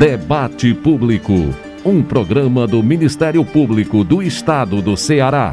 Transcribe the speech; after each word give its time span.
Debate 0.00 0.72
Público, 0.72 1.34
um 1.84 2.02
programa 2.02 2.66
do 2.66 2.82
Ministério 2.82 3.44
Público 3.44 4.02
do 4.02 4.22
Estado 4.22 4.80
do 4.80 4.96
Ceará. 4.96 5.52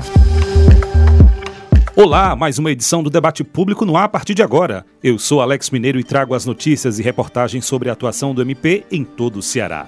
Olá, 1.93 2.33
mais 2.33 2.57
uma 2.57 2.71
edição 2.71 3.03
do 3.03 3.09
Debate 3.09 3.43
Público 3.43 3.85
no 3.85 3.97
ar 3.97 4.05
a 4.05 4.07
partir 4.07 4.33
de 4.33 4.41
agora. 4.41 4.85
Eu 5.03 5.19
sou 5.19 5.41
Alex 5.41 5.69
Mineiro 5.69 5.99
e 5.99 6.03
trago 6.03 6.33
as 6.33 6.45
notícias 6.45 6.97
e 6.97 7.03
reportagens 7.03 7.65
sobre 7.65 7.89
a 7.89 7.91
atuação 7.91 8.33
do 8.33 8.41
MP 8.41 8.85
em 8.89 9.03
todo 9.03 9.39
o 9.39 9.43
Ceará. 9.43 9.85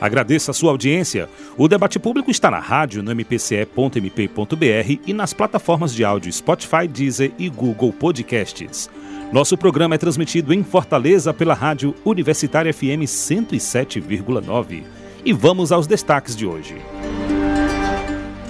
Agradeço 0.00 0.52
a 0.52 0.54
sua 0.54 0.70
audiência. 0.70 1.28
O 1.58 1.66
debate 1.66 1.98
público 1.98 2.30
está 2.30 2.48
na 2.48 2.60
rádio, 2.60 3.02
no 3.02 3.10
mpce.mp.br 3.10 5.00
e 5.04 5.12
nas 5.12 5.32
plataformas 5.32 5.92
de 5.92 6.04
áudio 6.04 6.32
Spotify, 6.32 6.86
Deezer 6.86 7.32
e 7.36 7.48
Google 7.48 7.92
Podcasts. 7.92 8.88
Nosso 9.32 9.56
programa 9.56 9.96
é 9.96 9.98
transmitido 9.98 10.54
em 10.54 10.62
Fortaleza 10.62 11.34
pela 11.34 11.52
rádio 11.52 11.94
Universitária 12.04 12.72
FM 12.72 13.02
107,9. 13.04 14.84
E 15.24 15.32
vamos 15.32 15.72
aos 15.72 15.86
destaques 15.86 16.36
de 16.36 16.46
hoje. 16.46 16.76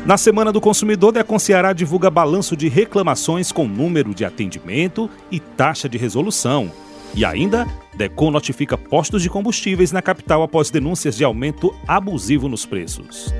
Na 0.04 0.18
Semana 0.18 0.52
do 0.52 0.60
Consumidor, 0.60 1.12
Decon 1.12 1.38
Ceará 1.38 1.73
divulga 1.73 2.10
balanço 2.10 2.54
de 2.54 2.68
reclamações 2.68 3.51
com 3.51 3.66
número 3.66 4.15
de 4.15 4.24
atendimento 4.24 5.10
e 5.30 5.41
taxa 5.41 5.88
de 5.88 5.96
resolução. 5.96 6.70
E 7.15 7.24
ainda, 7.24 7.66
Decon 7.95 8.30
notifica 8.30 8.77
postos 8.77 9.23
de 9.23 9.30
combustíveis 9.30 9.90
na 9.90 10.02
capital 10.02 10.43
após 10.43 10.70
denúncias 10.70 11.16
de 11.16 11.24
aumento 11.24 11.74
abusivo 11.88 12.48
nos 12.48 12.66
preços. 12.66 13.32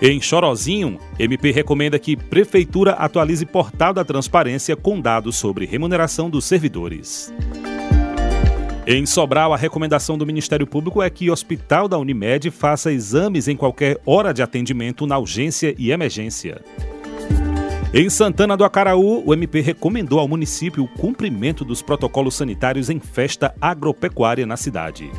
Em 0.00 0.20
Chorozinho, 0.20 0.96
MP 1.18 1.50
recomenda 1.50 1.98
que 1.98 2.16
Prefeitura 2.16 2.92
atualize 2.92 3.44
portal 3.44 3.92
da 3.92 4.04
transparência 4.04 4.76
com 4.76 5.00
dados 5.00 5.34
sobre 5.34 5.66
remuneração 5.66 6.30
dos 6.30 6.44
servidores. 6.44 7.34
Em 8.86 9.04
Sobral, 9.04 9.52
a 9.52 9.56
recomendação 9.56 10.16
do 10.16 10.24
Ministério 10.24 10.68
Público 10.68 11.02
é 11.02 11.10
que 11.10 11.28
o 11.28 11.32
hospital 11.32 11.88
da 11.88 11.98
Unimed 11.98 12.48
faça 12.52 12.92
exames 12.92 13.48
em 13.48 13.56
qualquer 13.56 13.98
hora 14.06 14.32
de 14.32 14.40
atendimento 14.40 15.04
na 15.04 15.18
urgência 15.18 15.74
e 15.76 15.90
emergência. 15.90 16.62
Em 17.92 18.08
Santana 18.08 18.56
do 18.56 18.64
Acaraú, 18.64 19.24
o 19.26 19.34
MP 19.34 19.60
recomendou 19.60 20.20
ao 20.20 20.28
município 20.28 20.84
o 20.84 20.88
cumprimento 20.88 21.64
dos 21.64 21.82
protocolos 21.82 22.36
sanitários 22.36 22.88
em 22.88 23.00
festa 23.00 23.52
agropecuária 23.60 24.46
na 24.46 24.56
cidade. 24.56 25.10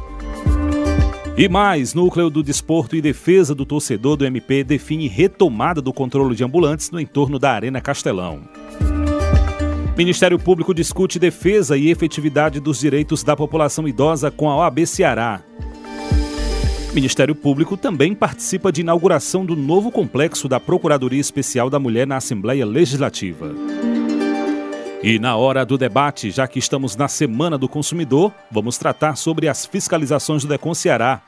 E 1.39 1.47
mais, 1.47 1.93
Núcleo 1.93 2.29
do 2.29 2.43
Desporto 2.43 2.97
e 2.97 3.01
Defesa 3.01 3.55
do 3.55 3.65
Torcedor 3.65 4.17
do 4.17 4.25
MP 4.25 4.61
define 4.61 5.07
retomada 5.07 5.81
do 5.81 5.93
controle 5.93 6.35
de 6.35 6.43
ambulantes 6.43 6.91
no 6.91 6.99
entorno 6.99 7.39
da 7.39 7.53
Arena 7.53 7.79
Castelão. 7.79 8.41
Ministério 9.97 10.37
Público 10.37 10.73
discute 10.73 11.17
defesa 11.17 11.77
e 11.77 11.89
efetividade 11.89 12.59
dos 12.59 12.81
direitos 12.81 13.23
da 13.23 13.37
população 13.37 13.87
idosa 13.87 14.29
com 14.29 14.49
a 14.49 14.57
OAB 14.57 14.85
Ceará. 14.85 15.41
Ministério 16.93 17.33
Público 17.33 17.77
também 17.77 18.13
participa 18.13 18.69
de 18.69 18.81
inauguração 18.81 19.45
do 19.45 19.55
novo 19.55 19.91
complexo 19.91 20.49
da 20.49 20.59
Procuradoria 20.59 21.21
Especial 21.21 21.69
da 21.69 21.79
Mulher 21.79 22.05
na 22.05 22.17
Assembleia 22.17 22.65
Legislativa. 22.65 23.55
E 25.01 25.17
na 25.17 25.37
hora 25.37 25.65
do 25.65 25.77
debate, 25.77 26.29
já 26.29 26.45
que 26.45 26.59
estamos 26.59 26.97
na 26.97 27.07
Semana 27.07 27.57
do 27.57 27.69
Consumidor, 27.69 28.33
vamos 28.51 28.77
tratar 28.77 29.15
sobre 29.15 29.47
as 29.47 29.65
fiscalizações 29.65 30.43
do 30.43 30.49
Decon 30.49 30.73
Ceará. 30.73 31.21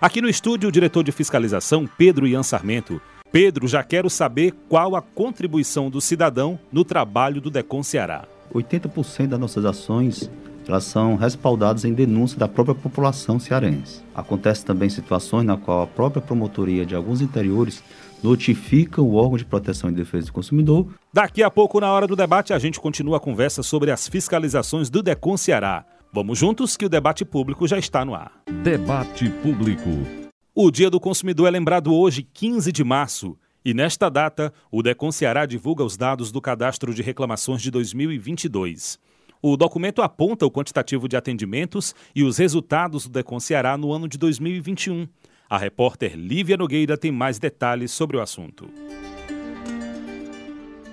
Aqui 0.00 0.22
no 0.22 0.28
estúdio, 0.28 0.68
o 0.68 0.72
diretor 0.72 1.02
de 1.02 1.10
fiscalização, 1.10 1.88
Pedro 1.98 2.28
Ian 2.28 2.44
Sarmento. 2.44 3.00
Pedro, 3.32 3.66
já 3.66 3.82
quero 3.82 4.08
saber 4.08 4.54
qual 4.68 4.94
a 4.94 5.02
contribuição 5.02 5.90
do 5.90 6.00
cidadão 6.00 6.56
no 6.70 6.84
trabalho 6.84 7.40
do 7.40 7.50
Decon 7.50 7.82
Ceará. 7.82 8.24
80% 8.54 9.26
das 9.26 9.40
nossas 9.40 9.64
ações 9.64 10.30
elas 10.68 10.84
são 10.84 11.14
respaldadas 11.14 11.84
em 11.84 11.92
denúncia 11.92 12.38
da 12.38 12.48
própria 12.48 12.74
população 12.74 13.38
cearense. 13.38 14.02
Acontece 14.14 14.64
também 14.64 14.88
situações 14.88 15.44
na 15.44 15.56
qual 15.56 15.82
a 15.82 15.86
própria 15.86 16.20
promotoria 16.20 16.84
de 16.84 16.94
alguns 16.94 17.20
interiores 17.20 17.82
notifica 18.26 19.00
o 19.00 19.14
órgão 19.14 19.38
de 19.38 19.44
proteção 19.44 19.88
e 19.88 19.92
defesa 19.92 20.26
do 20.26 20.32
consumidor. 20.32 20.88
Daqui 21.12 21.44
a 21.44 21.50
pouco, 21.50 21.78
na 21.78 21.92
hora 21.92 22.08
do 22.08 22.16
debate, 22.16 22.52
a 22.52 22.58
gente 22.58 22.80
continua 22.80 23.18
a 23.18 23.20
conversa 23.20 23.62
sobre 23.62 23.92
as 23.92 24.08
fiscalizações 24.08 24.90
do 24.90 25.00
Decon 25.00 25.36
Ceará. 25.36 25.86
Vamos 26.12 26.36
juntos 26.36 26.76
que 26.76 26.84
o 26.84 26.88
debate 26.88 27.24
público 27.24 27.68
já 27.68 27.78
está 27.78 28.04
no 28.04 28.14
ar. 28.14 28.32
Debate 28.64 29.30
Público. 29.42 29.90
O 30.52 30.70
Dia 30.72 30.90
do 30.90 30.98
Consumidor 30.98 31.46
é 31.46 31.50
lembrado 31.50 31.94
hoje, 31.94 32.22
15 32.22 32.72
de 32.72 32.82
março. 32.82 33.38
E 33.64 33.72
nesta 33.72 34.08
data, 34.08 34.52
o 34.72 34.82
Decon 34.82 35.12
Ceará 35.12 35.46
divulga 35.46 35.84
os 35.84 35.96
dados 35.96 36.32
do 36.32 36.40
Cadastro 36.40 36.92
de 36.92 37.02
Reclamações 37.02 37.62
de 37.62 37.70
2022. 37.70 38.98
O 39.40 39.56
documento 39.56 40.02
aponta 40.02 40.44
o 40.44 40.50
quantitativo 40.50 41.06
de 41.06 41.16
atendimentos 41.16 41.94
e 42.14 42.24
os 42.24 42.38
resultados 42.38 43.04
do 43.04 43.10
Decon 43.10 43.38
Ceará 43.38 43.76
no 43.76 43.92
ano 43.92 44.08
de 44.08 44.18
2021. 44.18 45.06
A 45.48 45.56
repórter 45.56 46.16
Lívia 46.16 46.56
Nogueira 46.56 46.98
tem 46.98 47.12
mais 47.12 47.38
detalhes 47.38 47.92
sobre 47.92 48.16
o 48.16 48.20
assunto. 48.20 48.68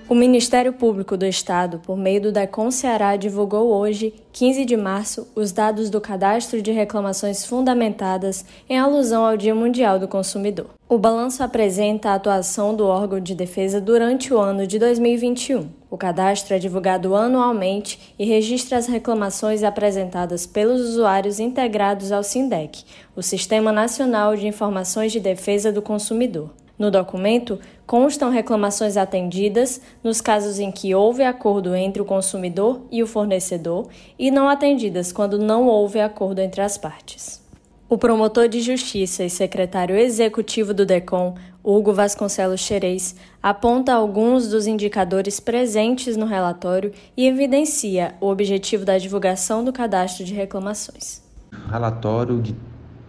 O 0.08 0.14
Ministério 0.14 0.72
Público 0.72 1.16
do 1.16 1.26
Estado, 1.26 1.80
por 1.80 1.96
meio 1.96 2.20
do 2.20 2.30
DECON 2.30 2.70
Ceará, 2.70 3.16
divulgou 3.16 3.72
hoje, 3.72 4.14
15 4.32 4.64
de 4.64 4.76
março, 4.76 5.26
os 5.34 5.50
dados 5.50 5.90
do 5.90 6.00
Cadastro 6.00 6.62
de 6.62 6.70
Reclamações 6.70 7.44
Fundamentadas 7.44 8.44
em 8.68 8.78
alusão 8.78 9.24
ao 9.24 9.36
Dia 9.36 9.56
Mundial 9.56 9.98
do 9.98 10.06
Consumidor. 10.06 10.66
O 10.88 10.98
balanço 10.98 11.42
apresenta 11.42 12.10
a 12.10 12.14
atuação 12.14 12.76
do 12.76 12.86
órgão 12.86 13.18
de 13.18 13.34
defesa 13.34 13.80
durante 13.80 14.32
o 14.32 14.38
ano 14.38 14.68
de 14.68 14.78
2021. 14.78 15.68
O 15.94 15.96
cadastro 15.96 16.56
é 16.56 16.58
divulgado 16.58 17.14
anualmente 17.14 18.12
e 18.18 18.24
registra 18.24 18.76
as 18.76 18.88
reclamações 18.88 19.62
apresentadas 19.62 20.44
pelos 20.44 20.80
usuários 20.80 21.38
integrados 21.38 22.10
ao 22.10 22.24
SINDEC, 22.24 22.82
o 23.14 23.22
Sistema 23.22 23.70
Nacional 23.70 24.34
de 24.34 24.44
Informações 24.44 25.12
de 25.12 25.20
Defesa 25.20 25.70
do 25.70 25.80
Consumidor. 25.80 26.50
No 26.76 26.90
documento, 26.90 27.60
constam 27.86 28.28
reclamações 28.28 28.96
atendidas 28.96 29.80
nos 30.02 30.20
casos 30.20 30.58
em 30.58 30.72
que 30.72 30.92
houve 30.96 31.22
acordo 31.22 31.76
entre 31.76 32.02
o 32.02 32.04
consumidor 32.04 32.82
e 32.90 33.00
o 33.00 33.06
fornecedor 33.06 33.86
e 34.18 34.32
não 34.32 34.48
atendidas 34.48 35.12
quando 35.12 35.38
não 35.38 35.68
houve 35.68 36.00
acordo 36.00 36.40
entre 36.40 36.60
as 36.60 36.76
partes. 36.76 37.40
O 37.88 37.96
promotor 37.96 38.48
de 38.48 38.60
justiça 38.60 39.22
e 39.22 39.30
secretário 39.30 39.96
executivo 39.96 40.74
do 40.74 40.84
DECOM, 40.84 41.34
Hugo 41.64 41.94
Vasconcelos 41.94 42.60
Xerez, 42.60 43.16
aponta 43.42 43.94
alguns 43.94 44.48
dos 44.48 44.66
indicadores 44.66 45.40
presentes 45.40 46.14
no 46.14 46.26
relatório 46.26 46.92
e 47.16 47.26
evidencia 47.26 48.14
o 48.20 48.28
objetivo 48.28 48.84
da 48.84 48.98
divulgação 48.98 49.64
do 49.64 49.72
cadastro 49.72 50.26
de 50.26 50.34
reclamações. 50.34 51.22
Relatório 51.70 52.42
de 52.42 52.54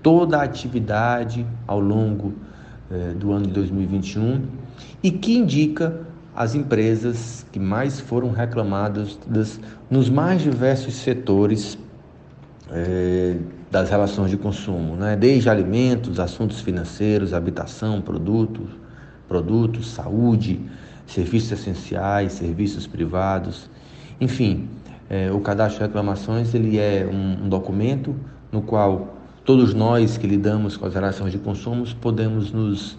toda 0.02 0.38
a 0.38 0.44
atividade 0.44 1.46
ao 1.68 1.82
longo 1.82 2.34
eh, 2.90 3.14
do 3.16 3.34
ano 3.34 3.48
de 3.48 3.52
2021 3.52 4.48
e 5.04 5.12
que 5.12 5.36
indica 5.36 6.06
as 6.34 6.56
empresas 6.56 7.46
que 7.52 7.60
mais 7.60 8.00
foram 8.00 8.32
reclamadas 8.32 9.20
das, 9.28 9.60
nos 9.90 10.10
mais 10.10 10.42
diversos 10.42 10.94
setores 10.94 11.78
eh, 12.72 13.38
das 13.70 13.90
relações 13.90 14.31
de 14.31 14.38
consumo, 14.38 14.96
né? 14.96 15.16
desde 15.16 15.50
alimentos, 15.50 16.20
assuntos 16.20 16.62
financeiros, 16.62 17.34
habitação, 17.34 18.02
produtos, 18.02 18.70
produtos, 19.28 19.90
saúde, 19.92 20.62
serviços 21.06 21.52
essenciais, 21.52 22.34
serviços 22.34 22.88
privados, 22.88 23.70
enfim, 24.20 24.70
eh, 25.09 25.31
o 25.31 25.40
cadastro 25.40 25.80
de 25.80 25.88
reclamações 25.88 26.54
ele 26.54 26.78
é 26.78 27.08
um, 27.12 27.46
um 27.46 27.50
documento 27.50 28.16
no 28.52 28.62
qual 28.62 29.16
todos 29.44 29.74
nós 29.74 30.18
que 30.18 30.25
lidamos 30.25 30.78
com 30.78 30.86
as 30.86 30.94
relações 30.94 31.31
de 31.31 31.38
consumo 31.38 31.86
podemos 32.02 32.52
nos, 32.52 32.98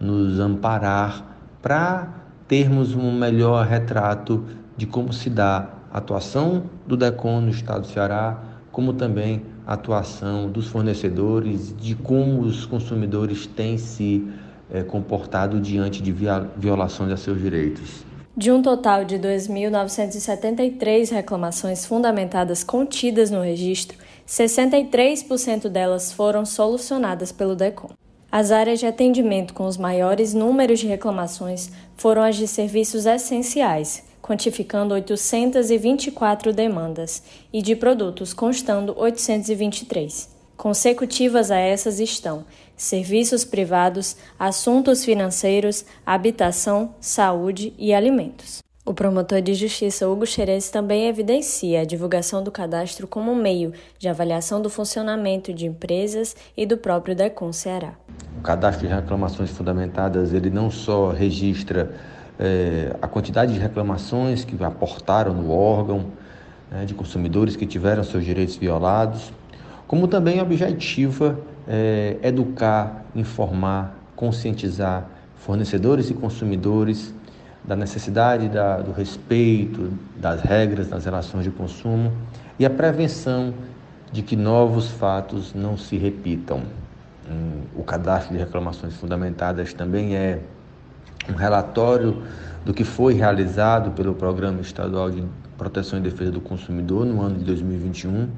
nos 0.00 0.38
amparar 0.38 1.36
para 1.60 2.08
termos 2.46 2.94
um 2.94 3.12
melhor 3.12 3.66
retrato 3.66 4.44
de 4.76 4.86
como 4.86 5.12
se 5.12 5.28
dá 5.28 5.70
a 5.92 5.98
atuação 5.98 6.64
do 6.86 6.96
DECON 6.96 7.40
no 7.40 7.50
estado 7.50 7.82
do 7.82 7.86
Ceará, 7.86 8.38
como 8.70 8.92
também 8.92 9.42
atuação 9.66 10.50
dos 10.50 10.68
fornecedores, 10.68 11.74
de 11.76 11.94
como 11.94 12.40
os 12.42 12.66
consumidores 12.66 13.46
têm 13.46 13.78
se 13.78 14.26
é, 14.70 14.82
comportado 14.82 15.60
diante 15.60 16.02
de 16.02 16.14
violações 16.56 17.10
a 17.10 17.16
seus 17.16 17.40
direitos. 17.40 18.04
De 18.36 18.50
um 18.50 18.60
total 18.60 19.04
de 19.04 19.16
2.973 19.16 21.10
reclamações 21.10 21.86
fundamentadas 21.86 22.64
contidas 22.64 23.30
no 23.30 23.40
registro, 23.40 23.96
63% 24.26 25.68
delas 25.68 26.12
foram 26.12 26.44
solucionadas 26.44 27.30
pelo 27.30 27.54
DECOM. 27.54 27.90
As 28.32 28.50
áreas 28.50 28.80
de 28.80 28.86
atendimento 28.86 29.54
com 29.54 29.64
os 29.64 29.76
maiores 29.76 30.34
números 30.34 30.80
de 30.80 30.88
reclamações 30.88 31.70
foram 31.96 32.22
as 32.22 32.34
de 32.34 32.48
serviços 32.48 33.06
essenciais, 33.06 34.02
quantificando 34.24 34.94
824 34.94 36.50
demandas, 36.50 37.22
e 37.52 37.60
de 37.60 37.76
produtos, 37.76 38.32
constando 38.32 38.98
823. 38.98 40.30
Consecutivas 40.56 41.50
a 41.50 41.58
essas 41.58 42.00
estão 42.00 42.46
serviços 42.74 43.44
privados, 43.44 44.16
assuntos 44.38 45.04
financeiros, 45.04 45.84
habitação, 46.06 46.94
saúde 47.02 47.74
e 47.76 47.92
alimentos. 47.92 48.62
O 48.86 48.94
promotor 48.94 49.42
de 49.42 49.52
justiça 49.52 50.08
Hugo 50.08 50.24
Xerez 50.24 50.70
também 50.70 51.06
evidencia 51.06 51.82
a 51.82 51.84
divulgação 51.84 52.42
do 52.42 52.50
cadastro 52.50 53.06
como 53.06 53.34
meio 53.34 53.74
de 53.98 54.08
avaliação 54.08 54.62
do 54.62 54.70
funcionamento 54.70 55.52
de 55.52 55.66
empresas 55.66 56.34
e 56.56 56.64
do 56.64 56.78
próprio 56.78 57.14
DECON 57.14 57.52
Ceará. 57.52 57.92
O 58.38 58.40
cadastro 58.40 58.88
de 58.88 58.94
reclamações 58.94 59.50
fundamentadas, 59.50 60.32
ele 60.32 60.48
não 60.48 60.70
só 60.70 61.10
registra 61.10 61.94
é, 62.38 62.94
a 63.00 63.06
quantidade 63.06 63.52
de 63.52 63.58
reclamações 63.58 64.44
que 64.44 64.62
aportaram 64.64 65.32
no 65.32 65.50
órgão, 65.50 66.06
né, 66.70 66.84
de 66.84 66.94
consumidores 66.94 67.56
que 67.56 67.66
tiveram 67.66 68.02
seus 68.02 68.24
direitos 68.24 68.56
violados, 68.56 69.32
como 69.86 70.08
também 70.08 70.40
objetiva 70.40 71.38
é, 71.68 72.16
educar, 72.22 73.04
informar, 73.14 73.96
conscientizar 74.16 75.06
fornecedores 75.36 76.10
e 76.10 76.14
consumidores 76.14 77.14
da 77.62 77.76
necessidade 77.76 78.48
da, 78.48 78.78
do 78.78 78.92
respeito 78.92 79.92
das 80.16 80.40
regras 80.42 80.88
das 80.88 81.04
relações 81.04 81.44
de 81.44 81.50
consumo 81.50 82.12
e 82.58 82.66
a 82.66 82.70
prevenção 82.70 83.54
de 84.12 84.22
que 84.22 84.36
novos 84.36 84.90
fatos 84.90 85.54
não 85.54 85.76
se 85.76 85.96
repitam. 85.96 86.62
Hum, 87.28 87.62
o 87.74 87.82
cadastro 87.82 88.34
de 88.34 88.38
reclamações 88.38 88.94
fundamentadas 88.94 89.72
também 89.72 90.14
é 90.14 90.40
um 91.28 91.34
relatório 91.34 92.22
do 92.64 92.72
que 92.72 92.84
foi 92.84 93.14
realizado 93.14 93.90
pelo 93.92 94.14
Programa 94.14 94.60
Estadual 94.60 95.10
de 95.10 95.22
Proteção 95.56 95.98
e 95.98 96.02
Defesa 96.02 96.32
do 96.32 96.40
Consumidor 96.40 97.04
no 97.04 97.20
ano 97.20 97.38
de 97.38 97.44
2021 97.44 98.28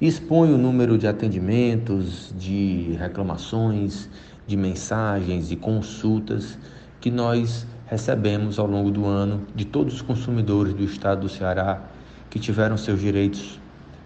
e 0.00 0.06
expõe 0.06 0.52
o 0.52 0.58
número 0.58 0.96
de 0.96 1.06
atendimentos, 1.06 2.34
de 2.38 2.96
reclamações, 2.98 4.08
de 4.46 4.56
mensagens 4.56 5.50
e 5.50 5.56
consultas 5.56 6.58
que 7.00 7.10
nós 7.10 7.66
recebemos 7.86 8.58
ao 8.58 8.66
longo 8.66 8.90
do 8.90 9.06
ano 9.06 9.46
de 9.54 9.64
todos 9.64 9.94
os 9.94 10.02
consumidores 10.02 10.74
do 10.74 10.84
estado 10.84 11.22
do 11.22 11.28
Ceará 11.28 11.82
que 12.28 12.38
tiveram 12.38 12.76
seus 12.76 13.00
direitos 13.00 13.60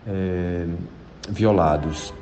é, 0.07 0.67
violados. 1.29 2.15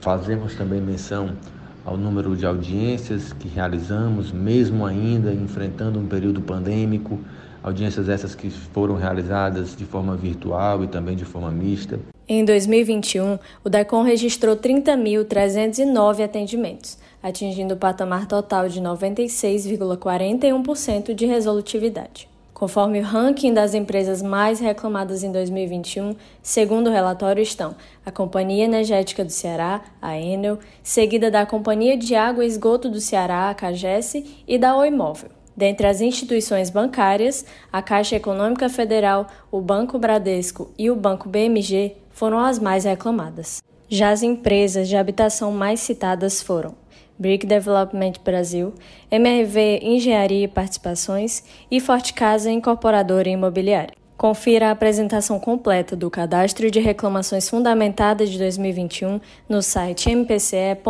Fazemos 0.00 0.54
também 0.54 0.80
menção 0.80 1.36
ao 1.84 1.96
número 1.96 2.36
de 2.36 2.46
audiências 2.46 3.32
que 3.32 3.48
realizamos, 3.48 4.30
mesmo 4.32 4.86
ainda 4.86 5.32
enfrentando 5.32 5.98
um 5.98 6.06
período 6.06 6.40
pandêmico, 6.40 7.18
audiências 7.62 8.08
essas 8.08 8.34
que 8.34 8.50
foram 8.50 8.96
realizadas 8.96 9.76
de 9.76 9.84
forma 9.84 10.16
virtual 10.16 10.82
e 10.82 10.88
também 10.88 11.14
de 11.14 11.24
forma 11.24 11.48
mista. 11.50 12.00
Em 12.28 12.44
2021, 12.44 13.38
o 13.64 13.68
DECOM 13.68 14.02
registrou 14.02 14.56
30.309 14.56 16.24
atendimentos, 16.24 16.98
atingindo 17.22 17.74
o 17.74 17.76
patamar 17.76 18.26
total 18.26 18.68
de 18.68 18.80
96,41% 18.80 21.14
de 21.14 21.26
resolutividade. 21.26 22.31
Conforme 22.62 23.00
o 23.00 23.02
ranking 23.02 23.52
das 23.52 23.74
empresas 23.74 24.22
mais 24.22 24.60
reclamadas 24.60 25.24
em 25.24 25.32
2021, 25.32 26.14
segundo 26.40 26.86
o 26.86 26.92
relatório 26.92 27.42
estão 27.42 27.74
a 28.06 28.10
Companhia 28.12 28.66
Energética 28.66 29.24
do 29.24 29.32
Ceará, 29.32 29.80
a 30.00 30.16
Enel, 30.16 30.60
seguida 30.80 31.28
da 31.28 31.44
Companhia 31.44 31.96
de 31.96 32.14
Água 32.14 32.44
e 32.44 32.46
Esgoto 32.46 32.88
do 32.88 33.00
Ceará, 33.00 33.50
a 33.50 33.54
CAGES, 33.54 34.22
e 34.46 34.58
da 34.58 34.76
Oimóvel. 34.76 35.30
Dentre 35.56 35.88
as 35.88 36.00
instituições 36.00 36.70
bancárias, 36.70 37.44
a 37.72 37.82
Caixa 37.82 38.14
Econômica 38.14 38.68
Federal, 38.68 39.26
o 39.50 39.60
Banco 39.60 39.98
Bradesco 39.98 40.70
e 40.78 40.88
o 40.88 40.94
Banco 40.94 41.28
BMG 41.28 41.96
foram 42.10 42.38
as 42.38 42.60
mais 42.60 42.84
reclamadas. 42.84 43.60
Já 43.88 44.10
as 44.10 44.22
empresas 44.22 44.86
de 44.86 44.96
habitação 44.96 45.50
mais 45.50 45.80
citadas 45.80 46.40
foram 46.40 46.80
Brick 47.22 47.46
Development 47.46 48.14
Brasil, 48.24 48.74
MRV 49.08 49.78
Engenharia 49.80 50.44
e 50.44 50.48
Participações 50.48 51.44
e 51.70 51.78
Forte 51.78 52.12
Casa 52.12 52.50
Incorporadora 52.50 53.28
Imobiliária. 53.28 53.94
Confira 54.16 54.68
a 54.68 54.70
apresentação 54.72 55.38
completa 55.38 55.94
do 55.94 56.10
Cadastro 56.10 56.68
de 56.68 56.80
Reclamações 56.80 57.48
Fundamentadas 57.48 58.28
de 58.28 58.38
2021 58.38 59.20
no 59.48 59.62
site 59.62 60.10
mpce.mp.br. 60.14 60.82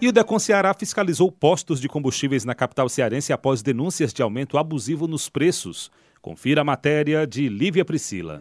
E 0.00 0.06
o 0.06 0.12
Decon 0.12 0.38
Ceará 0.38 0.72
fiscalizou 0.74 1.32
postos 1.32 1.80
de 1.80 1.88
combustíveis 1.88 2.44
na 2.44 2.54
capital 2.54 2.88
cearense 2.88 3.32
após 3.32 3.62
denúncias 3.62 4.12
de 4.12 4.22
aumento 4.22 4.56
abusivo 4.56 5.08
nos 5.08 5.28
preços. 5.28 5.90
Confira 6.22 6.60
a 6.60 6.64
matéria 6.64 7.26
de 7.26 7.48
Lívia 7.48 7.84
Priscila 7.84 8.40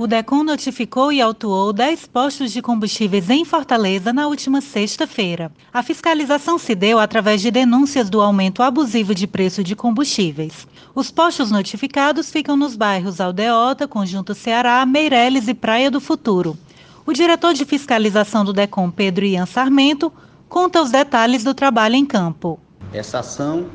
o 0.00 0.06
DECOM 0.06 0.42
notificou 0.42 1.12
e 1.12 1.20
autuou 1.20 1.74
10 1.74 2.06
postos 2.06 2.52
de 2.52 2.62
combustíveis 2.62 3.28
em 3.28 3.44
Fortaleza 3.44 4.14
na 4.14 4.28
última 4.28 4.62
sexta-feira. 4.62 5.52
A 5.70 5.82
fiscalização 5.82 6.58
se 6.58 6.74
deu 6.74 6.98
através 6.98 7.42
de 7.42 7.50
denúncias 7.50 8.08
do 8.08 8.18
aumento 8.22 8.62
abusivo 8.62 9.14
de 9.14 9.26
preço 9.26 9.62
de 9.62 9.76
combustíveis. 9.76 10.66
Os 10.94 11.10
postos 11.10 11.50
notificados 11.50 12.30
ficam 12.30 12.56
nos 12.56 12.76
bairros 12.76 13.20
Aldeota, 13.20 13.86
Conjunto 13.86 14.34
Ceará, 14.34 14.86
Meireles 14.86 15.48
e 15.48 15.52
Praia 15.52 15.90
do 15.90 16.00
Futuro. 16.00 16.56
O 17.04 17.12
diretor 17.12 17.52
de 17.52 17.66
fiscalização 17.66 18.42
do 18.42 18.54
DECOM, 18.54 18.90
Pedro 18.90 19.26
Ian 19.26 19.44
Sarmento, 19.44 20.10
conta 20.48 20.80
os 20.80 20.90
detalhes 20.90 21.44
do 21.44 21.52
trabalho 21.52 21.96
em 21.96 22.06
campo. 22.06 22.58
Essa 22.90 23.18
ação 23.18 23.66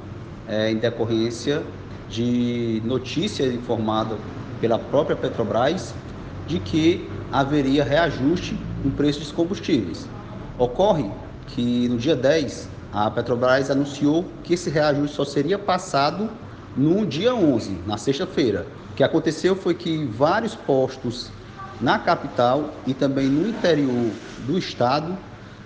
é 0.47 0.71
em 0.71 0.77
decorrência 0.77 1.61
de 2.09 2.81
notícia 2.83 3.45
informada 3.45 4.17
pela 4.59 4.79
própria 4.79 5.15
Petrobras 5.15 5.93
de 6.47 6.59
que 6.59 7.09
haveria 7.31 7.83
reajuste 7.83 8.57
no 8.83 8.91
preço 8.91 9.19
dos 9.19 9.31
combustíveis. 9.31 10.07
Ocorre 10.57 11.09
que 11.47 11.87
no 11.89 11.97
dia 11.97 12.15
10, 12.15 12.69
a 12.93 13.09
Petrobras 13.11 13.69
anunciou 13.69 14.25
que 14.43 14.53
esse 14.53 14.69
reajuste 14.69 15.15
só 15.15 15.25
seria 15.25 15.59
passado 15.59 16.29
no 16.77 17.05
dia 17.05 17.33
11, 17.33 17.77
na 17.85 17.97
sexta-feira. 17.97 18.65
O 18.91 18.95
que 18.95 19.03
aconteceu 19.03 19.55
foi 19.55 19.73
que 19.73 20.05
vários 20.05 20.55
postos 20.55 21.29
na 21.81 21.99
capital 21.99 22.73
e 22.87 22.93
também 22.93 23.27
no 23.27 23.47
interior 23.47 24.11
do 24.47 24.57
estado 24.57 25.17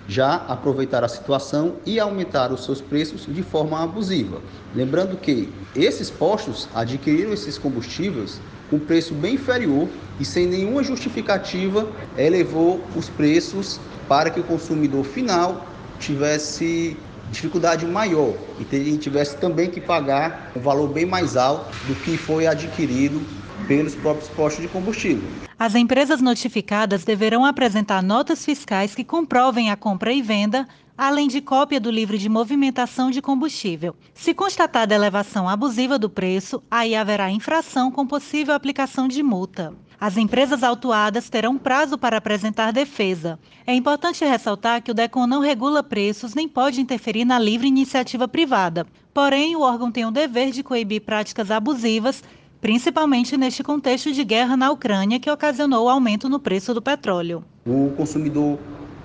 já 0.08 0.34
aproveitaram 0.48 1.06
a 1.06 1.08
situação 1.08 1.76
e 1.86 2.00
aumentaram 2.00 2.54
os 2.54 2.64
seus 2.64 2.80
preços 2.80 3.32
de 3.32 3.42
forma 3.44 3.80
abusiva. 3.80 4.40
Lembrando 4.74 5.16
que 5.16 5.52
esses 5.76 6.10
postos 6.10 6.68
adquiriram 6.74 7.32
esses 7.32 7.56
combustíveis 7.56 8.40
com 8.70 8.78
preço 8.78 9.14
bem 9.16 9.34
inferior 9.34 9.90
e 10.18 10.24
sem 10.24 10.46
nenhuma 10.46 10.84
justificativa 10.84 11.92
elevou 12.16 12.88
os 12.94 13.10
preços 13.10 13.80
para 14.06 14.30
que 14.30 14.38
o 14.38 14.44
consumidor 14.44 15.02
final 15.04 15.74
tivesse 15.98 16.96
dificuldade 17.28 17.84
maior 17.84 18.36
e 18.56 18.64
tivesse 18.96 19.36
também 19.38 19.68
que 19.70 19.80
pagar 19.80 20.52
um 20.54 20.60
valor 20.60 20.88
bem 20.88 21.04
mais 21.04 21.36
alto 21.36 21.84
do 21.84 21.96
que 21.96 22.16
foi 22.16 22.46
adquirido 22.46 23.26
pelos 23.70 23.94
próprios 23.94 24.28
postos 24.30 24.62
de 24.62 24.68
combustível. 24.68 25.22
As 25.56 25.76
empresas 25.76 26.20
notificadas 26.20 27.04
deverão 27.04 27.44
apresentar 27.44 28.02
notas 28.02 28.44
fiscais 28.44 28.96
que 28.96 29.04
comprovem 29.04 29.70
a 29.70 29.76
compra 29.76 30.12
e 30.12 30.20
venda, 30.20 30.66
além 30.98 31.28
de 31.28 31.40
cópia 31.40 31.78
do 31.78 31.88
livro 31.88 32.18
de 32.18 32.28
movimentação 32.28 33.12
de 33.12 33.22
combustível. 33.22 33.94
Se 34.12 34.34
constatada 34.34 34.92
elevação 34.92 35.48
abusiva 35.48 36.00
do 36.00 36.10
preço, 36.10 36.60
aí 36.68 36.96
haverá 36.96 37.30
infração 37.30 37.92
com 37.92 38.04
possível 38.04 38.54
aplicação 38.54 39.06
de 39.06 39.22
multa. 39.22 39.72
As 40.00 40.16
empresas 40.16 40.64
autuadas 40.64 41.30
terão 41.30 41.56
prazo 41.56 41.96
para 41.96 42.16
apresentar 42.16 42.72
defesa. 42.72 43.38
É 43.64 43.72
importante 43.72 44.24
ressaltar 44.24 44.82
que 44.82 44.90
o 44.90 44.94
DECON 44.94 45.28
não 45.28 45.40
regula 45.40 45.80
preços 45.80 46.34
nem 46.34 46.48
pode 46.48 46.80
interferir 46.80 47.24
na 47.24 47.38
livre 47.38 47.68
iniciativa 47.68 48.26
privada. 48.26 48.84
Porém, 49.14 49.54
o 49.54 49.60
órgão 49.60 49.92
tem 49.92 50.06
o 50.06 50.10
dever 50.10 50.50
de 50.50 50.62
coibir 50.62 51.02
práticas 51.02 51.50
abusivas 51.50 52.22
principalmente 52.60 53.36
neste 53.36 53.62
contexto 53.62 54.12
de 54.12 54.24
guerra 54.24 54.56
na 54.56 54.70
Ucrânia 54.70 55.18
que 55.18 55.30
ocasionou 55.30 55.86
o 55.86 55.88
aumento 55.88 56.28
no 56.28 56.38
preço 56.38 56.74
do 56.74 56.82
petróleo. 56.82 57.42
O 57.66 57.92
consumidor 57.96 58.58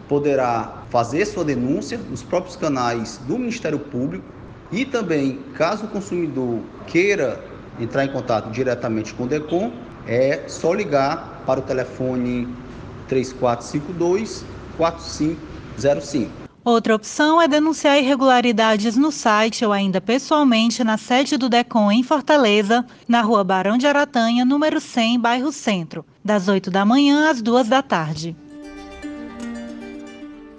poderá 0.07 0.83
fazer 0.89 1.25
sua 1.25 1.43
denúncia 1.43 1.97
nos 1.97 2.21
próprios 2.21 2.55
canais 2.55 3.19
do 3.27 3.38
Ministério 3.38 3.79
Público 3.79 4.25
e 4.71 4.85
também, 4.85 5.39
caso 5.53 5.85
o 5.85 5.88
consumidor 5.88 6.59
queira 6.88 7.43
entrar 7.79 8.05
em 8.05 8.12
contato 8.12 8.50
diretamente 8.51 9.13
com 9.13 9.24
o 9.24 9.27
DECOM, 9.27 9.71
é 10.07 10.43
só 10.47 10.74
ligar 10.74 11.43
para 11.45 11.59
o 11.59 11.63
telefone 11.63 12.47
3452 13.07 14.45
4505. 14.77 16.44
Outra 16.65 16.95
opção 16.95 17.39
é 17.39 17.48
denunciar 17.48 18.00
irregularidades 18.00 18.98
no 18.98 19.12
site 19.12 19.63
ou 19.63 19.72
ainda 19.72 20.01
pessoalmente 20.01 20.84
na 20.84 20.98
sede 20.98 21.38
do 21.38 21.48
DECOM 21.48 21.91
em 21.91 22.01
Fortaleza, 22.01 22.84
na 23.07 23.22
rua 23.22 23.43
Barão 23.43 23.77
de 23.77 23.86
Aratanha, 23.86 24.43
número 24.43 24.81
100, 24.81 25.19
bairro 25.19 25.51
Centro, 25.51 26.03
das 26.24 26.48
8 26.48 26.72
da 26.72 26.84
manhã 26.84 27.29
às 27.29 27.39
2 27.39 27.67
da 27.69 27.84
tarde. 27.84 28.36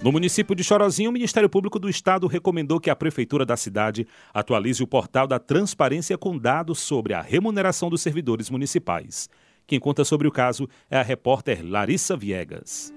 No 0.01 0.13
município 0.13 0.55
de 0.55 0.63
Chorozinho, 0.63 1.11
o 1.11 1.13
Ministério 1.13 1.49
Público 1.49 1.77
do 1.77 1.91
Estado 1.91 2.29
recomendou 2.29 2.79
que 2.79 2.89
a 2.89 2.95
Prefeitura 2.95 3.45
da 3.45 3.57
cidade 3.57 4.07
atualize 4.33 4.81
o 4.81 4.87
portal 4.87 5.27
da 5.27 5.41
transparência 5.41 6.17
com 6.17 6.39
dados 6.39 6.79
sobre 6.79 7.15
a 7.15 7.21
remuneração 7.21 7.91
dos 7.91 8.01
servidores 8.01 8.49
municipais. 8.49 9.29
Quem 9.67 9.81
conta 9.81 10.05
sobre 10.05 10.29
o 10.29 10.31
caso 10.31 10.69
é 10.89 10.99
a 10.99 11.03
repórter 11.03 11.69
Larissa 11.69 12.17
Viegas. 12.17 12.93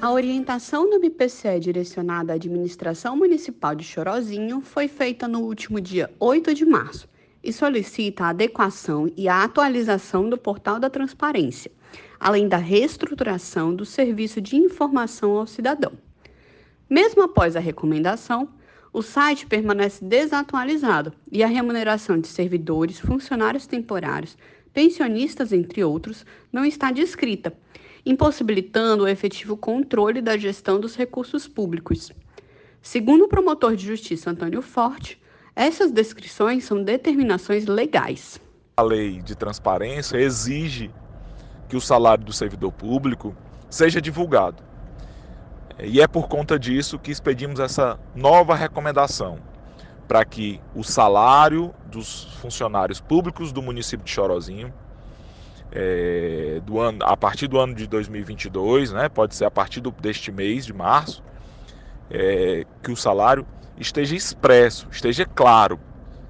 A 0.00 0.12
orientação 0.12 0.88
do 0.88 0.94
MPCE 0.94 1.58
direcionada 1.58 2.32
à 2.32 2.36
administração 2.36 3.16
municipal 3.16 3.74
de 3.74 3.82
Chorozinho 3.82 4.60
foi 4.60 4.86
feita 4.86 5.26
no 5.26 5.40
último 5.40 5.80
dia 5.80 6.08
8 6.20 6.54
de 6.54 6.64
março 6.64 7.08
e 7.42 7.52
solicita 7.52 8.22
a 8.22 8.28
adequação 8.28 9.10
e 9.16 9.26
a 9.28 9.42
atualização 9.42 10.30
do 10.30 10.38
portal 10.38 10.78
da 10.78 10.88
transparência, 10.88 11.72
além 12.20 12.46
da 12.46 12.58
reestruturação 12.58 13.74
do 13.74 13.84
serviço 13.84 14.40
de 14.40 14.54
informação 14.54 15.32
ao 15.32 15.48
cidadão. 15.48 15.90
Mesmo 16.88 17.22
após 17.22 17.56
a 17.56 17.60
recomendação, 17.60 18.48
o 18.92 19.02
site 19.02 19.46
permanece 19.46 20.04
desatualizado 20.04 21.12
e 21.30 21.42
a 21.42 21.48
remuneração 21.48 22.20
de 22.20 22.28
servidores, 22.28 23.00
funcionários 23.00 23.66
temporários, 23.66 24.38
pensionistas, 24.72 25.52
entre 25.52 25.82
outros, 25.82 26.24
não 26.52 26.64
está 26.64 26.92
descrita 26.92 27.52
impossibilitando 28.04 29.04
o 29.04 29.08
efetivo 29.08 29.56
controle 29.56 30.20
da 30.20 30.36
gestão 30.36 30.80
dos 30.80 30.96
recursos 30.96 31.46
públicos. 31.48 32.12
Segundo 32.80 33.24
o 33.24 33.28
promotor 33.28 33.76
de 33.76 33.86
justiça 33.86 34.30
Antônio 34.30 34.62
Forte, 34.62 35.20
essas 35.54 35.90
descrições 35.90 36.64
são 36.64 36.82
determinações 36.82 37.66
legais. 37.66 38.40
A 38.76 38.82
lei 38.82 39.20
de 39.20 39.34
transparência 39.36 40.16
exige 40.16 40.90
que 41.68 41.76
o 41.76 41.80
salário 41.80 42.24
do 42.24 42.32
servidor 42.32 42.72
público 42.72 43.34
seja 43.68 44.00
divulgado. 44.00 44.62
E 45.82 46.00
é 46.00 46.06
por 46.06 46.28
conta 46.28 46.58
disso 46.58 46.98
que 46.98 47.10
expedimos 47.10 47.60
essa 47.60 47.98
nova 48.14 48.54
recomendação 48.54 49.38
para 50.08 50.24
que 50.24 50.60
o 50.74 50.82
salário 50.82 51.74
dos 51.86 52.24
funcionários 52.40 53.00
públicos 53.00 53.52
do 53.52 53.60
município 53.60 54.04
de 54.04 54.10
Chorozinho 54.10 54.72
é, 55.72 56.60
do 56.64 56.80
ano, 56.80 56.98
a 57.02 57.16
partir 57.16 57.46
do 57.46 57.58
ano 57.58 57.74
de 57.74 57.86
2022, 57.86 58.92
né, 58.92 59.08
pode 59.08 59.34
ser 59.34 59.44
a 59.44 59.50
partir 59.50 59.80
do, 59.80 59.90
deste 59.90 60.32
mês 60.32 60.64
de 60.64 60.72
março, 60.72 61.22
é, 62.10 62.64
que 62.82 62.90
o 62.90 62.96
salário 62.96 63.46
esteja 63.78 64.16
expresso, 64.16 64.88
esteja 64.90 65.24
claro, 65.24 65.78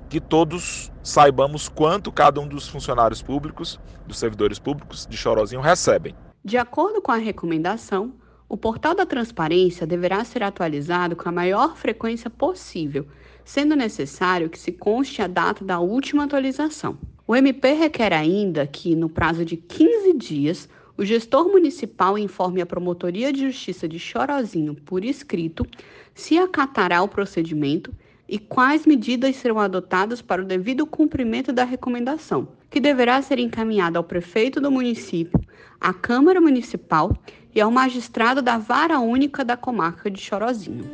que 0.08 0.20
todos 0.20 0.90
saibamos 1.02 1.68
quanto 1.68 2.10
cada 2.10 2.40
um 2.40 2.48
dos 2.48 2.68
funcionários 2.68 3.22
públicos, 3.22 3.78
dos 4.06 4.18
servidores 4.18 4.58
públicos 4.58 5.06
de 5.06 5.16
Chorozinho 5.16 5.60
recebem. 5.60 6.14
De 6.44 6.56
acordo 6.56 7.00
com 7.00 7.12
a 7.12 7.16
recomendação, 7.16 8.14
o 8.48 8.56
portal 8.56 8.94
da 8.94 9.04
transparência 9.04 9.86
deverá 9.86 10.24
ser 10.24 10.42
atualizado 10.42 11.14
com 11.14 11.28
a 11.28 11.32
maior 11.32 11.76
frequência 11.76 12.30
possível, 12.30 13.06
sendo 13.44 13.76
necessário 13.76 14.48
que 14.48 14.58
se 14.58 14.72
conste 14.72 15.20
a 15.20 15.26
data 15.26 15.64
da 15.64 15.78
última 15.78 16.24
atualização. 16.24 16.98
O 17.30 17.36
MP 17.36 17.74
requer 17.74 18.14
ainda 18.14 18.66
que, 18.66 18.96
no 18.96 19.06
prazo 19.06 19.44
de 19.44 19.54
15 19.54 20.14
dias, 20.14 20.66
o 20.96 21.04
gestor 21.04 21.46
municipal 21.46 22.16
informe 22.16 22.62
a 22.62 22.66
Promotoria 22.66 23.30
de 23.30 23.42
Justiça 23.42 23.86
de 23.86 23.98
Chorozinho 23.98 24.74
por 24.74 25.04
escrito 25.04 25.66
se 26.14 26.38
acatará 26.38 27.02
o 27.02 27.08
procedimento 27.08 27.92
e 28.26 28.38
quais 28.38 28.86
medidas 28.86 29.36
serão 29.36 29.60
adotadas 29.60 30.22
para 30.22 30.40
o 30.40 30.44
devido 30.44 30.86
cumprimento 30.86 31.52
da 31.52 31.64
recomendação, 31.64 32.48
que 32.70 32.80
deverá 32.80 33.20
ser 33.20 33.38
encaminhada 33.38 33.98
ao 33.98 34.04
prefeito 34.04 34.58
do 34.58 34.70
município, 34.70 35.38
à 35.78 35.92
Câmara 35.92 36.40
Municipal 36.40 37.14
e 37.54 37.60
ao 37.60 37.70
magistrado 37.70 38.40
da 38.40 38.56
Vara 38.56 39.00
Única 39.00 39.44
da 39.44 39.54
Comarca 39.54 40.10
de 40.10 40.18
Chorozinho. 40.18 40.90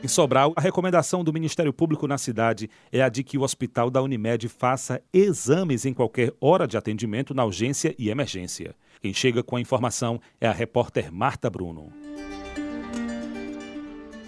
Em 0.00 0.06
Sobral, 0.06 0.52
a 0.54 0.60
recomendação 0.60 1.24
do 1.24 1.32
Ministério 1.32 1.72
Público 1.72 2.06
na 2.06 2.16
cidade 2.16 2.70
é 2.92 3.02
a 3.02 3.08
de 3.08 3.24
que 3.24 3.36
o 3.36 3.42
hospital 3.42 3.90
da 3.90 4.00
Unimed 4.00 4.48
faça 4.48 5.02
exames 5.12 5.84
em 5.84 5.92
qualquer 5.92 6.32
hora 6.40 6.68
de 6.68 6.76
atendimento 6.76 7.34
na 7.34 7.44
urgência 7.44 7.96
e 7.98 8.08
emergência. 8.08 8.76
Quem 9.02 9.12
chega 9.12 9.42
com 9.42 9.56
a 9.56 9.60
informação 9.60 10.20
é 10.40 10.46
a 10.46 10.52
repórter 10.52 11.12
Marta 11.12 11.50
Bruno. 11.50 11.92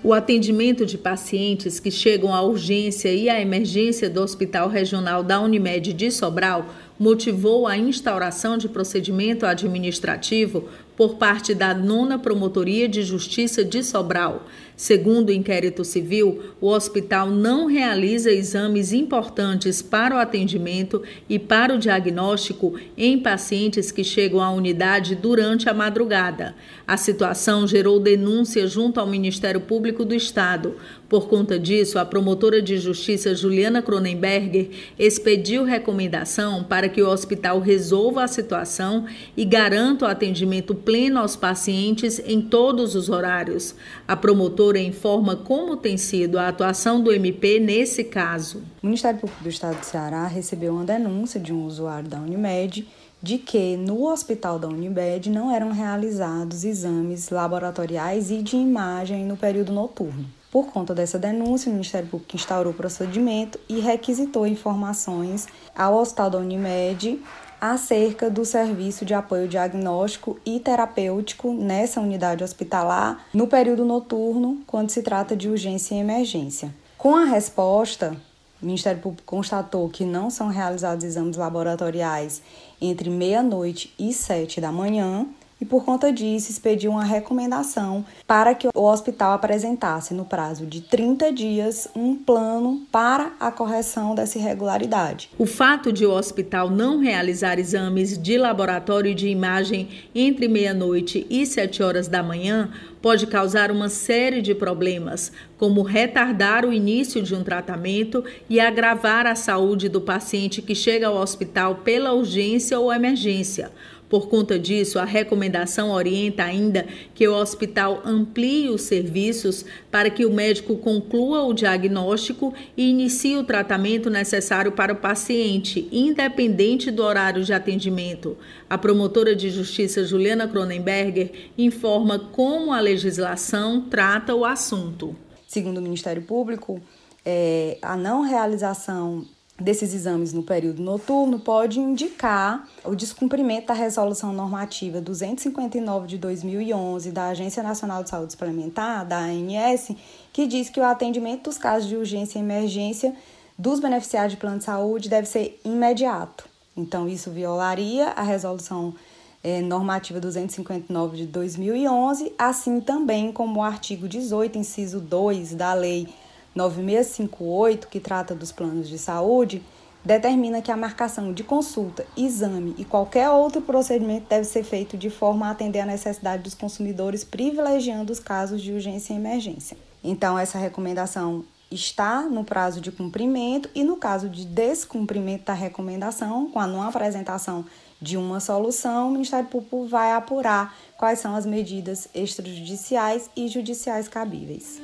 O 0.02 0.12
atendimento 0.12 0.86
de 0.86 0.96
pacientes 0.96 1.78
que 1.78 1.90
chegam 1.90 2.34
à 2.34 2.40
urgência 2.40 3.12
e 3.12 3.28
à 3.28 3.38
emergência 3.38 4.08
do 4.08 4.22
Hospital 4.22 4.66
Regional 4.68 5.22
da 5.22 5.38
Unimed 5.40 5.92
de 5.92 6.10
Sobral 6.10 6.64
motivou 6.98 7.66
a 7.66 7.76
instauração 7.76 8.56
de 8.56 8.66
procedimento 8.68 9.44
administrativo 9.44 10.68
por 11.00 11.14
parte 11.14 11.54
da 11.54 11.73
nona 11.73 12.19
Promotoria 12.19 12.87
de 12.87 13.02
Justiça 13.02 13.64
de 13.64 13.83
Sobral. 13.83 14.45
Segundo 14.76 15.30
o 15.30 15.33
inquérito 15.33 15.83
civil, 15.83 16.52
o 16.61 16.69
hospital 16.69 17.30
não 17.30 17.64
realiza 17.64 18.30
exames 18.30 18.92
importantes 18.92 19.80
para 19.80 20.14
o 20.14 20.19
atendimento 20.19 21.02
e 21.26 21.38
para 21.38 21.75
o 21.75 21.78
diagnóstico 21.78 22.78
em 22.99 23.19
pacientes 23.19 23.90
que 23.90 24.04
chegam 24.04 24.42
à 24.42 24.50
unidade 24.50 25.14
durante 25.14 25.71
a 25.71 25.75
madrugada. 25.75 26.54
A 26.87 26.99
situação 26.99 27.66
gerou 27.66 27.99
denúncia 27.99 28.66
junto 28.66 29.00
ao 29.00 29.07
Ministério 29.07 29.62
Público 29.62 30.04
do 30.04 30.14
Estado. 30.14 30.76
Por 31.10 31.26
conta 31.26 31.58
disso, 31.58 31.98
a 31.98 32.04
promotora 32.04 32.62
de 32.62 32.78
justiça 32.78 33.34
Juliana 33.34 33.82
Cronenberger 33.82 34.70
expediu 34.96 35.64
recomendação 35.64 36.62
para 36.62 36.88
que 36.88 37.02
o 37.02 37.08
hospital 37.08 37.58
resolva 37.58 38.22
a 38.22 38.28
situação 38.28 39.06
e 39.36 39.44
garanta 39.44 40.04
o 40.04 40.08
atendimento 40.08 40.72
pleno 40.72 41.18
aos 41.18 41.34
pacientes 41.34 42.22
em 42.24 42.40
todos 42.40 42.94
os 42.94 43.08
horários. 43.08 43.74
A 44.06 44.14
promotora 44.14 44.78
informa 44.78 45.34
como 45.34 45.76
tem 45.76 45.96
sido 45.96 46.38
a 46.38 46.46
atuação 46.46 47.02
do 47.02 47.12
MP 47.12 47.58
nesse 47.58 48.04
caso. 48.04 48.62
O 48.80 48.86
Ministério 48.86 49.18
Público 49.18 49.42
do 49.42 49.48
Estado 49.48 49.80
de 49.80 49.86
Ceará 49.86 50.28
recebeu 50.28 50.74
uma 50.74 50.84
denúncia 50.84 51.40
de 51.40 51.52
um 51.52 51.66
usuário 51.66 52.08
da 52.08 52.20
Unimed 52.20 52.86
de 53.20 53.36
que 53.36 53.76
no 53.76 54.06
hospital 54.06 54.60
da 54.60 54.68
Unimed 54.68 55.28
não 55.28 55.50
eram 55.50 55.72
realizados 55.72 56.62
exames 56.62 57.30
laboratoriais 57.30 58.30
e 58.30 58.44
de 58.44 58.54
imagem 58.54 59.24
no 59.24 59.36
período 59.36 59.72
noturno. 59.72 60.38
Por 60.50 60.66
conta 60.66 60.92
dessa 60.92 61.16
denúncia, 61.19 61.71
o 61.71 61.73
Ministério 61.73 62.09
Público 62.09 62.35
instaurou 62.35 62.73
o 62.73 62.76
procedimento 62.76 63.59
e 63.69 63.78
requisitou 63.78 64.47
informações 64.47 65.47
ao 65.76 65.97
Hospital 65.97 66.30
da 66.30 66.38
Unimed 66.38 67.23
acerca 67.61 68.28
do 68.28 68.45
serviço 68.45 69.04
de 69.04 69.14
apoio 69.14 69.47
diagnóstico 69.47 70.38
e 70.45 70.59
terapêutico 70.59 71.52
nessa 71.52 72.00
unidade 72.00 72.42
hospitalar 72.42 73.26
no 73.33 73.47
período 73.47 73.85
noturno, 73.85 74.61
quando 74.66 74.90
se 74.90 75.02
trata 75.02 75.37
de 75.37 75.49
urgência 75.49 75.95
e 75.95 75.99
emergência. 75.99 76.75
Com 76.99 77.14
a 77.14 77.25
resposta, 77.25 78.16
o 78.61 78.66
Ministério 78.66 79.00
Público 79.00 79.23
constatou 79.25 79.88
que 79.88 80.04
não 80.04 80.30
são 80.30 80.49
realizados 80.49 81.04
exames 81.04 81.37
laboratoriais 81.37 82.42
entre 82.80 83.09
meia-noite 83.09 83.95
e 83.99 84.12
sete 84.12 84.61
da 84.61 84.73
manhã 84.73 85.26
e, 85.60 85.64
por 85.64 85.84
conta 85.84 86.12
disso, 86.12 86.50
expediu 86.50 86.92
uma 86.92 87.04
recomendação 87.04 88.04
para 88.26 88.54
que 88.54 88.68
o 88.74 88.82
hospital 88.82 89.32
apresentasse, 89.32 90.14
no 90.14 90.24
prazo 90.24 90.64
de 90.64 90.80
30 90.80 91.32
dias, 91.32 91.88
um 91.94 92.16
plano 92.16 92.82
para 92.90 93.32
a 93.38 93.52
correção 93.52 94.14
dessa 94.14 94.38
irregularidade. 94.38 95.30
O 95.38 95.44
fato 95.44 95.92
de 95.92 96.06
o 96.06 96.12
hospital 96.12 96.70
não 96.70 96.98
realizar 96.98 97.58
exames 97.58 98.16
de 98.16 98.38
laboratório 98.38 99.14
de 99.14 99.28
imagem 99.28 99.88
entre 100.14 100.48
meia-noite 100.48 101.26
e 101.28 101.44
7 101.44 101.82
horas 101.82 102.08
da 102.08 102.22
manhã 102.22 102.70
pode 103.02 103.26
causar 103.26 103.70
uma 103.70 103.88
série 103.88 104.42
de 104.42 104.54
problemas, 104.54 105.32
como 105.56 105.82
retardar 105.82 106.64
o 106.66 106.72
início 106.72 107.22
de 107.22 107.34
um 107.34 107.42
tratamento 107.42 108.24
e 108.48 108.60
agravar 108.60 109.26
a 109.26 109.34
saúde 109.34 109.88
do 109.88 110.00
paciente 110.00 110.62
que 110.62 110.74
chega 110.74 111.06
ao 111.06 111.16
hospital 111.16 111.76
pela 111.76 112.12
urgência 112.12 112.78
ou 112.78 112.92
emergência. 112.92 113.70
Por 114.10 114.28
conta 114.28 114.58
disso, 114.58 114.98
a 114.98 115.04
recomendação 115.04 115.92
orienta 115.92 116.42
ainda 116.42 116.84
que 117.14 117.28
o 117.28 117.32
hospital 117.32 118.02
amplie 118.04 118.68
os 118.68 118.82
serviços 118.82 119.64
para 119.88 120.10
que 120.10 120.26
o 120.26 120.32
médico 120.32 120.74
conclua 120.76 121.44
o 121.44 121.54
diagnóstico 121.54 122.52
e 122.76 122.90
inicie 122.90 123.36
o 123.36 123.44
tratamento 123.44 124.10
necessário 124.10 124.72
para 124.72 124.92
o 124.92 124.96
paciente, 124.96 125.88
independente 125.92 126.90
do 126.90 127.04
horário 127.04 127.44
de 127.44 127.52
atendimento. 127.52 128.36
A 128.68 128.76
promotora 128.76 129.36
de 129.36 129.48
justiça 129.48 130.04
Juliana 130.04 130.48
Cronenberger 130.48 131.30
informa 131.56 132.18
como 132.18 132.72
a 132.72 132.80
legislação 132.80 133.82
trata 133.82 134.34
o 134.34 134.44
assunto. 134.44 135.14
Segundo 135.46 135.78
o 135.78 135.82
Ministério 135.82 136.22
Público, 136.22 136.82
é, 137.24 137.78
a 137.80 137.96
não 137.96 138.22
realização 138.22 139.24
desses 139.60 139.92
exames 139.94 140.32
no 140.32 140.42
período 140.42 140.82
noturno 140.82 141.38
pode 141.38 141.78
indicar 141.78 142.66
o 142.84 142.94
descumprimento 142.94 143.68
da 143.68 143.74
resolução 143.74 144.32
normativa 144.32 145.00
259 145.00 146.06
de 146.06 146.18
2011 146.18 147.12
da 147.12 147.28
Agência 147.28 147.62
Nacional 147.62 148.02
de 148.02 148.10
Saúde 148.10 148.32
Suplementar, 148.32 149.06
da 149.06 149.18
ANS, 149.18 149.90
que 150.32 150.46
diz 150.46 150.70
que 150.70 150.80
o 150.80 150.84
atendimento 150.84 151.44
dos 151.44 151.58
casos 151.58 151.88
de 151.88 151.96
urgência 151.96 152.38
e 152.38 152.42
emergência 152.42 153.14
dos 153.58 153.78
beneficiários 153.80 154.32
de 154.32 154.38
plano 154.38 154.58
de 154.58 154.64
saúde 154.64 155.08
deve 155.08 155.28
ser 155.28 155.60
imediato. 155.64 156.48
Então, 156.76 157.06
isso 157.06 157.30
violaria 157.30 158.08
a 158.08 158.22
resolução 158.22 158.94
é, 159.42 159.60
normativa 159.60 160.20
259 160.20 161.18
de 161.18 161.26
2011, 161.26 162.32
assim 162.38 162.80
também 162.80 163.32
como 163.32 163.60
o 163.60 163.62
artigo 163.62 164.08
18, 164.08 164.58
inciso 164.58 165.00
2 165.00 165.54
da 165.54 165.74
Lei 165.74 166.08
9658, 166.54 167.88
que 167.88 168.00
trata 168.00 168.35
dos 168.35 168.52
planos 168.52 168.88
de 168.88 168.99
saúde, 168.99 169.62
determina 170.04 170.62
que 170.62 170.71
a 170.71 170.76
marcação 170.76 171.33
de 171.33 171.45
consulta, 171.45 172.07
exame 172.16 172.75
e 172.78 172.85
qualquer 172.85 173.28
outro 173.30 173.61
procedimento 173.61 174.26
deve 174.28 174.45
ser 174.45 174.64
feito 174.64 174.97
de 174.97 175.11
forma 175.11 175.47
a 175.47 175.50
atender 175.50 175.80
a 175.80 175.87
necessidade 175.87 176.42
dos 176.42 176.54
consumidores, 176.54 177.23
privilegiando 177.23 178.12
os 178.12 178.19
casos 178.19 178.62
de 178.62 178.73
urgência 178.73 179.12
e 179.12 179.16
emergência. 179.16 179.76
Então, 180.02 180.38
essa 180.38 180.59
recomendação 180.59 181.45
está 181.71 182.23
no 182.23 182.42
prazo 182.42 182.80
de 182.80 182.90
cumprimento 182.90 183.69
e 183.75 183.85
no 183.85 183.97
caso 183.97 184.28
de 184.28 184.45
descumprimento 184.45 185.45
da 185.45 185.52
recomendação, 185.52 186.50
com 186.50 186.59
a 186.59 186.66
não 186.66 186.83
apresentação 186.83 187.64
de 188.00 188.16
uma 188.16 188.40
solução, 188.40 189.09
o 189.09 189.12
Ministério 189.12 189.47
Público 189.47 189.87
vai 189.87 190.12
apurar 190.12 190.75
quais 190.97 191.19
são 191.19 191.37
as 191.37 191.45
medidas 191.45 192.09
extrajudiciais 192.14 193.28
e 193.37 193.47
judiciais 193.47 194.09
cabíveis. 194.09 194.80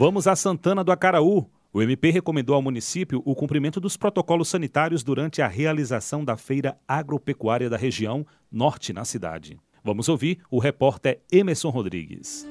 Vamos 0.00 0.26
a 0.26 0.34
Santana 0.34 0.82
do 0.82 0.90
Acaraú. 0.90 1.44
O 1.70 1.82
MP 1.82 2.10
recomendou 2.10 2.56
ao 2.56 2.62
município 2.62 3.20
o 3.22 3.34
cumprimento 3.34 3.78
dos 3.78 3.98
protocolos 3.98 4.48
sanitários 4.48 5.04
durante 5.04 5.42
a 5.42 5.46
realização 5.46 6.24
da 6.24 6.38
feira 6.38 6.78
agropecuária 6.88 7.68
da 7.68 7.76
região 7.76 8.26
norte 8.50 8.94
na 8.94 9.04
cidade. 9.04 9.60
Vamos 9.84 10.08
ouvir 10.08 10.38
o 10.50 10.58
repórter 10.58 11.20
Emerson 11.30 11.68
Rodrigues. 11.68 12.48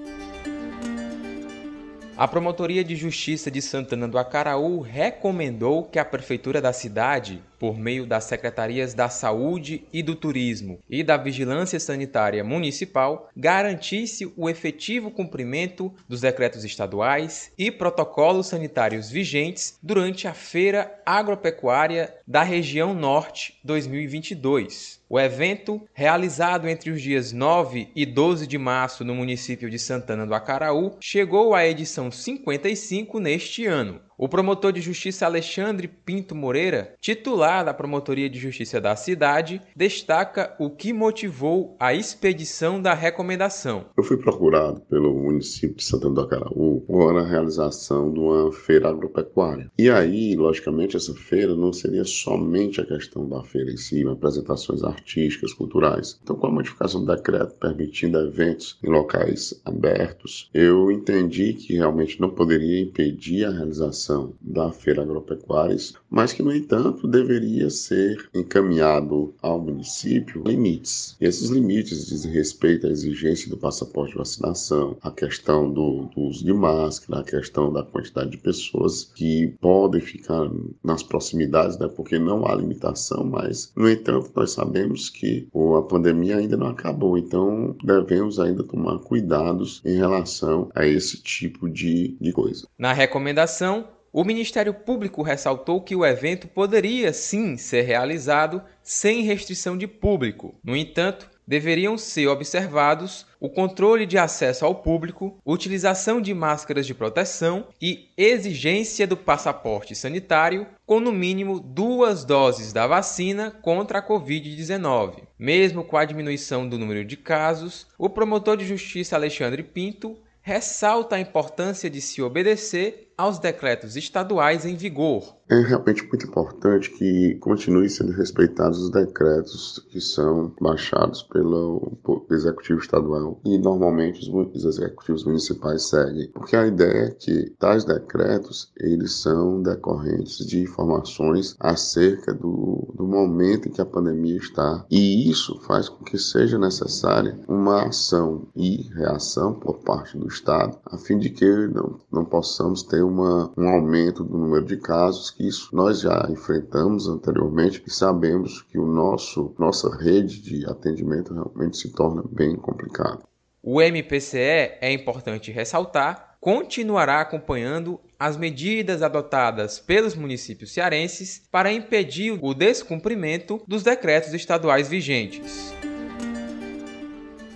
A 2.19 2.27
Promotoria 2.27 2.83
de 2.83 2.97
Justiça 2.97 3.49
de 3.49 3.61
Santana 3.61 4.05
do 4.05 4.17
Acaraú 4.17 4.81
recomendou 4.81 5.85
que 5.85 5.97
a 5.97 6.03
Prefeitura 6.03 6.59
da 6.59 6.73
cidade 6.73 7.41
por 7.59 7.77
meio 7.77 8.05
das 8.05 8.23
secretarias 8.23 8.93
da 8.93 9.09
Saúde 9.09 9.83
e 9.91 10.01
do 10.01 10.15
Turismo 10.15 10.79
e 10.89 11.03
da 11.03 11.17
Vigilância 11.17 11.79
Sanitária 11.79 12.43
Municipal, 12.43 13.29
garantisse 13.35 14.31
o 14.37 14.49
efetivo 14.49 15.11
cumprimento 15.11 15.93
dos 16.07 16.21
decretos 16.21 16.63
estaduais 16.63 17.51
e 17.57 17.69
protocolos 17.69 18.47
sanitários 18.47 19.11
vigentes 19.11 19.77
durante 19.83 20.27
a 20.27 20.33
Feira 20.33 20.99
Agropecuária 21.05 22.15
da 22.25 22.41
Região 22.41 22.93
Norte 22.93 23.59
2022. 23.63 24.98
O 25.11 25.19
evento, 25.19 25.81
realizado 25.91 26.67
entre 26.67 26.91
os 26.91 27.01
dias 27.01 27.33
9 27.33 27.89
e 27.95 28.05
12 28.05 28.45
de 28.45 28.59
março 28.59 29.03
no 29.03 29.15
município 29.15 29.67
de 29.67 29.79
Santana 29.79 30.23
do 30.23 30.35
Acaraú, 30.35 30.97
chegou 30.99 31.55
à 31.55 31.65
edição 31.65 32.11
55 32.11 33.19
neste 33.19 33.65
ano. 33.65 33.99
O 34.21 34.27
promotor 34.27 34.73
de 34.73 34.81
justiça 34.81 35.25
Alexandre 35.25 35.87
Pinto 35.87 36.35
Moreira, 36.35 36.93
titular 36.99 37.63
da 37.63 37.73
Promotoria 37.73 38.29
de 38.29 38.37
Justiça 38.37 38.81
da 38.81 38.93
cidade, 38.93 39.61
destaca 39.73 40.53
o 40.59 40.69
que 40.69 40.91
motivou 40.91 41.77
a 41.79 41.93
expedição 41.93 42.81
da 42.81 42.93
recomendação. 42.93 43.85
Eu 43.97 44.03
fui 44.03 44.17
procurado 44.17 44.81
pelo 44.89 45.17
município 45.17 45.77
de 45.77 45.85
Santana 45.85 46.15
do 46.15 46.19
Acaraú 46.19 46.83
para 46.85 47.21
a 47.21 47.25
realização 47.25 48.11
de 48.11 48.19
uma 48.19 48.51
feira 48.51 48.89
agropecuária. 48.89 49.71
E 49.79 49.89
aí, 49.89 50.35
logicamente, 50.35 50.97
essa 50.97 51.13
feira 51.13 51.55
não 51.55 51.71
seria 51.71 52.03
somente 52.03 52.81
a 52.81 52.85
questão 52.85 53.25
da 53.25 53.41
feira 53.45 53.71
em 53.71 53.77
si, 53.77 54.05
apresentações 54.05 54.83
artísticas, 54.83 55.53
culturais. 55.53 56.19
Então, 56.21 56.35
com 56.35 56.47
a 56.47 56.51
modificação 56.51 57.05
do 57.05 57.15
decreto 57.15 57.55
permitindo 57.55 58.19
eventos 58.19 58.77
em 58.83 58.89
locais 58.89 59.61
abertos, 59.63 60.49
eu 60.53 60.91
entendi 60.91 61.53
que 61.53 61.75
realmente 61.75 62.19
não 62.19 62.29
poderia 62.29 62.81
impedir 62.81 63.45
a 63.45 63.51
realização 63.51 64.08
da 64.41 64.71
Feira 64.71 65.01
Agropecuárias, 65.01 65.93
mas 66.09 66.33
que, 66.33 66.43
no 66.43 66.53
entanto, 66.53 67.07
deveria 67.07 67.69
ser 67.69 68.29
encaminhado 68.33 69.33
ao 69.41 69.59
município 69.59 70.43
limites. 70.45 71.15
E 71.19 71.25
esses 71.25 71.49
limites 71.49 72.07
dizem 72.07 72.31
respeito 72.31 72.87
à 72.87 72.89
exigência 72.89 73.49
do 73.49 73.57
passaporte 73.57 74.11
de 74.11 74.17
vacinação, 74.17 74.97
a 75.01 75.11
questão 75.11 75.71
do, 75.71 76.09
do 76.15 76.21
uso 76.21 76.43
de 76.43 76.53
máscara, 76.53 77.21
a 77.21 77.23
questão 77.23 77.71
da 77.71 77.83
quantidade 77.83 78.31
de 78.31 78.37
pessoas 78.37 79.03
que 79.15 79.53
podem 79.59 80.01
ficar 80.01 80.49
nas 80.83 81.03
proximidades, 81.03 81.77
né, 81.77 81.87
porque 81.87 82.17
não 82.17 82.45
há 82.45 82.55
limitação, 82.55 83.23
mas, 83.23 83.71
no 83.75 83.89
entanto, 83.89 84.31
nós 84.35 84.51
sabemos 84.51 85.09
que 85.09 85.47
a 85.77 85.81
pandemia 85.81 86.37
ainda 86.37 86.57
não 86.57 86.67
acabou, 86.67 87.17
então 87.17 87.75
devemos 87.83 88.39
ainda 88.39 88.63
tomar 88.63 88.99
cuidados 88.99 89.81
em 89.85 89.95
relação 89.95 90.69
a 90.75 90.85
esse 90.85 91.21
tipo 91.21 91.69
de, 91.69 92.17
de 92.19 92.31
coisa. 92.31 92.67
Na 92.77 92.93
recomendação, 92.93 93.87
o 94.11 94.23
Ministério 94.23 94.73
Público 94.73 95.21
ressaltou 95.21 95.81
que 95.81 95.95
o 95.95 96.05
evento 96.05 96.47
poderia 96.47 97.13
sim 97.13 97.57
ser 97.57 97.81
realizado 97.81 98.61
sem 98.81 99.21
restrição 99.21 99.77
de 99.77 99.87
público. 99.87 100.55
No 100.63 100.75
entanto, 100.75 101.29
deveriam 101.49 101.97
ser 101.97 102.27
observados 102.27 103.25
o 103.39 103.49
controle 103.49 104.05
de 104.05 104.19
acesso 104.19 104.65
ao 104.65 104.75
público, 104.75 105.39
utilização 105.43 106.21
de 106.21 106.31
máscaras 106.31 106.85
de 106.85 106.93
proteção 106.93 107.67
e 107.81 108.09
exigência 108.15 109.07
do 109.07 109.17
passaporte 109.17 109.95
sanitário 109.95 110.67
com 110.85 110.99
no 110.99 111.11
mínimo 111.11 111.59
duas 111.59 112.23
doses 112.23 112.71
da 112.71 112.85
vacina 112.85 113.49
contra 113.49 113.97
a 113.97 114.07
Covid-19. 114.07 115.23
Mesmo 115.39 115.83
com 115.83 115.97
a 115.97 116.05
diminuição 116.05 116.69
do 116.69 116.77
número 116.77 117.03
de 117.03 117.17
casos, 117.17 117.87
o 117.97 118.09
promotor 118.09 118.55
de 118.55 118.67
justiça 118.67 119.15
Alexandre 119.15 119.63
Pinto 119.63 120.19
ressalta 120.41 121.15
a 121.15 121.19
importância 121.19 121.89
de 121.89 121.99
se 121.99 122.21
obedecer 122.21 123.08
aos 123.19 123.37
decretos 123.37 123.97
estaduais 123.97 124.65
em 124.65 124.77
vigor. 124.77 125.35
É 125.49 125.59
realmente 125.61 126.07
muito 126.07 126.25
importante 126.27 126.91
que 126.91 127.35
continue 127.41 127.89
sendo 127.89 128.13
respeitados 128.13 128.79
os 128.79 128.91
decretos 128.91 129.83
que 129.89 129.99
são 129.99 130.53
baixados 130.61 131.23
pelo 131.23 131.97
Executivo 132.29 132.79
Estadual 132.79 133.41
e 133.43 133.57
normalmente 133.57 134.21
os 134.29 134.63
executivos 134.63 135.25
municipais 135.25 135.89
seguem, 135.89 136.29
porque 136.29 136.55
a 136.55 136.67
ideia 136.67 137.07
é 137.07 137.09
que 137.09 137.49
tais 137.59 137.83
decretos 137.83 138.71
eles 138.77 139.13
são 139.13 139.61
decorrentes 139.63 140.45
de 140.45 140.61
informações 140.61 141.57
acerca 141.59 142.31
do, 142.31 142.93
do 142.95 143.07
momento 143.07 143.67
em 143.67 143.71
que 143.71 143.81
a 143.81 143.85
pandemia 143.85 144.37
está 144.37 144.85
e 144.89 145.29
isso 145.29 145.59
faz 145.61 145.89
com 145.89 146.05
que 146.05 146.17
seja 146.17 146.59
necessária 146.59 147.37
uma 147.47 147.87
ação 147.87 148.47
e 148.55 148.83
reação 148.93 149.55
por 149.55 149.79
parte 149.79 150.15
do 150.15 150.27
Estado 150.27 150.77
a 150.85 150.97
fim 150.97 151.17
de 151.17 151.31
que 151.31 151.67
não, 151.67 151.99
não 152.11 152.23
possamos 152.23 152.83
ter 152.83 153.08
uma, 153.09 153.51
um 153.57 153.67
aumento 153.67 154.23
do 154.23 154.37
número 154.37 154.65
de 154.65 154.77
casos, 154.77 155.29
que 155.31 155.47
isso 155.47 155.75
nós 155.75 156.01
já 156.01 156.27
enfrentamos 156.29 157.07
anteriormente 157.07 157.83
e 157.85 157.91
sabemos 157.91 158.61
que 158.61 158.77
o 158.77 158.85
nosso 158.85 159.53
nossa 159.59 159.95
rede 159.97 160.41
de 160.41 160.65
atendimento 160.65 161.33
realmente 161.33 161.77
se 161.77 161.91
torna 161.91 162.23
bem 162.31 162.55
complicada. 162.55 163.19
O 163.61 163.81
MPCE, 163.81 164.77
é 164.79 164.91
importante 164.93 165.51
ressaltar, 165.51 166.37
continuará 166.39 167.19
acompanhando 167.19 167.99
as 168.17 168.37
medidas 168.37 169.01
adotadas 169.01 169.79
pelos 169.79 170.15
municípios 170.15 170.73
cearenses 170.73 171.43
para 171.51 171.71
impedir 171.71 172.37
o 172.41 172.53
descumprimento 172.53 173.61
dos 173.67 173.83
decretos 173.83 174.33
estaduais 174.33 174.87
vigentes. 174.87 175.73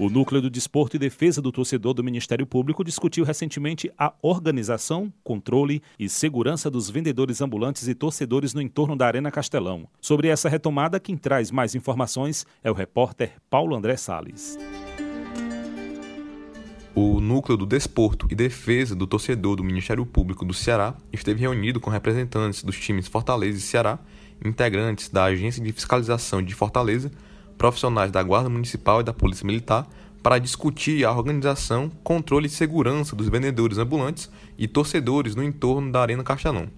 O 0.04 0.10
Núcleo 0.10 0.42
do 0.42 0.50
Desporto 0.50 0.98
e 0.98 1.00
Defesa 1.00 1.42
do 1.42 1.50
Torcedor 1.50 1.94
do 1.94 2.04
Ministério 2.04 2.46
Público 2.46 2.84
discutiu 2.84 3.24
recentemente 3.24 3.89
a 3.98 4.13
organização, 4.22 5.13
controle 5.24 5.82
e 5.98 6.10
segurança 6.10 6.70
dos 6.70 6.89
vendedores 6.89 7.39
ambulantes 7.39 7.88
e 7.88 7.96
torcedores 7.96 8.54
no 8.54 8.62
entorno 8.62 8.98
da 8.98 9.08
Arena 9.08 9.32
Castelão. 9.32 9.88
Sobre 10.02 10.28
essa 10.28 10.50
retomada, 10.50 11.00
quem 11.00 11.16
traz 11.16 11.52
mais 11.52 11.74
informações 11.74 12.46
é 12.62 12.70
o 12.70 12.74
repórter 12.74 13.32
Paulo 13.50 13.78
André 13.78 13.96
Sales. 13.96 14.58
O 16.94 17.22
Núcleo 17.22 17.56
do 17.56 17.66
Desporto 17.66 18.28
e 18.30 18.36
Defesa 18.36 18.94
do 18.94 19.08
Torcedor 19.08 19.56
do 19.56 19.63
Ministério 19.63 20.06
Público 20.06 20.44
do 20.44 20.54
Ceará 20.54 20.98
esteve 21.13 21.39
reunido 21.39 21.80
com 21.80 21.89
representantes 21.89 22.62
dos 22.62 22.78
times 22.78 23.08
Fortaleza 23.08 23.58
e 23.58 23.62
Ceará, 23.62 23.98
integrantes 24.44 25.08
da 25.08 25.24
Agência 25.24 25.63
de 25.63 25.72
Fiscalização 25.72 26.42
de 26.44 26.54
Fortaleza, 26.54 27.10
profissionais 27.58 28.12
da 28.12 28.22
Guarda 28.22 28.50
Municipal 28.50 29.02
e 29.02 29.04
da 29.04 29.13
Polícia 29.13 29.46
Militar 29.46 29.88
para 30.22 30.39
discutir 30.39 31.06
a 31.06 31.12
organização, 31.12 31.92
controle 32.04 32.48
e 32.48 32.50
segurança 32.50 33.16
dos 33.16 33.28
vendedores 33.28 33.78
ambulantes 33.78 34.30
e 34.58 34.68
torcedores 34.68 35.36
no 35.36 35.44
entorno 35.44 35.92
da 35.92 36.02
Arena 36.02 36.24
Castelão. 36.24 36.70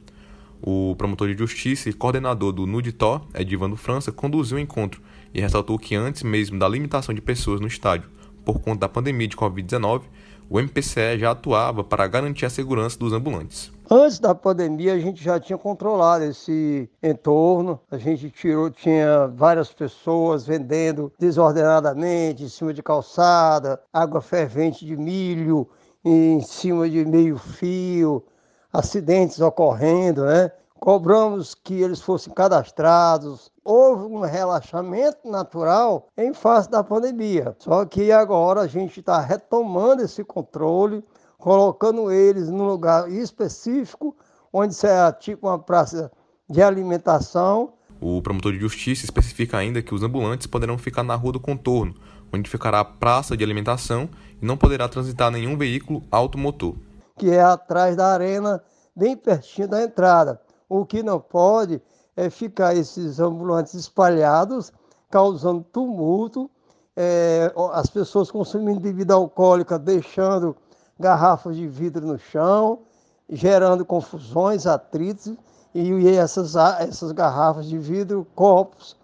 O 0.62 0.96
promotor 0.98 1.28
de 1.28 1.38
justiça 1.38 1.90
e 1.90 1.94
coordenador 1.94 2.52
do 2.52 2.66
NUDITO, 2.66 3.22
Edivando 3.36 3.76
França, 3.76 4.12
conduziu 4.12 4.58
o 4.58 4.60
encontro 4.60 5.02
e 5.34 5.40
ressaltou 5.40 5.78
que 5.78 5.96
antes 5.96 6.24
mesmo 6.24 6.58
da 6.58 6.68
limitação 6.68 7.14
de 7.14 7.22
pessoas 7.22 7.60
no 7.60 7.68
estádio 7.68 8.10
por 8.46 8.60
conta 8.60 8.82
da 8.82 8.90
pandemia 8.90 9.28
de 9.28 9.36
Covid-19, 9.36 10.04
o 10.50 10.60
MPCE 10.60 11.18
já 11.20 11.32
atuava 11.32 11.84
para 11.84 12.08
garantir 12.08 12.46
a 12.46 12.50
segurança 12.50 12.98
dos 12.98 13.14
ambulantes. 13.14 13.72
Antes 13.90 14.18
da 14.18 14.34
pandemia, 14.34 14.94
a 14.94 15.00
gente 15.00 15.24
já 15.24 15.40
tinha 15.40 15.58
controlado 15.58 16.24
esse 16.24 16.90
entorno. 17.04 17.80
A 17.92 17.98
gente 17.98 18.32
tirou, 18.32 18.72
tinha 18.72 19.28
várias 19.28 19.72
pessoas 19.72 20.46
vendendo 20.46 21.14
desordenadamente 21.20 22.44
em 22.44 22.50
cima 22.50 22.74
de 22.74 22.82
calçada, 22.82 23.80
água 23.94 24.22
fervente 24.22 24.86
de 24.86 24.98
milho 24.98 25.68
em 26.04 26.42
cima 26.42 26.90
de 26.90 27.06
meio 27.06 27.38
fio, 27.38 28.24
acidentes 28.72 29.40
ocorrendo, 29.40 30.26
né? 30.26 30.52
Cobramos 30.80 31.56
que 31.56 31.82
eles 31.82 32.02
fossem 32.02 32.34
cadastrados. 32.34 33.52
Houve 33.64 34.04
um 34.06 34.20
relaxamento 34.20 35.28
natural 35.30 36.10
em 36.18 36.34
face 36.34 36.70
da 36.70 36.84
pandemia. 36.84 37.56
Só 37.60 37.86
que 37.86 38.12
agora 38.12 38.62
a 38.62 38.68
gente 38.68 39.00
está 39.00 39.20
retomando 39.20 40.04
esse 40.04 40.24
controle 40.24 41.04
colocando 41.38 42.12
eles 42.12 42.50
num 42.50 42.66
lugar 42.66 43.08
específico 43.12 44.16
onde 44.52 44.74
será 44.74 45.12
tipo 45.12 45.48
uma 45.48 45.60
praça 45.60 46.12
de 46.50 46.62
alimentação. 46.62 47.74
O 48.02 48.22
promotor 48.22 48.52
de 48.52 48.60
justiça 48.60 49.06
especifica 49.06 49.58
ainda 49.58 49.82
que 49.82 49.94
os 49.94 50.02
ambulantes 50.02 50.48
poderão 50.48 50.78
ficar 50.78 51.04
na 51.04 51.14
rua 51.16 51.34
do 51.34 51.40
contorno, 51.40 51.94
onde 52.34 52.50
ficará 52.50 52.80
a 52.80 52.86
praça 52.86 53.38
de 53.38 53.44
alimentação 53.44 54.10
e 54.42 54.46
não 54.46 54.58
poderá 54.58 54.88
transitar 54.88 55.30
nenhum 55.30 55.58
veículo 55.58 56.04
automotor. 56.10 56.76
Que 57.18 57.30
é 57.30 57.42
atrás 57.42 57.96
da 57.96 58.08
arena, 58.08 58.62
bem 58.96 59.16
pertinho 59.16 59.68
da 59.68 59.84
entrada. 59.84 60.42
O 60.70 60.86
que 60.86 61.04
não 61.04 61.20
pode 61.20 61.82
é 62.16 62.30
ficar 62.30 62.76
esses 62.76 63.20
ambulantes 63.20 63.74
espalhados, 63.74 64.72
causando 65.10 65.64
tumulto, 65.72 66.50
é, 66.96 67.54
as 67.74 67.90
pessoas 67.90 68.32
consumindo 68.32 68.80
bebida 68.80 69.14
alcoólica, 69.14 69.78
deixando 69.78 70.56
garrafas 71.00 71.56
de 71.56 71.68
vidro 71.68 72.06
no 72.06 72.18
chão, 72.18 72.80
gerando 73.30 73.86
confusões, 73.86 74.66
atritos, 74.66 75.34
e 75.74 76.08
essas, 76.08 76.56
essas 76.56 77.12
garrafas 77.12 77.66
de 77.66 77.78
vidro, 77.78 78.26
copos, 78.34 78.96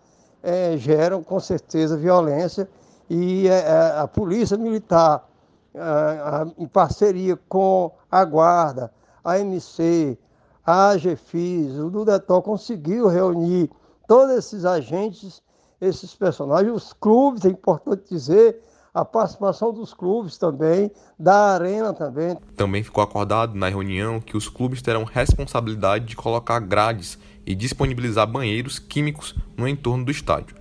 é, 0.42 0.78
geram 0.78 1.22
com 1.22 1.40
certeza 1.40 1.98
violência, 1.98 2.68
e 3.10 3.50
a, 3.50 3.54
é, 3.54 3.60
é, 3.60 4.00
a 4.00 4.08
polícia 4.08 4.58
militar, 4.58 5.28
a, 5.76 6.46
em 6.58 6.68
parceria 6.68 7.38
com 7.50 7.92
a 8.10 8.24
Guarda, 8.24 8.92
a 9.24 9.38
MC, 9.38 10.18
a 10.66 10.90
AGFIS, 10.90 11.78
o 11.78 11.90
Dudetol 11.90 12.42
conseguiu 12.42 13.08
reunir 13.08 13.70
todos 14.08 14.36
esses 14.36 14.66
agentes, 14.66 15.42
esses 15.80 16.14
personagens, 16.14 16.72
os 16.72 16.94
clubes, 16.94 17.46
é 17.46 17.50
importante 17.50 18.04
dizer, 18.10 18.62
a 18.94 19.06
participação 19.06 19.74
dos 19.74 19.94
clubes 19.94 20.38
também, 20.38 20.92
da 21.18 21.54
arena 21.54 21.94
também. 21.94 22.38
Também 22.56 22.84
ficou 22.84 23.04
acordado 23.04 23.56
na 23.56 23.70
reunião 23.70 24.20
que 24.20 24.36
os 24.36 24.50
clubes 24.50 24.82
terão 24.82 25.04
responsabilidade 25.04 26.06
de 26.06 26.16
colocar 26.16 26.60
grades 26.60 27.18
e 27.46 27.56
disponibilizar 27.56 28.28
banheiros 28.28 28.78
químicos 28.78 29.36
no 29.58 29.68
entorno 29.68 30.06
do 30.06 30.12
estádio. 30.12 30.56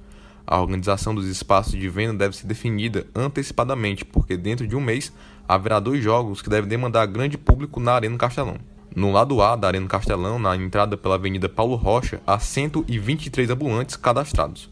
A 0.47 0.61
organização 0.61 1.15
dos 1.15 1.27
espaços 1.27 1.73
de 1.73 1.89
venda 1.89 2.15
deve 2.15 2.37
ser 2.37 2.47
definida 2.47 3.07
antecipadamente, 3.15 4.05
porque 4.05 4.37
dentro 4.37 4.67
de 4.67 4.75
um 4.75 4.81
mês 4.81 5.13
haverá 5.47 5.79
dois 5.79 6.03
jogos 6.03 6.41
que 6.41 6.49
devem 6.49 6.69
demandar 6.69 7.07
grande 7.07 7.37
público 7.37 7.79
na 7.79 7.93
Arena 7.93 8.17
Castelão. 8.17 8.57
No 8.95 9.13
lado 9.13 9.41
A 9.41 9.55
da 9.55 9.69
Arena 9.69 9.87
Castelão, 9.87 10.39
na 10.39 10.57
entrada 10.57 10.97
pela 10.97 11.15
Avenida 11.15 11.49
Paulo 11.49 11.77
Rocha, 11.77 12.21
há 12.27 12.39
123 12.41 13.49
ambulantes 13.51 13.95
cadastrados. 13.95 14.69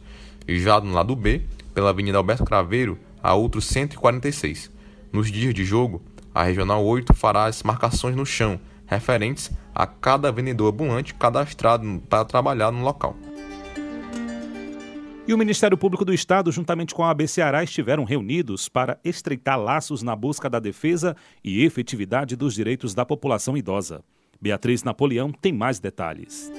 Já 0.49 0.81
no 0.81 0.93
lado 0.93 1.15
B, 1.15 1.43
pela 1.73 1.91
Avenida 1.91 2.19
Alberto 2.19 2.45
Craveiro, 2.45 2.99
há 3.23 3.35
outros 3.35 3.67
146. 3.67 4.73
Nos 5.13 5.31
dias 5.31 5.55
de 5.55 5.65
jogo, 5.65 6.03
a 6.35 6.43
Regional 6.43 6.85
8 6.85 7.15
fará 7.15 7.45
as 7.45 7.63
marcações 7.63 8.17
no 8.17 8.27
chão, 8.27 8.59
referentes 8.87 9.53
a 9.73 9.87
cada 9.87 10.33
vendedor 10.33 10.73
ambulante 10.73 11.15
cadastrado 11.15 12.03
para 12.09 12.25
trabalhar 12.25 12.73
no 12.73 12.83
local. 12.83 13.17
E 15.29 15.35
o 15.35 15.37
Ministério 15.37 15.77
Público 15.77 16.07
do 16.07 16.15
Estado, 16.15 16.51
juntamente 16.51 16.95
com 16.95 17.05
a 17.05 17.11
AB 17.11 17.29
Ceará, 17.29 17.63
estiveram 17.63 18.03
reunidos 18.03 18.67
para 18.67 18.99
estreitar 19.05 19.61
laços 19.61 20.03
na 20.03 20.17
busca 20.17 20.49
da 20.49 20.59
defesa 20.59 21.15
e 21.45 21.63
efetividade 21.67 22.35
dos 22.35 22.55
direitos 22.55 22.95
da 22.95 23.05
população 23.05 23.55
idosa. 23.55 24.03
Beatriz 24.41 24.83
Napoleão 24.83 25.31
tem 25.31 25.53
mais 25.53 25.79
detalhes. 25.79 26.51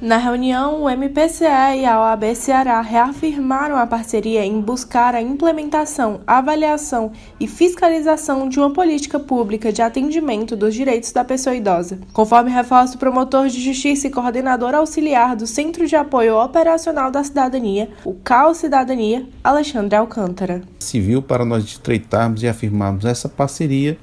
Na 0.00 0.16
reunião, 0.16 0.84
o 0.84 0.88
MPCA 0.88 1.76
e 1.76 1.84
a 1.84 2.00
OAB 2.00 2.34
Ceará 2.34 2.80
reafirmaram 2.80 3.76
a 3.76 3.86
parceria 3.86 4.42
em 4.46 4.58
buscar 4.58 5.14
a 5.14 5.20
implementação, 5.20 6.22
avaliação 6.26 7.12
e 7.38 7.46
fiscalização 7.46 8.48
de 8.48 8.58
uma 8.58 8.72
política 8.72 9.20
pública 9.20 9.70
de 9.70 9.82
atendimento 9.82 10.56
dos 10.56 10.74
direitos 10.74 11.12
da 11.12 11.22
pessoa 11.22 11.54
idosa, 11.54 11.98
conforme 12.14 12.50
reforça 12.50 12.96
o 12.96 12.98
promotor 12.98 13.48
de 13.48 13.60
justiça 13.60 14.06
e 14.06 14.10
coordenador 14.10 14.74
auxiliar 14.74 15.36
do 15.36 15.46
Centro 15.46 15.86
de 15.86 15.94
Apoio 15.94 16.42
Operacional 16.42 17.10
da 17.10 17.22
Cidadania, 17.22 17.90
o 18.02 18.14
CAO 18.14 18.54
Cidadania, 18.54 19.26
Alexandre 19.44 19.96
Alcântara. 19.96 20.62
Civil 20.78 21.20
para 21.20 21.44
nós 21.44 21.62
estreitarmos 21.64 22.42
e 22.42 22.48
afirmarmos 22.48 23.04
essa 23.04 23.28
parceria 23.28 23.98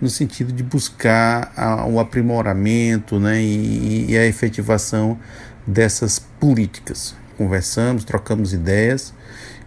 no 0.00 0.08
sentido 0.08 0.52
de 0.52 0.62
buscar 0.62 1.52
a, 1.56 1.86
o 1.86 2.00
aprimoramento 2.00 3.20
né, 3.20 3.42
e, 3.42 4.10
e, 4.10 4.16
a 4.16 4.26
efetivação 4.26 5.18
dessas 5.66 6.18
políticas. 6.18 7.14
Conversamos, 7.36 8.04
trocamos 8.04 8.52
ideias 8.52 9.14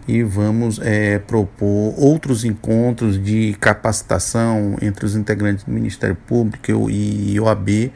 e 0.06 0.22
vamos 0.22 0.78
é, 0.82 1.18
propor 1.18 1.94
outros 1.96 2.44
encontros 2.44 3.22
de 3.22 3.56
capacitação 3.60 4.76
entre 4.82 5.06
os 5.06 5.14
integrantes 5.14 5.64
do 5.64 5.70
Ministério 5.70 6.16
Público 6.26 6.90
e 6.90 7.38
OAB, 7.40 7.90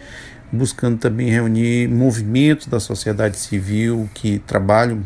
buscando 0.51 0.97
também 0.99 1.29
reunir 1.29 1.89
movimentos 1.89 2.67
da 2.67 2.81
sociedade 2.81 3.37
civil 3.37 4.09
que 4.15 4.39
trabalham 4.39 5.03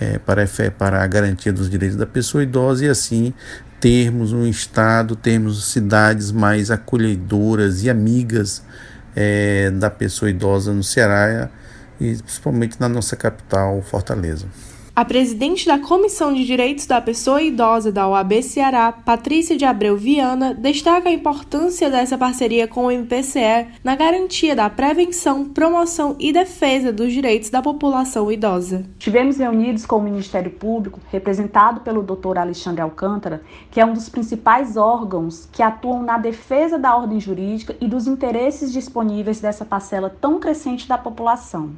é, 0.00 0.18
para, 0.18 0.46
para 0.76 1.02
a 1.02 1.06
garantia 1.06 1.52
dos 1.52 1.68
direitos 1.68 1.96
da 1.96 2.06
pessoa 2.06 2.42
idosa 2.42 2.84
e 2.84 2.88
assim 2.88 3.32
termos 3.80 4.32
um 4.32 4.46
estado, 4.46 5.14
termos 5.14 5.66
cidades 5.66 6.32
mais 6.32 6.70
acolhedoras 6.70 7.82
e 7.82 7.90
amigas 7.90 8.62
é, 9.14 9.70
da 9.70 9.90
pessoa 9.90 10.30
idosa 10.30 10.72
no 10.72 10.82
Ceará 10.82 11.48
e 12.00 12.14
principalmente 12.16 12.76
na 12.80 12.88
nossa 12.88 13.16
capital, 13.16 13.82
Fortaleza. 13.82 14.46
A 14.98 15.04
presidente 15.04 15.64
da 15.64 15.78
Comissão 15.78 16.34
de 16.34 16.44
Direitos 16.44 16.84
da 16.84 17.00
Pessoa 17.00 17.40
Idosa 17.40 17.92
da 17.92 18.08
OAB 18.08 18.42
Ceará, 18.42 18.90
Patrícia 18.90 19.56
de 19.56 19.64
Abreu 19.64 19.96
Viana, 19.96 20.52
destaca 20.52 21.08
a 21.08 21.12
importância 21.12 21.88
dessa 21.88 22.18
parceria 22.18 22.66
com 22.66 22.86
o 22.86 22.90
MPCE 22.90 23.68
na 23.84 23.94
garantia 23.94 24.56
da 24.56 24.68
prevenção, 24.68 25.44
promoção 25.44 26.16
e 26.18 26.32
defesa 26.32 26.92
dos 26.92 27.12
direitos 27.12 27.48
da 27.48 27.62
população 27.62 28.32
idosa. 28.32 28.86
Tivemos 28.98 29.36
reunidos 29.38 29.86
com 29.86 29.98
o 29.98 30.02
Ministério 30.02 30.50
Público, 30.50 30.98
representado 31.12 31.82
pelo 31.82 32.02
Dr. 32.02 32.36
Alexandre 32.36 32.80
Alcântara, 32.80 33.40
que 33.70 33.80
é 33.80 33.86
um 33.86 33.92
dos 33.92 34.08
principais 34.08 34.76
órgãos 34.76 35.48
que 35.52 35.62
atuam 35.62 36.02
na 36.02 36.18
defesa 36.18 36.76
da 36.76 36.96
ordem 36.96 37.20
jurídica 37.20 37.76
e 37.80 37.86
dos 37.86 38.08
interesses 38.08 38.72
disponíveis 38.72 39.38
dessa 39.38 39.64
parcela 39.64 40.12
tão 40.20 40.40
crescente 40.40 40.88
da 40.88 40.98
população. 40.98 41.70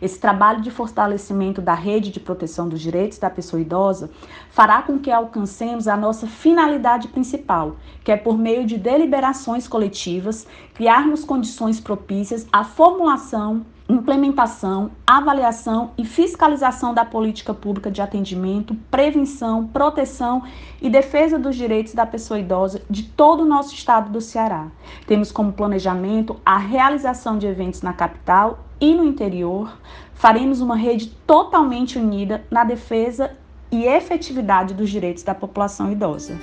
Esse 0.00 0.18
trabalho 0.18 0.60
de 0.60 0.70
fortalecimento 0.70 1.60
da 1.60 1.74
rede 1.74 2.10
de 2.10 2.20
proteção 2.20 2.63
dos 2.68 2.80
direitos 2.80 3.18
da 3.18 3.30
pessoa 3.30 3.60
idosa 3.60 4.10
fará 4.50 4.82
com 4.82 4.98
que 4.98 5.10
alcancemos 5.10 5.88
a 5.88 5.96
nossa 5.96 6.26
finalidade 6.26 7.08
principal, 7.08 7.76
que 8.02 8.12
é 8.12 8.16
por 8.16 8.38
meio 8.38 8.66
de 8.66 8.78
deliberações 8.78 9.68
coletivas, 9.68 10.46
criarmos 10.74 11.24
condições 11.24 11.80
propícias 11.80 12.46
à 12.52 12.64
formulação, 12.64 13.64
implementação, 13.88 14.90
avaliação 15.06 15.90
e 15.98 16.04
fiscalização 16.04 16.94
da 16.94 17.04
política 17.04 17.52
pública 17.52 17.90
de 17.90 18.00
atendimento, 18.00 18.74
prevenção, 18.90 19.66
proteção 19.66 20.42
e 20.80 20.88
defesa 20.88 21.38
dos 21.38 21.54
direitos 21.54 21.92
da 21.92 22.06
pessoa 22.06 22.40
idosa 22.40 22.82
de 22.88 23.02
todo 23.02 23.42
o 23.42 23.46
nosso 23.46 23.74
estado 23.74 24.10
do 24.10 24.20
Ceará. 24.20 24.68
Temos 25.06 25.30
como 25.30 25.52
planejamento 25.52 26.36
a 26.46 26.56
realização 26.56 27.36
de 27.36 27.46
eventos 27.46 27.82
na 27.82 27.92
capital 27.92 28.60
e 28.80 28.94
no 28.94 29.04
interior, 29.04 29.78
faremos 30.14 30.60
uma 30.60 30.76
rede 30.76 31.08
totalmente 31.26 31.98
unida 31.98 32.44
na 32.50 32.64
defesa 32.64 33.36
e 33.70 33.84
efetividade 33.84 34.74
dos 34.74 34.88
direitos 34.90 35.22
da 35.22 35.34
população 35.34 35.90
idosa. 35.90 36.38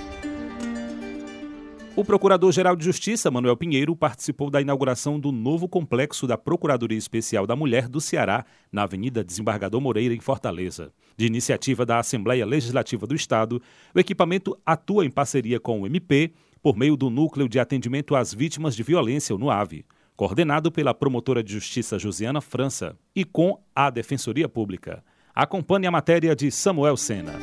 O 1.94 2.06
Procurador-Geral 2.06 2.76
de 2.76 2.86
Justiça, 2.86 3.30
Manuel 3.30 3.58
Pinheiro, 3.58 3.96
participou 3.96 4.50
da 4.50 4.62
inauguração 4.62 5.20
do 5.20 5.30
novo 5.30 5.68
complexo 5.68 6.26
da 6.26 6.38
Procuradoria 6.38 6.98
Especial 6.98 7.46
da 7.46 7.54
Mulher 7.54 7.90
do 7.90 8.00
Ceará, 8.00 8.46
na 8.72 8.84
Avenida 8.84 9.24
Desembargador 9.24 9.82
Moreira, 9.82 10.14
em 10.14 10.20
Fortaleza. 10.20 10.94
De 11.18 11.26
iniciativa 11.26 11.86
da 11.86 12.00
Assembleia 12.00 12.46
Legislativa 12.46 13.06
do 13.06 13.14
Estado, 13.14 13.62
o 13.94 14.00
equipamento 14.00 14.58
atua 14.66 15.06
em 15.06 15.12
parceria 15.12 15.60
com 15.60 15.82
o 15.82 15.86
MP 15.86 16.32
por 16.62 16.78
meio 16.78 16.96
do 16.96 17.10
Núcleo 17.10 17.50
de 17.50 17.60
Atendimento 17.60 18.16
às 18.16 18.34
Vítimas 18.34 18.74
de 18.74 18.84
Violência, 18.84 19.36
o 19.36 19.38
NUAVE 19.38 19.86
coordenado 20.22 20.72
pela 20.72 20.94
promotora 20.94 21.44
de 21.44 21.52
justiça 21.52 21.98
Josiana 21.98 22.42
França 22.42 22.96
e 23.16 23.26
com 23.26 23.60
a 23.76 23.90
Defensoria 23.90 24.48
Pública. 24.48 25.04
Acompanhe 25.34 25.88
a 25.88 25.92
matéria 25.92 26.36
de 26.36 26.52
Samuel 26.52 26.96
Sena. 26.96 27.34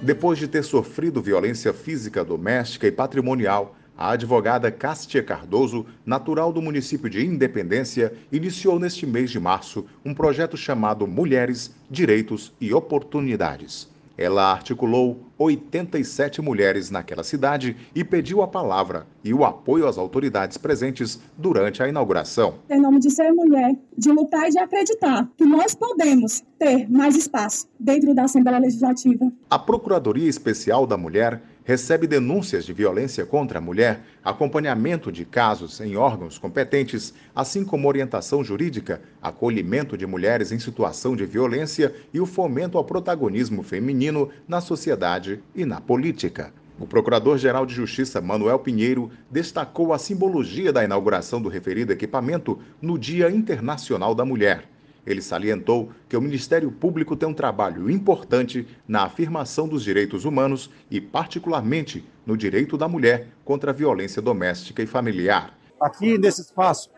Depois 0.00 0.38
de 0.38 0.46
ter 0.46 0.62
sofrido 0.62 1.20
violência 1.20 1.74
física 1.74 2.24
doméstica 2.24 2.86
e 2.86 2.92
patrimonial, 2.92 3.74
a 3.98 4.10
advogada 4.10 4.70
Cástia 4.70 5.20
Cardoso, 5.20 5.84
natural 6.06 6.52
do 6.52 6.62
município 6.62 7.10
de 7.10 7.26
Independência, 7.26 8.14
iniciou 8.30 8.78
neste 8.78 9.04
mês 9.04 9.32
de 9.32 9.40
março 9.40 9.84
um 10.04 10.14
projeto 10.14 10.56
chamado 10.56 11.08
Mulheres, 11.08 11.74
Direitos 11.90 12.52
e 12.60 12.72
Oportunidades. 12.72 13.92
Ela 14.16 14.52
articulou 14.52 15.23
87 15.44 16.40
mulheres 16.40 16.90
naquela 16.90 17.22
cidade 17.22 17.76
e 17.94 18.02
pediu 18.02 18.42
a 18.42 18.48
palavra 18.48 19.06
e 19.22 19.32
o 19.32 19.44
apoio 19.44 19.86
às 19.86 19.98
autoridades 19.98 20.56
presentes 20.56 21.20
durante 21.36 21.82
a 21.82 21.88
inauguração. 21.88 22.54
Em 22.70 22.80
nome 22.80 23.00
de 23.00 23.10
ser 23.10 23.32
mulher, 23.32 23.76
de 23.96 24.10
lutar 24.10 24.48
e 24.48 24.50
de 24.50 24.58
acreditar 24.58 25.28
que 25.36 25.44
nós 25.44 25.74
podemos 25.74 26.42
ter 26.58 26.90
mais 26.90 27.16
espaço 27.16 27.68
dentro 27.78 28.14
da 28.14 28.24
Assembleia 28.24 28.58
Legislativa. 28.58 29.30
A 29.50 29.58
Procuradoria 29.58 30.28
Especial 30.28 30.86
da 30.86 30.96
Mulher 30.96 31.42
recebe 31.64 32.06
denúncias 32.06 32.64
de 32.64 32.72
violência 32.72 33.24
contra 33.24 33.58
a 33.58 33.60
mulher, 33.60 34.02
acompanhamento 34.22 35.10
de 35.10 35.24
casos 35.24 35.80
em 35.80 35.96
órgãos 35.96 36.38
competentes, 36.38 37.14
assim 37.34 37.64
como 37.64 37.88
orientação 37.88 38.44
jurídica, 38.44 39.00
acolhimento 39.20 39.96
de 39.96 40.06
mulheres 40.06 40.52
em 40.52 40.58
situação 40.58 41.16
de 41.16 41.24
violência 41.24 41.94
e 42.12 42.20
o 42.20 42.26
fomento 42.26 42.76
ao 42.76 42.84
protagonismo 42.84 43.62
feminino 43.62 44.28
na 44.46 44.60
sociedade 44.60 45.42
e 45.54 45.64
na 45.64 45.80
política. 45.80 46.52
O 46.78 46.86
Procurador-Geral 46.86 47.64
de 47.64 47.72
Justiça, 47.72 48.20
Manuel 48.20 48.58
Pinheiro, 48.58 49.10
destacou 49.30 49.92
a 49.92 49.98
simbologia 49.98 50.72
da 50.72 50.84
inauguração 50.84 51.40
do 51.40 51.48
referido 51.48 51.92
equipamento 51.92 52.58
no 52.82 52.98
Dia 52.98 53.30
Internacional 53.30 54.14
da 54.14 54.24
Mulher. 54.24 54.73
Ele 55.06 55.20
salientou 55.20 55.90
que 56.08 56.16
o 56.16 56.20
Ministério 56.20 56.70
Público 56.70 57.16
tem 57.16 57.28
um 57.28 57.34
trabalho 57.34 57.90
importante 57.90 58.66
na 58.88 59.04
afirmação 59.04 59.68
dos 59.68 59.82
direitos 59.82 60.24
humanos 60.24 60.70
e, 60.90 61.00
particularmente, 61.00 62.04
no 62.24 62.36
direito 62.36 62.76
da 62.76 62.88
mulher 62.88 63.28
contra 63.44 63.70
a 63.70 63.74
violência 63.74 64.22
doméstica 64.22 64.82
e 64.82 64.86
familiar. 64.86 65.56
Aqui 65.80 66.16
nesse 66.16 66.40
espaço 66.40 66.90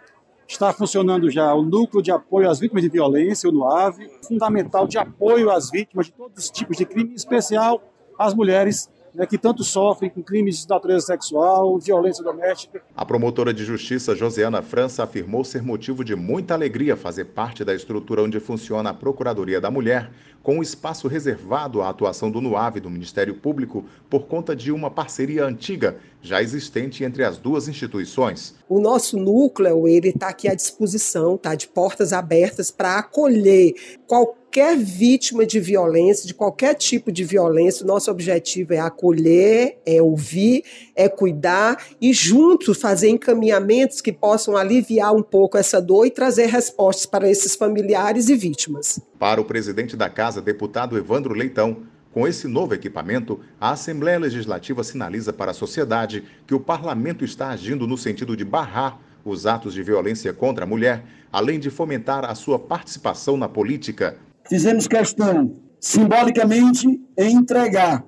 está 0.46 0.72
funcionando 0.72 1.28
já 1.30 1.52
o 1.52 1.62
Núcleo 1.62 2.02
de 2.02 2.12
Apoio 2.12 2.48
às 2.48 2.60
Vítimas 2.60 2.84
de 2.84 2.88
Violência, 2.88 3.48
o 3.48 3.52
NUAV, 3.52 3.98
fundamental 4.22 4.86
de 4.86 4.96
apoio 4.96 5.50
às 5.50 5.70
vítimas 5.70 6.06
de 6.06 6.12
todos 6.12 6.44
os 6.44 6.50
tipos 6.50 6.76
de 6.76 6.84
crime, 6.84 7.10
em 7.10 7.14
especial 7.14 7.82
às 8.18 8.32
mulheres 8.32 8.88
né, 9.16 9.26
que 9.26 9.38
tanto 9.38 9.64
sofrem 9.64 10.10
com 10.10 10.22
crimes 10.22 10.62
de 10.62 10.68
natureza 10.68 11.06
sexual, 11.06 11.78
violência 11.78 12.22
doméstica. 12.22 12.82
A 12.94 13.04
promotora 13.04 13.52
de 13.52 13.64
justiça 13.64 14.14
Josiana 14.14 14.60
França 14.62 15.02
afirmou 15.02 15.42
ser 15.42 15.62
motivo 15.62 16.04
de 16.04 16.14
muita 16.14 16.54
alegria 16.54 16.96
fazer 16.96 17.24
parte 17.26 17.64
da 17.64 17.74
estrutura 17.74 18.22
onde 18.22 18.38
funciona 18.38 18.90
a 18.90 18.94
Procuradoria 18.94 19.60
da 19.60 19.70
Mulher, 19.70 20.10
com 20.42 20.58
um 20.58 20.62
espaço 20.62 21.08
reservado 21.08 21.82
à 21.82 21.88
atuação 21.88 22.30
do 22.30 22.40
NUAV 22.40 22.78
do 22.78 22.90
Ministério 22.90 23.34
Público 23.34 23.84
por 24.08 24.26
conta 24.26 24.54
de 24.54 24.70
uma 24.70 24.88
parceria 24.88 25.44
antiga 25.44 25.96
já 26.22 26.40
existente 26.40 27.02
entre 27.02 27.24
as 27.24 27.38
duas 27.38 27.66
instituições. 27.66 28.54
O 28.68 28.78
nosso 28.78 29.16
núcleo 29.16 29.88
ele 29.88 30.10
está 30.10 30.28
aqui 30.28 30.46
à 30.48 30.54
disposição, 30.54 31.36
tá 31.36 31.54
de 31.54 31.66
portas 31.66 32.12
abertas 32.12 32.70
para 32.70 32.98
acolher 32.98 33.74
qualquer 34.06 34.45
vítima 34.76 35.44
de 35.44 35.60
violência, 35.60 36.26
de 36.26 36.32
qualquer 36.32 36.74
tipo 36.74 37.12
de 37.12 37.24
violência. 37.24 37.84
O 37.84 37.86
nosso 37.86 38.10
objetivo 38.10 38.72
é 38.72 38.78
acolher, 38.78 39.78
é 39.84 40.00
ouvir, 40.00 40.64
é 40.94 41.08
cuidar 41.08 41.76
e 42.00 42.12
juntos 42.12 42.80
fazer 42.80 43.10
encaminhamentos 43.10 44.00
que 44.00 44.12
possam 44.12 44.56
aliviar 44.56 45.14
um 45.14 45.22
pouco 45.22 45.58
essa 45.58 45.80
dor 45.80 46.06
e 46.06 46.10
trazer 46.10 46.46
respostas 46.46 47.04
para 47.04 47.28
esses 47.28 47.54
familiares 47.54 48.28
e 48.28 48.36
vítimas. 48.36 49.00
Para 49.18 49.40
o 49.40 49.44
presidente 49.44 49.96
da 49.96 50.08
casa, 50.08 50.40
deputado 50.40 50.96
Evandro 50.96 51.34
Leitão, 51.34 51.82
com 52.16 52.26
esse 52.26 52.48
novo 52.48 52.72
equipamento, 52.72 53.40
a 53.60 53.72
Assembleia 53.72 54.18
Legislativa 54.18 54.82
sinaliza 54.82 55.34
para 55.34 55.50
a 55.50 55.54
sociedade 55.54 56.24
que 56.46 56.54
o 56.54 56.60
parlamento 56.60 57.26
está 57.26 57.48
agindo 57.50 57.86
no 57.86 57.98
sentido 57.98 58.34
de 58.34 58.42
barrar 58.42 58.98
os 59.22 59.44
atos 59.44 59.74
de 59.74 59.82
violência 59.82 60.32
contra 60.32 60.64
a 60.64 60.66
mulher, 60.66 61.04
além 61.30 61.58
de 61.58 61.68
fomentar 61.68 62.24
a 62.24 62.34
sua 62.34 62.58
participação 62.58 63.36
na 63.36 63.48
política. 63.48 64.16
Fizemos 64.48 64.86
questão, 64.86 65.56
simbolicamente, 65.80 67.00
em 67.16 67.34
entregar 67.34 68.04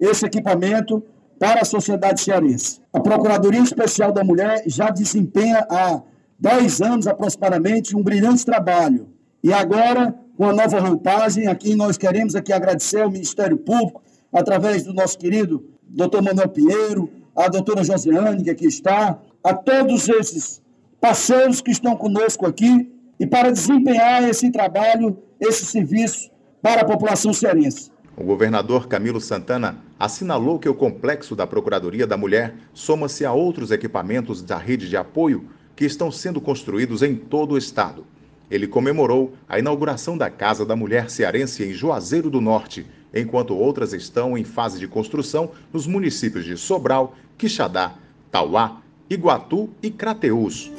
esse 0.00 0.26
equipamento 0.26 1.02
para 1.38 1.60
a 1.60 1.64
sociedade 1.64 2.20
cearense. 2.20 2.80
A 2.92 3.00
Procuradoria 3.00 3.60
Especial 3.60 4.12
da 4.12 4.24
Mulher 4.24 4.62
já 4.66 4.90
desempenha 4.90 5.66
há 5.70 6.02
10 6.38 6.82
anos 6.82 7.06
aproximadamente 7.06 7.96
um 7.96 8.02
brilhante 8.02 8.44
trabalho. 8.44 9.08
E 9.42 9.52
agora 9.52 10.14
com 10.36 10.48
a 10.48 10.52
nova 10.52 10.80
roupagem. 10.80 11.46
Aqui 11.46 11.74
nós 11.74 11.96
queremos 11.96 12.34
aqui 12.34 12.52
agradecer 12.52 13.00
ao 13.00 13.10
Ministério 13.10 13.56
Público, 13.56 14.02
através 14.32 14.82
do 14.82 14.92
nosso 14.92 15.18
querido 15.18 15.64
doutor 15.82 16.22
Manuel 16.22 16.48
Pinheiro, 16.48 17.10
a 17.36 17.48
doutora 17.48 17.84
Josiane, 17.84 18.42
que 18.42 18.50
aqui 18.50 18.66
está, 18.66 19.18
a 19.44 19.54
todos 19.54 20.08
esses 20.08 20.62
parceiros 21.00 21.60
que 21.60 21.70
estão 21.70 21.96
conosco 21.96 22.46
aqui 22.46 22.91
e 23.18 23.26
para 23.26 23.50
desempenhar 23.50 24.28
esse 24.28 24.50
trabalho, 24.50 25.16
esse 25.40 25.64
serviço 25.64 26.30
para 26.60 26.82
a 26.82 26.84
população 26.84 27.32
cearense. 27.32 27.90
O 28.16 28.24
governador 28.24 28.88
Camilo 28.88 29.20
Santana 29.20 29.78
assinalou 29.98 30.58
que 30.58 30.68
o 30.68 30.74
complexo 30.74 31.34
da 31.34 31.46
Procuradoria 31.46 32.06
da 32.06 32.16
Mulher 32.16 32.54
soma-se 32.74 33.24
a 33.24 33.32
outros 33.32 33.70
equipamentos 33.70 34.42
da 34.42 34.58
rede 34.58 34.88
de 34.88 34.96
apoio 34.96 35.48
que 35.74 35.84
estão 35.84 36.10
sendo 36.10 36.40
construídos 36.40 37.02
em 37.02 37.16
todo 37.16 37.52
o 37.52 37.58
estado 37.58 38.04
ele 38.52 38.66
comemorou 38.66 39.32
a 39.48 39.58
inauguração 39.58 40.18
da 40.18 40.28
Casa 40.28 40.66
da 40.66 40.76
Mulher 40.76 41.08
Cearense 41.08 41.64
em 41.64 41.72
Juazeiro 41.72 42.28
do 42.28 42.38
Norte, 42.38 42.86
enquanto 43.14 43.56
outras 43.56 43.94
estão 43.94 44.36
em 44.36 44.44
fase 44.44 44.78
de 44.78 44.86
construção 44.86 45.52
nos 45.72 45.86
municípios 45.86 46.44
de 46.44 46.58
Sobral, 46.58 47.14
Quixadá, 47.38 47.94
Tauá, 48.30 48.82
Iguatu 49.08 49.70
e 49.82 49.90
Crateús. 49.90 50.70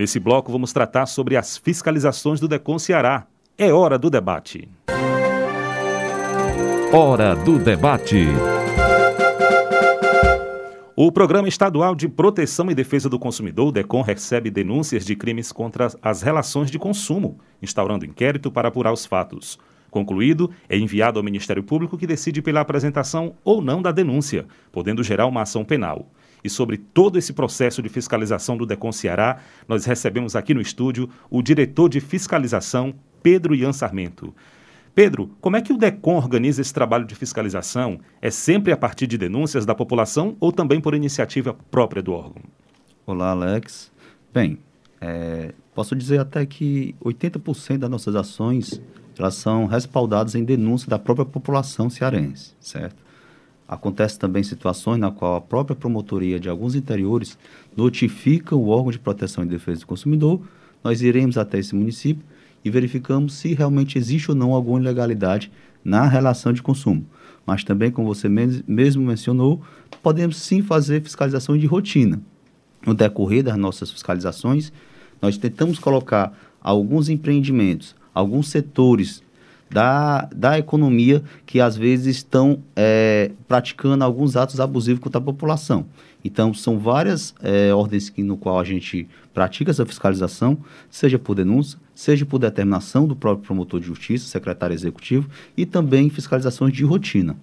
Nesse 0.00 0.18
bloco, 0.18 0.50
vamos 0.50 0.72
tratar 0.72 1.04
sobre 1.04 1.36
as 1.36 1.58
fiscalizações 1.58 2.40
do 2.40 2.48
DECON 2.48 2.78
Ceará. 2.78 3.26
É 3.58 3.70
hora 3.70 3.98
do 3.98 4.08
debate. 4.08 4.66
Hora 6.90 7.36
do 7.36 7.58
debate. 7.58 8.28
O 10.96 11.12
Programa 11.12 11.48
Estadual 11.48 11.94
de 11.94 12.08
Proteção 12.08 12.70
e 12.70 12.74
Defesa 12.74 13.10
do 13.10 13.18
Consumidor, 13.18 13.68
o 13.68 13.72
DECOM, 13.72 14.00
recebe 14.00 14.50
denúncias 14.50 15.04
de 15.04 15.14
crimes 15.14 15.52
contra 15.52 15.88
as 16.00 16.22
relações 16.22 16.70
de 16.70 16.78
consumo, 16.78 17.38
instaurando 17.60 18.06
inquérito 18.06 18.50
para 18.50 18.68
apurar 18.68 18.94
os 18.94 19.04
fatos. 19.04 19.58
Concluído, 19.90 20.50
é 20.66 20.78
enviado 20.78 21.18
ao 21.18 21.22
Ministério 21.22 21.62
Público 21.62 21.98
que 21.98 22.06
decide 22.06 22.40
pela 22.40 22.60
apresentação 22.60 23.34
ou 23.44 23.60
não 23.60 23.82
da 23.82 23.92
denúncia, 23.92 24.46
podendo 24.72 25.02
gerar 25.02 25.26
uma 25.26 25.42
ação 25.42 25.62
penal. 25.62 26.08
E 26.42 26.50
sobre 26.50 26.76
todo 26.76 27.18
esse 27.18 27.32
processo 27.32 27.82
de 27.82 27.88
fiscalização 27.88 28.56
do 28.56 28.66
DECOM 28.66 28.92
Ceará, 28.92 29.38
nós 29.68 29.84
recebemos 29.84 30.36
aqui 30.36 30.54
no 30.54 30.60
estúdio 30.60 31.08
o 31.28 31.42
diretor 31.42 31.88
de 31.88 32.00
fiscalização, 32.00 32.94
Pedro 33.22 33.54
Ian 33.54 33.72
Sarmento. 33.72 34.34
Pedro, 34.94 35.30
como 35.40 35.56
é 35.56 35.62
que 35.62 35.72
o 35.72 35.78
DECOM 35.78 36.16
organiza 36.16 36.60
esse 36.60 36.74
trabalho 36.74 37.04
de 37.04 37.14
fiscalização? 37.14 38.00
É 38.20 38.30
sempre 38.30 38.72
a 38.72 38.76
partir 38.76 39.06
de 39.06 39.16
denúncias 39.16 39.64
da 39.64 39.74
população 39.74 40.36
ou 40.40 40.50
também 40.52 40.80
por 40.80 40.94
iniciativa 40.94 41.54
própria 41.70 42.02
do 42.02 42.12
órgão? 42.12 42.42
Olá, 43.06 43.30
Alex. 43.30 43.90
Bem, 44.32 44.58
é, 45.00 45.52
posso 45.74 45.94
dizer 45.94 46.20
até 46.20 46.44
que 46.44 46.94
80% 47.02 47.78
das 47.78 47.90
nossas 47.90 48.14
ações 48.14 48.80
elas 49.18 49.34
são 49.34 49.66
respaldadas 49.66 50.34
em 50.34 50.44
denúncia 50.44 50.88
da 50.88 50.98
própria 50.98 51.26
população 51.26 51.90
cearense, 51.90 52.54
certo? 52.58 52.96
Acontece 53.70 54.18
também 54.18 54.42
situações 54.42 54.98
na 54.98 55.12
qual 55.12 55.36
a 55.36 55.40
própria 55.40 55.76
promotoria 55.76 56.40
de 56.40 56.48
alguns 56.48 56.74
interiores 56.74 57.38
notifica 57.76 58.56
o 58.56 58.66
órgão 58.66 58.90
de 58.90 58.98
proteção 58.98 59.44
e 59.44 59.46
defesa 59.46 59.82
do 59.82 59.86
consumidor. 59.86 60.40
Nós 60.82 61.02
iremos 61.02 61.38
até 61.38 61.60
esse 61.60 61.72
município 61.72 62.24
e 62.64 62.68
verificamos 62.68 63.34
se 63.34 63.54
realmente 63.54 63.96
existe 63.96 64.28
ou 64.28 64.36
não 64.36 64.54
alguma 64.54 64.80
ilegalidade 64.80 65.52
na 65.84 66.04
relação 66.04 66.52
de 66.52 66.60
consumo. 66.60 67.06
Mas 67.46 67.62
também, 67.62 67.92
como 67.92 68.12
você 68.12 68.28
mesmo 68.28 69.06
mencionou, 69.06 69.62
podemos 70.02 70.38
sim 70.38 70.62
fazer 70.62 71.00
fiscalização 71.00 71.56
de 71.56 71.64
rotina. 71.64 72.20
No 72.84 72.92
decorrer 72.92 73.44
das 73.44 73.56
nossas 73.56 73.88
fiscalizações, 73.92 74.72
nós 75.22 75.38
tentamos 75.38 75.78
colocar 75.78 76.36
alguns 76.60 77.08
empreendimentos, 77.08 77.94
alguns 78.12 78.48
setores 78.48 79.22
da, 79.70 80.28
da 80.34 80.58
economia 80.58 81.22
que 81.46 81.60
às 81.60 81.76
vezes 81.76 82.16
estão 82.16 82.58
é, 82.74 83.30
praticando 83.46 84.04
alguns 84.04 84.36
atos 84.36 84.60
abusivos 84.60 85.00
contra 85.00 85.18
a 85.18 85.24
população. 85.24 85.86
Então, 86.24 86.52
são 86.52 86.78
várias 86.78 87.34
é, 87.40 87.72
ordens 87.72 88.10
que, 88.10 88.22
no 88.22 88.36
qual 88.36 88.58
a 88.58 88.64
gente 88.64 89.08
pratica 89.32 89.70
essa 89.70 89.86
fiscalização, 89.86 90.58
seja 90.90 91.18
por 91.18 91.34
denúncia, 91.34 91.78
seja 91.94 92.26
por 92.26 92.38
determinação 92.38 93.06
do 93.06 93.16
próprio 93.16 93.46
promotor 93.46 93.80
de 93.80 93.86
justiça, 93.86 94.26
secretário 94.26 94.74
executivo, 94.74 95.28
e 95.56 95.64
também 95.64 96.10
fiscalizações 96.10 96.74
de 96.74 96.84
rotina. 96.84 97.36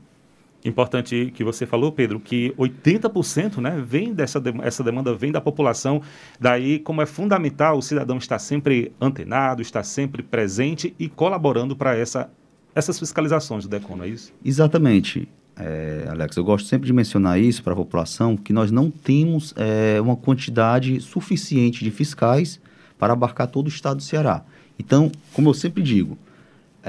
Importante 0.67 1.31
que 1.33 1.43
você 1.43 1.65
falou, 1.65 1.91
Pedro, 1.91 2.19
que 2.19 2.53
80% 2.57 3.57
né, 3.57 3.83
vem 3.85 4.13
dessa 4.13 4.41
essa 4.61 4.83
demanda 4.83 5.13
vem 5.13 5.31
da 5.31 5.39
população. 5.39 6.01
Daí, 6.39 6.79
como 6.79 7.01
é 7.01 7.05
fundamental 7.05 7.77
o 7.77 7.81
cidadão 7.81 8.17
estar 8.17 8.39
sempre 8.39 8.91
antenado, 8.99 9.61
estar 9.61 9.83
sempre 9.83 10.21
presente 10.21 10.93
e 10.99 11.07
colaborando 11.07 11.75
para 11.75 11.95
essa, 11.95 12.29
essas 12.75 12.99
fiscalizações 12.99 13.63
do 13.63 13.69
DECON, 13.69 13.95
não 13.95 14.03
é 14.03 14.09
isso? 14.09 14.33
Exatamente 14.43 15.27
é, 15.59 16.05
Alex, 16.09 16.37
eu 16.37 16.43
gosto 16.43 16.67
sempre 16.67 16.85
de 16.85 16.93
mencionar 16.93 17.39
isso 17.39 17.63
para 17.63 17.73
a 17.73 17.75
população, 17.75 18.37
que 18.37 18.53
nós 18.53 18.71
não 18.71 18.91
temos 18.91 19.53
é, 19.57 19.99
uma 19.99 20.15
quantidade 20.15 20.99
suficiente 21.01 21.83
de 21.83 21.89
fiscais 21.89 22.59
para 22.97 23.13
abarcar 23.13 23.47
todo 23.47 23.65
o 23.65 23.69
estado 23.69 23.97
do 23.97 24.03
Ceará. 24.03 24.43
Então, 24.77 25.11
como 25.33 25.49
eu 25.49 25.53
sempre 25.53 25.81
digo, 25.81 26.17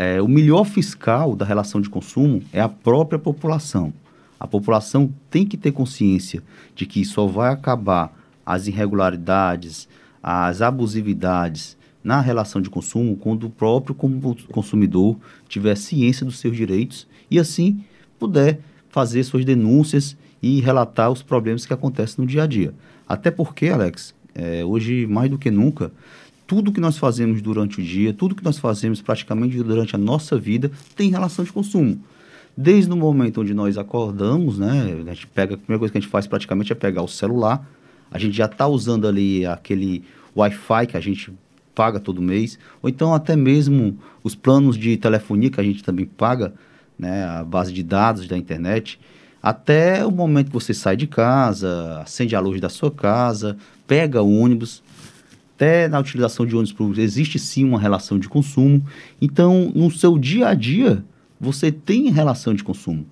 é, 0.01 0.23
o 0.23 0.29
melhor 0.29 0.63
fiscal 0.63 1.35
da 1.35 1.45
relação 1.45 1.81
de 1.81 1.91
consumo 1.91 2.41
é 2.53 2.61
a 2.61 2.69
própria 2.69 3.19
população. 3.19 3.93
A 4.39 4.47
população 4.47 5.13
tem 5.29 5.45
que 5.45 5.57
ter 5.57 5.73
consciência 5.73 6.41
de 6.73 6.87
que 6.87 7.05
só 7.05 7.27
vai 7.27 7.53
acabar 7.53 8.17
as 8.47 8.69
irregularidades, 8.69 9.89
as 10.23 10.63
abusividades 10.63 11.77
na 12.05 12.21
relação 12.21 12.63
de 12.63 12.71
consumo 12.71 13.17
quando 13.17 13.49
o 13.49 13.51
próprio 13.51 13.93
consumidor 14.53 15.17
tiver 15.49 15.77
ciência 15.77 16.25
dos 16.25 16.39
seus 16.39 16.57
direitos 16.57 17.05
e 17.29 17.37
assim 17.37 17.83
puder 18.21 18.61
fazer 18.91 19.25
suas 19.25 19.45
denúncias 19.45 20.17
e 20.41 20.61
relatar 20.61 21.11
os 21.11 21.23
problemas 21.25 21.67
que 21.67 21.75
acontecem 21.75 22.23
no 22.23 22.31
dia 22.31 22.45
a 22.45 22.47
dia. 22.47 22.73
Até 23.09 23.33
porque, 23.33 23.67
Alex, 23.67 24.15
é, 24.33 24.65
hoje 24.65 25.09
mais 25.09 25.29
do 25.29 25.37
que 25.37 25.51
nunca, 25.51 25.91
tudo 26.49 26.73
que 26.73 26.81
nós 26.81 26.97
fazemos 26.97 27.43
durante 27.43 27.79
o 27.79 27.85
dia, 27.85 28.15
tudo 28.15 28.35
que 28.35 28.43
nós 28.43 28.59
fazemos 28.59 29.03
praticamente 29.03 29.63
durante 29.63 29.95
a 29.95 29.99
nossa 29.99 30.39
vida 30.39 30.73
tem 30.97 31.11
relação 31.11 31.45
de 31.45 31.53
consumo. 31.53 32.01
Desde 32.57 32.91
o 32.91 32.97
momento 32.97 33.43
onde 33.43 33.53
nós 33.53 33.77
acordamos, 33.77 34.59
né, 34.59 34.97
a 35.07 35.13
gente 35.13 35.27
pega, 35.27 35.55
a 35.55 35.59
primeira 35.59 35.79
coisa 35.79 35.93
que 35.93 35.99
a 35.99 36.01
gente 36.01 36.11
faz 36.11 36.27
praticamente 36.27 36.73
é 36.73 36.75
pegar 36.75 37.03
o 37.03 37.07
celular, 37.07 37.69
a 38.11 38.19
gente 38.19 38.35
já 38.35 38.47
está 38.47 38.67
usando 38.67 39.07
ali 39.07 39.45
aquele 39.45 40.03
Wi-Fi 40.35 40.87
que 40.87 40.97
a 40.97 41.01
gente 41.01 41.31
paga 41.75 42.01
todo 42.01 42.23
mês, 42.23 42.59
ou 42.81 42.89
então 42.89 43.13
até 43.13 43.37
mesmo 43.37 43.99
os 44.25 44.35
planos 44.35 44.79
de 44.79 44.97
telefonia 44.97 45.51
que 45.51 45.61
a 45.61 45.65
gente 45.65 45.85
também 45.85 46.07
paga, 46.07 46.55
né, 46.99 47.25
a 47.27 47.45
base 47.45 47.75
de 47.75 47.83
dados 47.83 48.27
da 48.27 48.39
internet, 48.39 48.99
até 49.43 50.05
o 50.05 50.11
momento 50.11 50.47
que 50.47 50.55
você 50.55 50.73
sai 50.73 50.97
de 50.97 51.07
casa, 51.07 52.01
acende 52.01 52.35
a 52.35 52.41
luz 52.41 52.59
da 52.59 52.71
sua 52.71 52.91
casa, 52.91 53.59
pega 53.87 54.23
o 54.23 54.41
ônibus, 54.41 54.83
até 55.59 55.89
na 55.89 55.99
utilização 55.99 56.47
de 56.47 56.55
ônibus 56.55 56.73
públicos 56.73 57.03
existe 57.03 57.37
sim 57.37 57.65
uma 57.65 57.81
relação 57.81 58.17
de 58.17 58.29
consumo. 58.29 58.81
Então, 59.21 59.73
no 59.75 59.91
seu 59.91 60.17
dia 60.17 60.51
a 60.51 60.55
dia, 60.55 61.05
você 61.41 61.73
tem 61.73 62.11
relação 62.11 62.55
de 62.55 62.63
consumo. 62.63 63.05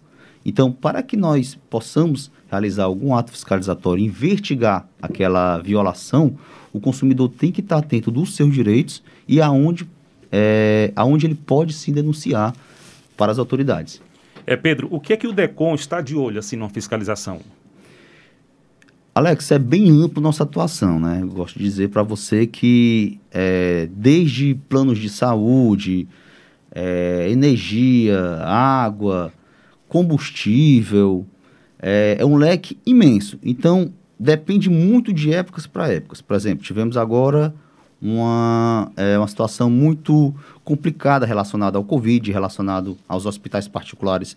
Então, 0.44 0.70
para 0.70 1.02
que 1.02 1.16
nós 1.16 1.58
possamos 1.68 2.30
realizar 2.48 2.84
algum 2.84 3.16
ato 3.16 3.32
fiscalizatório, 3.32 4.04
investigar 4.04 4.88
aquela 5.02 5.58
violação, 5.58 6.38
o 6.72 6.78
consumidor 6.78 7.30
tem 7.30 7.50
que 7.50 7.60
estar 7.60 7.78
atento 7.78 8.12
dos 8.12 8.36
seus 8.36 8.54
direitos 8.54 9.02
e 9.26 9.40
aonde, 9.40 9.84
é, 10.30 10.92
aonde 10.94 11.26
ele 11.26 11.34
pode 11.34 11.72
se 11.72 11.90
denunciar 11.90 12.54
para 13.16 13.32
as 13.32 13.40
autoridades. 13.40 14.00
É, 14.46 14.54
Pedro, 14.54 14.86
o 14.92 15.00
que 15.00 15.12
é 15.12 15.16
que 15.16 15.26
o 15.26 15.32
DECOM 15.32 15.74
está 15.74 16.00
de 16.00 16.14
olho 16.14 16.38
assim 16.38 16.54
numa 16.54 16.70
fiscalização? 16.70 17.40
Alex, 19.16 19.50
é 19.50 19.58
bem 19.58 19.88
amplo 19.88 20.22
nossa 20.22 20.42
atuação, 20.42 21.00
né? 21.00 21.20
Eu 21.22 21.28
gosto 21.28 21.58
de 21.58 21.64
dizer 21.64 21.88
para 21.88 22.02
você 22.02 22.46
que 22.46 23.18
é, 23.32 23.88
desde 23.90 24.54
planos 24.68 24.98
de 24.98 25.08
saúde, 25.08 26.06
é, 26.70 27.26
energia, 27.30 28.20
água, 28.44 29.32
combustível, 29.88 31.26
é, 31.80 32.18
é, 32.20 32.26
um 32.26 32.36
leque 32.36 32.76
imenso. 32.84 33.38
Então, 33.42 33.90
depende 34.20 34.68
muito 34.68 35.14
de 35.14 35.32
épocas 35.32 35.66
para 35.66 35.90
épocas. 35.90 36.20
Por 36.20 36.36
exemplo, 36.36 36.62
tivemos 36.62 36.98
agora 36.98 37.54
uma, 38.02 38.92
é, 38.98 39.16
uma 39.16 39.28
situação 39.28 39.70
muito 39.70 40.34
complicada 40.62 41.24
relacionada 41.24 41.78
ao 41.78 41.84
Covid, 41.84 42.30
relacionado 42.30 42.98
aos 43.08 43.24
hospitais 43.24 43.66
particulares 43.66 44.36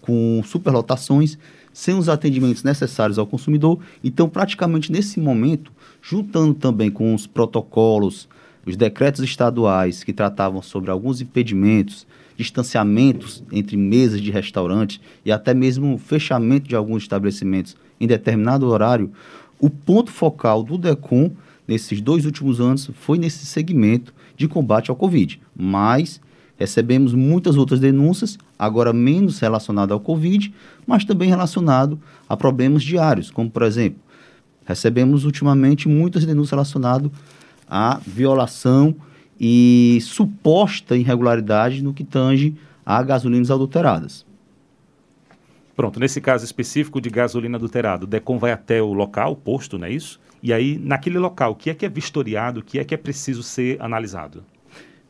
com 0.00 0.42
superlotações, 0.46 1.36
sem 1.74 1.94
os 1.94 2.08
atendimentos 2.08 2.62
necessários 2.62 3.18
ao 3.18 3.26
consumidor. 3.26 3.80
Então, 4.02 4.28
praticamente 4.28 4.90
nesse 4.90 5.20
momento, 5.20 5.72
juntando 6.00 6.54
também 6.54 6.90
com 6.90 7.12
os 7.12 7.26
protocolos, 7.26 8.28
os 8.64 8.76
decretos 8.76 9.22
estaduais 9.22 10.04
que 10.04 10.12
tratavam 10.12 10.62
sobre 10.62 10.90
alguns 10.90 11.20
impedimentos, 11.20 12.06
distanciamentos 12.36 13.42
entre 13.52 13.76
mesas 13.76 14.20
de 14.20 14.30
restaurante 14.30 15.00
e 15.24 15.32
até 15.32 15.52
mesmo 15.52 15.98
fechamento 15.98 16.68
de 16.68 16.76
alguns 16.76 17.02
estabelecimentos 17.02 17.76
em 18.00 18.06
determinado 18.06 18.66
horário, 18.68 19.12
o 19.58 19.68
ponto 19.68 20.10
focal 20.10 20.62
do 20.62 20.78
DECOM 20.78 21.30
nesses 21.66 22.00
dois 22.00 22.24
últimos 22.24 22.60
anos 22.60 22.90
foi 22.94 23.18
nesse 23.18 23.46
segmento 23.46 24.14
de 24.36 24.46
combate 24.46 24.90
ao 24.90 24.96
Covid. 24.96 25.40
Mas 25.56 26.20
recebemos 26.56 27.12
muitas 27.14 27.56
outras 27.56 27.80
denúncias, 27.80 28.38
agora 28.58 28.92
menos 28.92 29.38
relacionadas 29.40 29.92
ao 29.92 30.00
Covid, 30.00 30.52
mas 30.86 31.04
também 31.04 31.28
relacionado 31.28 31.98
a 32.28 32.36
problemas 32.36 32.82
diários, 32.82 33.30
como 33.30 33.50
por 33.50 33.62
exemplo, 33.62 34.00
recebemos 34.64 35.24
ultimamente 35.24 35.88
muitas 35.88 36.24
denúncias 36.24 36.52
relacionadas 36.52 37.10
à 37.68 38.00
violação 38.06 38.94
e 39.38 39.98
suposta 40.02 40.96
irregularidade 40.96 41.82
no 41.82 41.92
que 41.92 42.04
tange 42.04 42.54
a 42.84 43.02
gasolinas 43.02 43.50
adulteradas. 43.50 44.24
Pronto, 45.74 45.98
nesse 45.98 46.20
caso 46.20 46.44
específico 46.44 47.00
de 47.00 47.10
gasolina 47.10 47.56
adulterada, 47.56 48.04
o 48.04 48.06
DECOM 48.06 48.38
vai 48.38 48.52
até 48.52 48.80
o 48.80 48.92
local, 48.92 49.32
o 49.32 49.36
posto, 49.36 49.76
não 49.76 49.86
é 49.86 49.90
isso? 49.90 50.20
E 50.40 50.52
aí, 50.52 50.78
naquele 50.78 51.18
local, 51.18 51.52
o 51.52 51.54
que 51.56 51.70
é 51.70 51.74
que 51.74 51.84
é 51.84 51.88
vistoriado, 51.88 52.60
o 52.60 52.62
que 52.62 52.78
é 52.78 52.84
que 52.84 52.94
é 52.94 52.96
preciso 52.96 53.42
ser 53.42 53.80
analisado? 53.80 54.44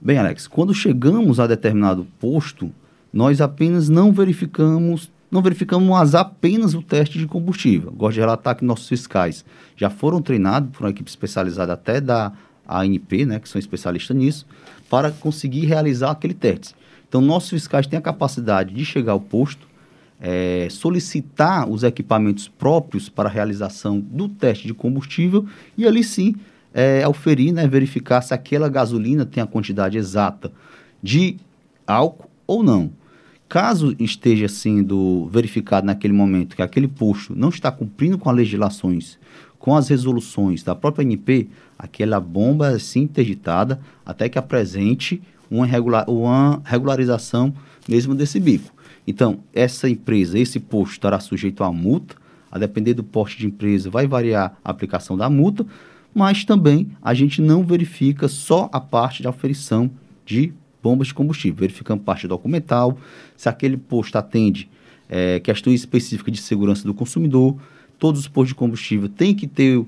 Bem, 0.00 0.16
Alex, 0.16 0.46
quando 0.46 0.72
chegamos 0.72 1.38
a 1.38 1.46
determinado 1.46 2.06
posto, 2.18 2.72
nós 3.12 3.40
apenas 3.40 3.88
não 3.88 4.12
verificamos, 4.12 5.10
não 5.34 5.42
verificamos 5.42 6.14
apenas 6.14 6.74
o 6.74 6.80
teste 6.80 7.18
de 7.18 7.26
combustível. 7.26 7.90
Gosto 7.90 8.14
de 8.14 8.20
relatar 8.20 8.54
que 8.54 8.64
nossos 8.64 8.88
fiscais 8.88 9.44
já 9.76 9.90
foram 9.90 10.22
treinados 10.22 10.70
por 10.70 10.84
uma 10.84 10.90
equipe 10.90 11.10
especializada 11.10 11.72
até 11.72 12.00
da 12.00 12.30
ANP, 12.68 13.26
né, 13.26 13.40
que 13.40 13.48
são 13.48 13.58
especialistas 13.58 14.16
nisso, 14.16 14.46
para 14.88 15.10
conseguir 15.10 15.66
realizar 15.66 16.12
aquele 16.12 16.34
teste. 16.34 16.76
Então, 17.08 17.20
nossos 17.20 17.50
fiscais 17.50 17.84
têm 17.84 17.98
a 17.98 18.00
capacidade 18.00 18.72
de 18.72 18.84
chegar 18.84 19.10
ao 19.10 19.20
posto, 19.20 19.66
é, 20.20 20.68
solicitar 20.70 21.68
os 21.68 21.82
equipamentos 21.82 22.46
próprios 22.46 23.08
para 23.08 23.28
a 23.28 23.32
realização 23.32 23.98
do 23.98 24.28
teste 24.28 24.68
de 24.68 24.72
combustível 24.72 25.44
e 25.76 25.84
ali 25.84 26.04
sim 26.04 26.36
é, 26.72 27.02
auferir, 27.02 27.52
né, 27.52 27.66
verificar 27.66 28.22
se 28.22 28.32
aquela 28.32 28.68
gasolina 28.68 29.26
tem 29.26 29.42
a 29.42 29.46
quantidade 29.48 29.98
exata 29.98 30.52
de 31.02 31.38
álcool 31.84 32.30
ou 32.46 32.62
não. 32.62 32.92
Caso 33.48 33.94
esteja 33.98 34.48
sendo 34.48 35.28
verificado 35.30 35.86
naquele 35.86 36.12
momento 36.12 36.56
que 36.56 36.62
aquele 36.62 36.88
posto 36.88 37.36
não 37.36 37.50
está 37.50 37.70
cumprindo 37.70 38.18
com 38.18 38.30
as 38.30 38.36
legislações, 38.36 39.18
com 39.58 39.76
as 39.76 39.88
resoluções 39.88 40.62
da 40.62 40.74
própria 40.74 41.04
NP, 41.04 41.48
aquela 41.78 42.20
bomba 42.20 42.72
é 42.72 42.78
sim 42.78 43.02
interditada 43.02 43.80
até 44.04 44.28
que 44.28 44.38
apresente 44.38 45.22
uma, 45.50 45.66
regular, 45.66 46.08
uma 46.08 46.60
regularização 46.64 47.54
mesmo 47.88 48.14
desse 48.14 48.40
bico. 48.40 48.72
Então, 49.06 49.40
essa 49.52 49.88
empresa, 49.88 50.38
esse 50.38 50.58
posto 50.58 50.92
estará 50.92 51.20
sujeito 51.20 51.62
a 51.62 51.72
multa, 51.72 52.16
a 52.50 52.58
depender 52.58 52.94
do 52.94 53.04
porte 53.04 53.38
de 53.38 53.46
empresa, 53.46 53.90
vai 53.90 54.06
variar 54.06 54.56
a 54.64 54.70
aplicação 54.70 55.16
da 55.16 55.28
multa, 55.28 55.66
mas 56.14 56.44
também 56.44 56.88
a 57.02 57.12
gente 57.12 57.42
não 57.42 57.64
verifica 57.64 58.28
só 58.28 58.68
a 58.72 58.80
parte 58.80 59.22
de 59.22 59.28
aferição 59.28 59.90
de 60.24 60.52
bombas 60.84 61.08
de 61.08 61.14
combustível, 61.14 61.60
verificamos 61.60 62.04
parte 62.04 62.28
documental, 62.28 62.98
se 63.34 63.48
aquele 63.48 63.78
posto 63.78 64.16
atende 64.16 64.68
é, 65.08 65.40
questões 65.40 65.80
específicas 65.80 66.34
de 66.34 66.42
segurança 66.42 66.84
do 66.84 66.92
consumidor, 66.92 67.56
todos 67.98 68.20
os 68.20 68.28
postos 68.28 68.48
de 68.48 68.54
combustível 68.54 69.08
têm 69.08 69.34
que 69.34 69.46
ter 69.46 69.82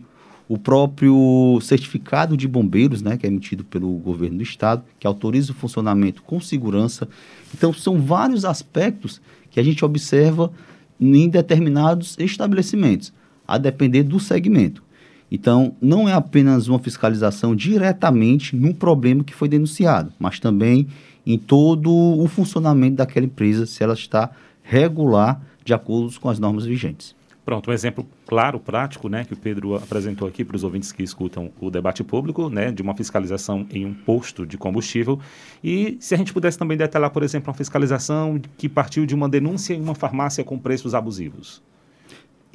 o 0.49 0.57
próprio 0.57 1.59
certificado 1.61 2.35
de 2.35 2.49
bombeiros, 2.49 3.03
né, 3.03 3.19
que 3.19 3.27
é 3.27 3.29
emitido 3.29 3.63
pelo 3.63 3.91
governo 3.99 4.39
do 4.39 4.43
estado, 4.43 4.85
que 4.99 5.07
autoriza 5.07 5.53
o 5.53 5.55
funcionamento 5.55 6.23
com 6.23 6.41
segurança. 6.41 7.07
Então, 7.53 7.73
são 7.73 8.01
vários 8.01 8.45
aspectos 8.45 9.21
que 9.51 9.61
a 9.61 9.63
gente 9.63 9.85
observa 9.85 10.51
em 10.99 11.29
determinados 11.29 12.17
estabelecimentos, 12.19 13.13
a 13.47 13.59
depender 13.59 14.03
do 14.03 14.19
segmento. 14.19 14.86
Então, 15.31 15.75
não 15.81 16.09
é 16.09 16.13
apenas 16.13 16.69
uma 16.69 16.79
fiscalização 16.79 17.55
diretamente 17.55 18.55
num 18.55 18.73
problema 18.73 19.25
que 19.25 19.35
foi 19.35 19.49
denunciado, 19.49 20.13
mas 20.19 20.39
também 20.39 20.87
em 21.27 21.37
todo 21.37 21.91
o 21.93 22.27
funcionamento 22.29 22.97
daquela 22.97 23.27
empresa, 23.27 23.67
se 23.67 23.83
ela 23.83 23.95
está 23.95 24.31
regular 24.63 25.41
de 25.65 25.75
acordo 25.75 26.19
com 26.21 26.29
as 26.29 26.39
normas 26.39 26.65
vigentes. 26.65 27.17
Pronto, 27.45 27.71
um 27.71 27.73
exemplo 27.73 28.05
claro, 28.27 28.59
prático, 28.59 29.09
né, 29.09 29.25
que 29.25 29.33
o 29.33 29.37
Pedro 29.37 29.77
apresentou 29.77 30.27
aqui 30.27 30.45
para 30.45 30.57
os 30.57 30.65
ouvintes 30.65 30.91
que 30.91 31.05
escutam 31.05 31.53
o 31.61 31.71
debate 31.71 32.03
público, 32.03 32.49
né, 32.49 32.73
de 32.73 32.83
uma 32.83 32.93
fiscalização 32.93 33.65
em 33.71 33.87
um 33.87 33.95
posto 33.95 34.45
de 34.45 34.59
combustível. 34.59 35.21
E 35.63 35.97
se 36.01 36.13
a 36.13 36.19
gente 36.19 36.33
pudesse 36.33 36.59
também 36.59 36.77
detalhar, 36.77 37.11
por 37.11 37.23
exemplo, 37.23 37.49
uma 37.49 37.57
fiscalização 37.57 38.41
que 38.59 38.69
partiu 38.69 39.07
de 39.07 39.15
uma 39.15 39.29
denúncia 39.29 39.75
em 39.75 39.81
uma 39.81 39.95
farmácia 39.95 40.43
com 40.43 40.59
preços 40.59 40.93
abusivos. 40.93 41.63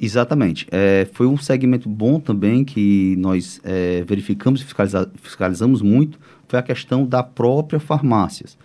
Exatamente. 0.04 0.66
É, 0.72 1.06
foi 1.12 1.28
um 1.28 1.36
segmento 1.36 1.88
bom 1.88 2.18
também 2.18 2.64
que 2.64 3.14
nós 3.18 3.60
é, 3.62 4.02
verificamos 4.02 4.60
e 4.60 4.64
fiscaliza 4.64 5.08
fiscalizamos 5.22 5.80
muito, 5.80 6.18
foi 6.48 6.58
a 6.58 6.62
questão 6.62 7.06
da 7.06 7.22
própria 7.22 7.78
farmácias. 7.78 8.58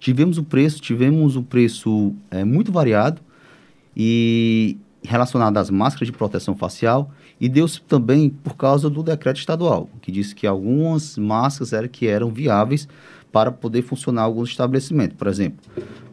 Tivemos 0.00 0.38
o 0.38 0.42
preço, 0.42 0.80
tivemos 0.80 1.36
o 1.36 1.42
preço 1.42 2.14
é, 2.30 2.42
muito 2.42 2.72
variado 2.72 3.20
e 3.94 4.78
relacionado 5.02 5.58
às 5.58 5.68
máscaras 5.68 6.06
de 6.06 6.12
proteção 6.12 6.56
facial 6.56 7.10
e 7.38 7.50
deu-se 7.50 7.82
também 7.82 8.30
por 8.30 8.56
causa 8.56 8.88
do 8.88 9.02
decreto 9.02 9.36
estadual, 9.36 9.90
que 10.00 10.10
disse 10.10 10.34
que 10.34 10.46
algumas 10.46 11.18
máscaras 11.18 11.74
eram, 11.74 11.88
que 11.88 12.06
eram 12.06 12.30
viáveis 12.30 12.88
para 13.30 13.52
poder 13.52 13.82
funcionar 13.82 14.22
alguns 14.22 14.48
estabelecimentos. 14.48 15.18
Por 15.18 15.26
exemplo, 15.26 15.58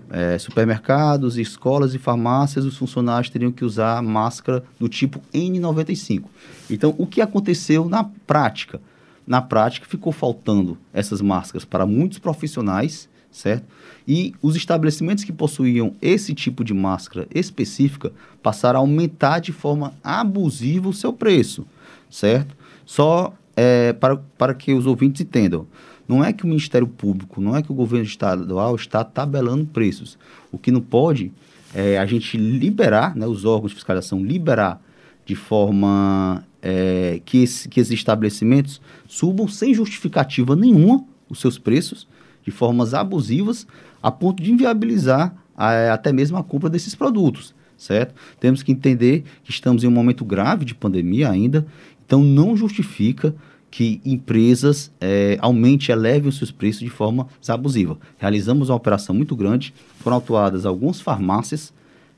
é, 0.09 0.37
supermercados, 0.37 1.37
escolas 1.37 1.93
e 1.93 1.97
farmácias, 1.97 2.65
os 2.65 2.77
funcionários 2.77 3.29
teriam 3.29 3.51
que 3.51 3.65
usar 3.65 4.01
máscara 4.01 4.63
do 4.79 4.87
tipo 4.87 5.21
N95. 5.33 6.23
Então, 6.69 6.93
o 6.97 7.05
que 7.05 7.21
aconteceu 7.21 7.87
na 7.87 8.03
prática? 8.03 8.79
Na 9.25 9.41
prática, 9.41 9.87
ficou 9.87 10.11
faltando 10.11 10.77
essas 10.93 11.21
máscaras 11.21 11.65
para 11.65 11.85
muitos 11.85 12.19
profissionais, 12.19 13.09
certo? 13.31 13.65
E 14.07 14.35
os 14.41 14.55
estabelecimentos 14.55 15.23
que 15.23 15.31
possuíam 15.31 15.95
esse 16.01 16.33
tipo 16.33 16.63
de 16.63 16.73
máscara 16.73 17.27
específica 17.33 18.11
passaram 18.43 18.79
a 18.79 18.81
aumentar 18.81 19.39
de 19.39 19.51
forma 19.51 19.93
abusiva 20.03 20.87
o 20.87 20.93
seu 20.93 21.11
preço, 21.11 21.65
certo? 22.09 22.55
Só 22.85 23.33
é, 23.55 23.93
para, 23.93 24.17
para 24.37 24.53
que 24.53 24.73
os 24.73 24.85
ouvintes 24.85 25.21
entendam, 25.21 25.65
não 26.07 26.23
é 26.23 26.31
que 26.31 26.43
o 26.43 26.47
Ministério 26.47 26.87
Público, 26.87 27.41
não 27.41 27.55
é 27.55 27.61
que 27.61 27.71
o 27.71 27.75
governo 27.75 28.05
estadual 28.05 28.75
está 28.75 29.03
tabelando 29.03 29.65
preços. 29.65 30.17
O 30.51 30.57
que 30.57 30.71
não 30.71 30.81
pode 30.81 31.31
é 31.73 31.97
a 31.97 32.05
gente 32.05 32.37
liberar, 32.37 33.15
né, 33.15 33.27
os 33.27 33.43
órgãos 33.43 33.71
de 33.71 33.75
fiscalização 33.75 34.23
liberar 34.23 34.81
de 35.25 35.35
forma 35.35 36.45
é, 36.61 37.19
que, 37.25 37.39
esse, 37.39 37.67
que 37.67 37.79
esses 37.79 37.93
estabelecimentos 37.93 38.79
subam 39.07 39.47
sem 39.47 39.73
justificativa 39.73 40.55
nenhuma 40.55 41.03
os 41.29 41.39
seus 41.39 41.57
preços, 41.57 42.07
de 42.43 42.51
formas 42.51 42.93
abusivas, 42.93 43.65
a 44.01 44.11
ponto 44.11 44.41
de 44.41 44.51
inviabilizar 44.51 45.35
a, 45.57 45.93
até 45.93 46.13
mesmo 46.13 46.37
a 46.37 46.43
compra 46.43 46.69
desses 46.69 46.93
produtos, 46.93 47.55
certo? 47.75 48.13
Temos 48.39 48.61
que 48.61 48.71
entender 48.71 49.23
que 49.43 49.49
estamos 49.49 49.83
em 49.83 49.87
um 49.87 49.91
momento 49.91 50.23
grave 50.23 50.63
de 50.63 50.75
pandemia 50.75 51.29
ainda, 51.29 51.65
então 52.05 52.23
não 52.23 52.55
justifica 52.55 53.35
que 53.75 53.99
empresas 54.05 54.89
é, 55.01 55.37
aumente, 55.41 55.91
elevem 55.91 56.29
os 56.29 56.37
seus 56.37 56.49
preços 56.49 56.79
de 56.79 56.89
forma 56.89 57.27
abusiva. 57.45 57.97
Realizamos 58.17 58.69
uma 58.69 58.77
operação 58.77 59.13
muito 59.13 59.35
grande, 59.35 59.73
foram 59.99 60.15
autuadas 60.15 60.65
algumas 60.65 61.01
farmácias 61.01 61.73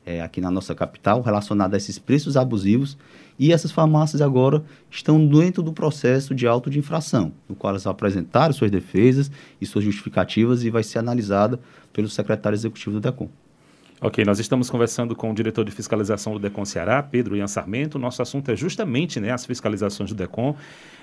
é, 0.05 0.21
aqui 0.21 0.39
na 0.39 0.51
nossa 0.51 0.75
capital 0.75 1.19
relacionadas 1.23 1.73
a 1.73 1.77
esses 1.77 1.97
preços 1.97 2.37
abusivos 2.37 2.95
e 3.39 3.51
essas 3.51 3.71
farmácias 3.71 4.21
agora 4.21 4.63
estão 4.91 5.25
dentro 5.25 5.63
do 5.63 5.73
processo 5.73 6.35
de 6.35 6.45
auto 6.45 6.69
de 6.69 6.77
infração, 6.77 7.31
no 7.49 7.55
qual 7.55 7.71
elas 7.71 7.87
apresentaram 7.87 8.53
suas 8.53 8.69
defesas 8.69 9.31
e 9.59 9.65
suas 9.65 9.83
justificativas 9.83 10.63
e 10.63 10.69
vai 10.69 10.83
ser 10.83 10.99
analisada 10.99 11.59
pelo 11.91 12.07
secretário 12.07 12.55
executivo 12.55 12.91
do 12.91 13.01
DECOM. 13.01 13.29
Ok, 13.99 14.23
nós 14.23 14.37
estamos 14.37 14.69
conversando 14.69 15.15
com 15.15 15.31
o 15.31 15.33
diretor 15.33 15.65
de 15.65 15.71
fiscalização 15.71 16.33
do 16.33 16.37
DECOM 16.37 16.63
Ceará, 16.65 17.01
Pedro 17.01 17.35
Ian 17.35 17.47
Sarmento. 17.47 17.97
Nosso 17.97 18.21
assunto 18.21 18.51
é 18.51 18.55
justamente 18.55 19.19
né, 19.19 19.31
as 19.31 19.43
fiscalizações 19.43 20.11
do 20.11 20.15
DECOM. 20.15 20.55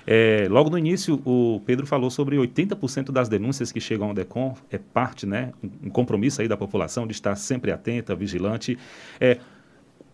É, 0.07 0.47
logo 0.49 0.69
no 0.69 0.77
início, 0.77 1.21
o 1.25 1.61
Pedro 1.65 1.85
falou 1.85 2.09
sobre 2.09 2.37
80% 2.37 3.11
das 3.11 3.27
denúncias 3.27 3.69
que 3.69 3.81
chegam 3.81 4.07
ao 4.07 4.13
DECOM 4.13 4.53
é 4.71 4.77
parte, 4.77 5.25
né, 5.25 5.51
um 5.83 5.89
compromisso 5.89 6.41
aí 6.41 6.47
da 6.47 6.55
população 6.55 7.05
de 7.05 7.11
estar 7.11 7.35
sempre 7.35 7.69
atenta, 7.69 8.15
vigilante. 8.15 8.79
É, 9.19 9.39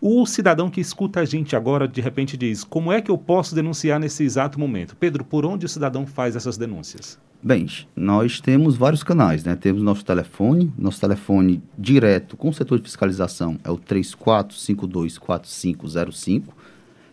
o 0.04 0.26
cidadão 0.26 0.68
que 0.68 0.80
escuta 0.80 1.20
a 1.20 1.24
gente 1.24 1.54
agora, 1.54 1.86
de 1.86 2.00
repente 2.00 2.36
diz, 2.36 2.64
como 2.64 2.90
é 2.90 3.00
que 3.00 3.08
eu 3.08 3.16
posso 3.16 3.54
denunciar 3.54 4.00
nesse 4.00 4.24
exato 4.24 4.58
momento? 4.58 4.96
Pedro, 4.96 5.22
por 5.22 5.46
onde 5.46 5.64
o 5.64 5.68
cidadão 5.68 6.04
faz 6.04 6.34
essas 6.34 6.56
denúncias? 6.56 7.20
Bem, 7.40 7.68
nós 7.94 8.40
temos 8.40 8.76
vários 8.76 9.04
canais, 9.04 9.44
né? 9.44 9.54
Temos 9.54 9.80
nosso 9.80 10.04
telefone, 10.04 10.72
nosso 10.76 11.00
telefone 11.00 11.62
direto 11.78 12.36
com 12.36 12.48
o 12.48 12.52
setor 12.52 12.78
de 12.78 12.84
fiscalização 12.84 13.60
é 13.62 13.70
o 13.70 13.78
34524505. 13.78 16.46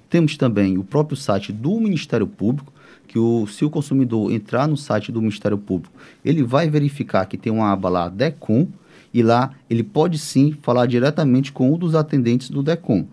Temos 0.09 0.35
também 0.35 0.79
o 0.79 0.83
próprio 0.83 1.15
site 1.15 1.53
do 1.53 1.79
Ministério 1.79 2.25
Público, 2.25 2.73
que 3.07 3.19
o, 3.19 3.45
se 3.45 3.63
o 3.63 3.69
consumidor 3.69 4.31
entrar 4.31 4.67
no 4.67 4.75
site 4.75 5.11
do 5.11 5.21
Ministério 5.21 5.59
Público, 5.59 5.93
ele 6.25 6.41
vai 6.41 6.67
verificar 6.71 7.27
que 7.27 7.37
tem 7.37 7.53
uma 7.53 7.71
aba 7.71 7.87
lá 7.87 8.09
DECOM, 8.09 8.67
e 9.14 9.24
lá 9.24 9.51
ele 9.70 9.84
pode 9.84 10.18
sim 10.18 10.55
falar 10.62 10.86
diretamente 10.86 11.51
com 11.51 11.74
um 11.74 11.78
dos 11.78 11.95
atendentes 11.95 12.49
do 12.49 12.64
DECOM. 12.64 13.05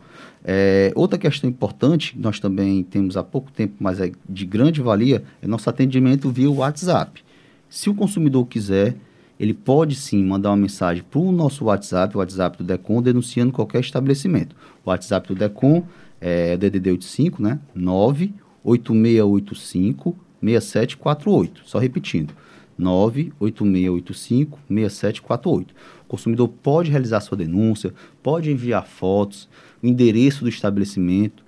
É, 0.45 0.93
outra 0.95 1.19
questão 1.19 1.51
importante, 1.51 2.17
nós 2.19 2.39
também 2.39 2.85
temos 2.85 3.17
há 3.17 3.23
pouco 3.23 3.51
tempo, 3.51 3.75
mas 3.81 4.01
é 4.01 4.13
de 4.29 4.47
grande 4.47 4.81
valia, 4.81 5.25
é 5.43 5.47
nosso 5.47 5.69
atendimento 5.69 6.31
via 6.31 6.51
WhatsApp. 6.51 7.25
Se 7.69 7.91
o 7.91 7.95
consumidor 7.95 8.47
quiser, 8.47 8.95
ele 9.39 9.53
pode 9.53 9.95
sim 9.97 10.25
mandar 10.25 10.49
uma 10.51 10.57
mensagem 10.57 11.03
para 11.03 11.19
o 11.19 11.33
nosso 11.33 11.65
WhatsApp, 11.65 12.17
o 12.17 12.21
WhatsApp 12.21 12.59
do 12.59 12.65
DECOM, 12.65 13.03
denunciando 13.03 13.53
qualquer 13.53 13.81
estabelecimento. 13.81 14.55
O 14.85 14.91
WhatsApp 14.91 15.27
do 15.29 15.35
DECOM 15.35 15.83
é 16.21 16.57
DDD 16.57 16.93
85, 16.93 17.43
né? 17.43 17.59
98685 17.75 20.17
6748. 20.41 21.63
Só 21.65 21.79
repetindo, 21.79 22.35
98685 22.79 24.59
6748. 24.69 25.75
O 26.05 26.09
consumidor 26.09 26.49
pode 26.49 26.91
realizar 26.91 27.21
sua 27.21 27.37
denúncia, 27.37 27.93
pode 28.23 28.51
enviar 28.51 28.87
fotos, 28.87 29.49
o 29.83 29.87
endereço 29.87 30.45
do 30.45 30.49
estabelecimento, 30.49 31.45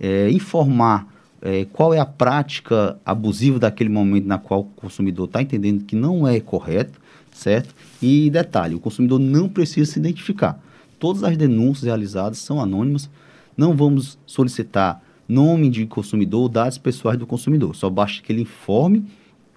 é, 0.00 0.30
informar 0.30 1.12
é, 1.40 1.64
qual 1.72 1.92
é 1.92 1.98
a 1.98 2.06
prática 2.06 2.98
abusiva 3.04 3.58
daquele 3.58 3.90
momento 3.90 4.26
na 4.26 4.38
qual 4.38 4.60
o 4.60 4.64
consumidor 4.64 5.26
está 5.26 5.42
entendendo 5.42 5.84
que 5.84 5.96
não 5.96 6.26
é 6.26 6.38
correto, 6.40 7.00
certo? 7.32 7.74
E 8.00 8.30
detalhe, 8.30 8.74
o 8.74 8.80
consumidor 8.80 9.18
não 9.18 9.48
precisa 9.48 9.90
se 9.90 9.98
identificar. 9.98 10.62
Todas 10.98 11.24
as 11.24 11.36
denúncias 11.36 11.84
realizadas 11.84 12.38
são 12.38 12.60
anônimas, 12.60 13.10
não 13.56 13.76
vamos 13.76 14.18
solicitar 14.24 15.02
nome 15.28 15.68
de 15.68 15.86
consumidor, 15.86 16.48
dados 16.48 16.78
pessoais 16.78 17.18
do 17.18 17.26
consumidor. 17.26 17.74
Só 17.74 17.90
basta 17.90 18.22
que 18.22 18.32
ele 18.32 18.42
informe 18.42 19.04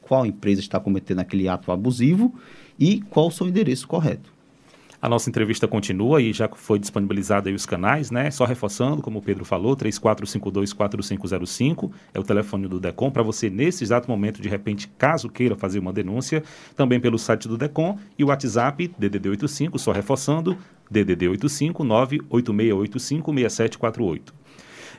qual 0.07 0.25
empresa 0.25 0.61
está 0.61 0.79
cometendo 0.79 1.19
aquele 1.19 1.47
ato 1.47 1.71
abusivo 1.71 2.33
e 2.79 3.01
qual 3.09 3.27
o 3.27 3.31
seu 3.31 3.47
endereço 3.47 3.87
correto. 3.87 4.33
A 5.01 5.09
nossa 5.09 5.29
entrevista 5.29 5.67
continua 5.67 6.21
e 6.21 6.31
já 6.33 6.49
foi 6.49 6.79
disponibilizado 6.79 7.47
aí 7.47 7.53
os 7.53 7.65
canais, 7.65 8.09
né? 8.09 8.31
Só 8.31 8.45
reforçando, 8.45 9.03
como 9.03 9.19
o 9.19 9.21
Pedro 9.21 9.45
falou, 9.45 9.75
34524505 9.75 11.91
é 12.11 12.19
o 12.19 12.23
telefone 12.23 12.67
do 12.67 12.79
DECOM 12.79 13.11
para 13.11 13.21
você, 13.21 13.47
nesse 13.49 13.83
exato 13.83 14.09
momento, 14.09 14.41
de 14.41 14.49
repente, 14.49 14.87
caso 14.97 15.29
queira 15.29 15.55
fazer 15.55 15.77
uma 15.77 15.93
denúncia, 15.93 16.41
também 16.75 16.99
pelo 16.99 17.19
site 17.19 17.47
do 17.47 17.55
DECOM 17.55 17.99
e 18.17 18.23
o 18.23 18.27
WhatsApp 18.27 18.91
DDD85, 18.99 19.77
só 19.77 19.91
reforçando, 19.91 20.57
DDD85 20.91 21.83
98685 21.83 23.31
6748. 23.31 24.44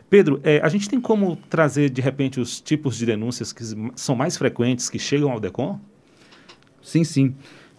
Pedro, 0.09 0.41
é, 0.45 0.61
a 0.63 0.69
gente 0.69 0.89
tem 0.89 1.01
como 1.01 1.37
trazer, 1.51 1.91
de 1.91 2.01
repente, 2.01 2.41
os 2.41 2.61
tipos 2.61 2.97
de 2.97 3.07
denúncias 3.07 3.53
que 3.53 3.63
são 3.97 4.15
mais 4.15 4.37
frequentes 4.37 4.89
que 4.89 4.99
chegam 4.99 5.31
ao 5.31 5.41
DECOM? 5.41 5.81
Sim, 6.81 7.03
sim. 7.03 7.35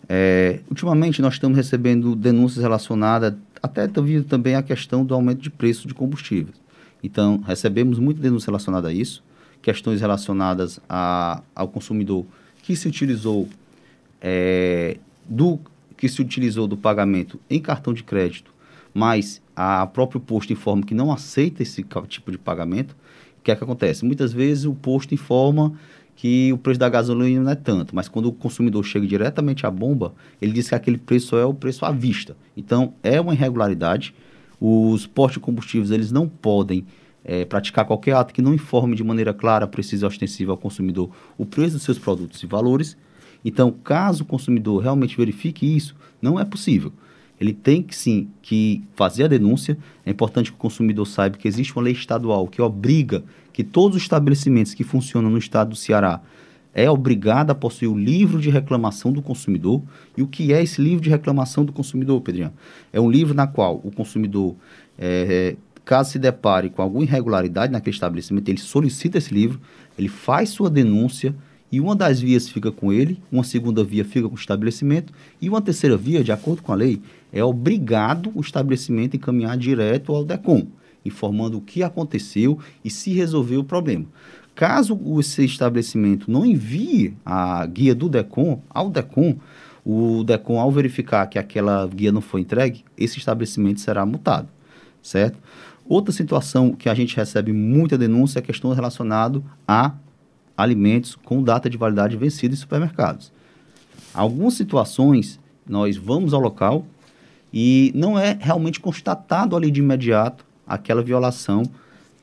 É, 0.09 0.59
ultimamente 0.69 1.21
nós 1.21 1.33
estamos 1.33 1.55
recebendo 1.57 2.15
denúncias 2.15 2.61
relacionadas 2.61 3.33
até 3.61 3.87
devido 3.87 4.25
também 4.25 4.55
à 4.55 4.61
questão 4.61 5.05
do 5.05 5.13
aumento 5.13 5.41
de 5.41 5.49
preço 5.49 5.87
de 5.87 5.93
combustíveis. 5.93 6.55
Então, 7.01 7.41
recebemos 7.45 7.99
muita 7.99 8.21
denúncia 8.21 8.47
relacionada 8.47 8.89
a 8.89 8.93
isso, 8.93 9.23
questões 9.61 10.01
relacionadas 10.01 10.79
a, 10.89 11.41
ao 11.55 11.67
consumidor 11.67 12.25
que 12.63 12.75
se 12.75 12.87
utilizou 12.87 13.47
é, 14.21 14.97
do 15.27 15.59
que 15.95 16.07
se 16.07 16.21
utilizou 16.21 16.67
do 16.67 16.77
pagamento 16.77 17.39
em 17.49 17.59
cartão 17.59 17.93
de 17.93 18.03
crédito, 18.03 18.53
mas 18.93 19.41
a 19.59 19.87
próprio 19.87 20.21
posto 20.21 20.53
informa 20.53 20.83
que 20.83 20.93
não 20.93 21.11
aceita 21.11 21.63
esse 21.63 21.83
tipo 22.07 22.31
de 22.31 22.37
pagamento. 22.37 22.95
O 23.39 23.43
que 23.43 23.49
é 23.49 23.55
que 23.55 23.63
acontece? 23.63 24.05
Muitas 24.05 24.31
vezes 24.31 24.65
o 24.65 24.75
posto 24.75 25.15
informa 25.15 25.73
que 26.15 26.53
o 26.53 26.59
preço 26.59 26.79
da 26.79 26.87
gasolina 26.87 27.41
não 27.41 27.51
é 27.51 27.55
tanto, 27.55 27.95
mas 27.95 28.07
quando 28.07 28.27
o 28.27 28.31
consumidor 28.31 28.83
chega 28.83 29.07
diretamente 29.07 29.65
à 29.65 29.71
bomba, 29.71 30.13
ele 30.39 30.51
diz 30.51 30.69
que 30.69 30.75
aquele 30.75 30.99
preço 30.99 31.35
é 31.35 31.43
o 31.43 31.55
preço 31.55 31.85
à 31.85 31.91
vista. 31.91 32.37
Então, 32.55 32.93
é 33.01 33.19
uma 33.19 33.33
irregularidade. 33.33 34.13
Os 34.61 35.07
postos 35.07 35.35
de 35.35 35.39
combustíveis 35.39 35.89
eles 35.89 36.11
não 36.11 36.27
podem 36.27 36.85
é, 37.25 37.43
praticar 37.43 37.85
qualquer 37.85 38.13
ato 38.13 38.35
que 38.35 38.43
não 38.43 38.53
informe 38.53 38.95
de 38.95 39.03
maneira 39.03 39.33
clara, 39.33 39.67
precisa 39.67 40.05
e 40.05 40.07
ostensiva 40.07 40.51
ao 40.51 40.57
consumidor 40.57 41.09
o 41.35 41.47
preço 41.47 41.73
dos 41.73 41.83
seus 41.83 41.97
produtos 41.97 42.43
e 42.43 42.45
valores. 42.45 42.95
Então, 43.43 43.71
caso 43.71 44.23
o 44.23 44.25
consumidor 44.25 44.83
realmente 44.83 45.17
verifique 45.17 45.65
isso, 45.65 45.95
não 46.21 46.39
é 46.39 46.45
possível. 46.45 46.91
Ele 47.39 47.53
tem 47.53 47.81
que 47.81 47.95
sim 47.95 48.29
que 48.41 48.83
fazer 48.95 49.25
a 49.25 49.27
denúncia. 49.27 49.77
É 50.05 50.09
importante 50.11 50.51
que 50.51 50.57
o 50.57 50.59
consumidor 50.59 51.05
saiba 51.05 51.37
que 51.37 51.47
existe 51.47 51.73
uma 51.75 51.83
lei 51.83 51.93
estadual 51.93 52.47
que 52.47 52.61
obriga 52.61 53.23
que 53.53 53.63
todos 53.63 53.95
os 53.95 54.03
estabelecimentos 54.03 54.73
que 54.73 54.83
funcionam 54.83 55.29
no 55.29 55.37
estado 55.37 55.69
do 55.69 55.75
Ceará 55.75 56.21
é 56.73 56.89
obrigado 56.89 57.49
a 57.49 57.55
possuir 57.55 57.89
o 57.89 57.97
livro 57.97 58.39
de 58.39 58.51
reclamação 58.51 59.11
do 59.11 59.19
consumidor. 59.19 59.81
E 60.15 60.21
o 60.21 60.27
que 60.27 60.53
é 60.53 60.61
esse 60.61 60.79
livro 60.79 61.01
de 61.01 61.09
reclamação 61.09 61.65
do 61.65 61.73
consumidor, 61.73 62.21
Pedrinho? 62.21 62.53
É 62.93 63.01
um 63.01 63.09
livro 63.09 63.33
na 63.33 63.47
qual 63.47 63.81
o 63.83 63.91
consumidor, 63.91 64.55
é, 64.97 65.55
caso 65.83 66.11
se 66.11 66.19
depare 66.19 66.69
com 66.69 66.83
alguma 66.83 67.03
irregularidade 67.03 67.73
naquele 67.73 67.95
estabelecimento, 67.95 68.49
ele 68.49 68.59
solicita 68.59 69.17
esse 69.17 69.33
livro, 69.33 69.59
ele 69.97 70.07
faz 70.07 70.49
sua 70.49 70.69
denúncia 70.69 71.33
e 71.71 71.81
uma 71.81 71.95
das 71.95 72.19
vias 72.19 72.47
fica 72.49 72.71
com 72.71 72.93
ele, 72.93 73.19
uma 73.31 73.43
segunda 73.43 73.83
via 73.83 74.05
fica 74.05 74.27
com 74.27 74.35
o 74.35 74.39
estabelecimento 74.39 75.11
e 75.41 75.49
uma 75.49 75.61
terceira 75.61 75.97
via, 75.97 76.23
de 76.23 76.31
acordo 76.31 76.61
com 76.61 76.71
a 76.71 76.75
lei, 76.75 77.01
é 77.31 77.43
obrigado 77.43 78.31
o 78.33 78.41
estabelecimento 78.41 79.15
a 79.15 79.17
encaminhar 79.17 79.57
direto 79.57 80.13
ao 80.13 80.23
DECOM 80.23 80.67
informando 81.07 81.57
o 81.57 81.61
que 81.61 81.81
aconteceu 81.81 82.59
e 82.83 82.89
se 82.89 83.13
resolveu 83.13 83.61
o 83.61 83.63
problema. 83.63 84.05
Caso 84.53 84.99
esse 85.19 85.45
estabelecimento 85.45 86.29
não 86.29 86.45
envie 86.45 87.15
a 87.25 87.65
guia 87.65 87.95
do 87.95 88.09
DECOM 88.09 88.61
ao 88.69 88.89
DECOM, 88.89 89.37
o 89.85 90.23
DECOM, 90.23 90.59
ao 90.59 90.71
verificar 90.71 91.27
que 91.27 91.39
aquela 91.39 91.87
guia 91.87 92.11
não 92.11 92.21
foi 92.21 92.41
entregue, 92.41 92.83
esse 92.97 93.17
estabelecimento 93.17 93.79
será 93.79 94.05
multado, 94.05 94.49
certo? 95.01 95.37
Outra 95.87 96.11
situação 96.11 96.73
que 96.73 96.89
a 96.89 96.93
gente 96.93 97.15
recebe 97.15 97.53
muita 97.53 97.97
denúncia 97.97 98.39
é 98.39 98.41
a 98.41 98.45
questão 98.45 98.73
relacionada 98.73 99.41
a 99.65 99.93
alimentos 100.57 101.15
com 101.15 101.43
data 101.43 101.69
de 101.69 101.77
validade 101.77 102.17
vencida 102.17 102.53
em 102.53 102.57
supermercados. 102.57 103.31
Algumas 104.13 104.55
situações, 104.55 105.39
nós 105.67 105.95
vamos 105.95 106.33
ao 106.33 106.41
local 106.41 106.85
e 107.53 107.91
não 107.93 108.17
é 108.17 108.37
realmente 108.39 108.79
constatado 108.79 109.55
ali 109.55 109.69
de 109.69 109.79
imediato 109.79 110.43
aquela 110.65 111.01
violação 111.01 111.63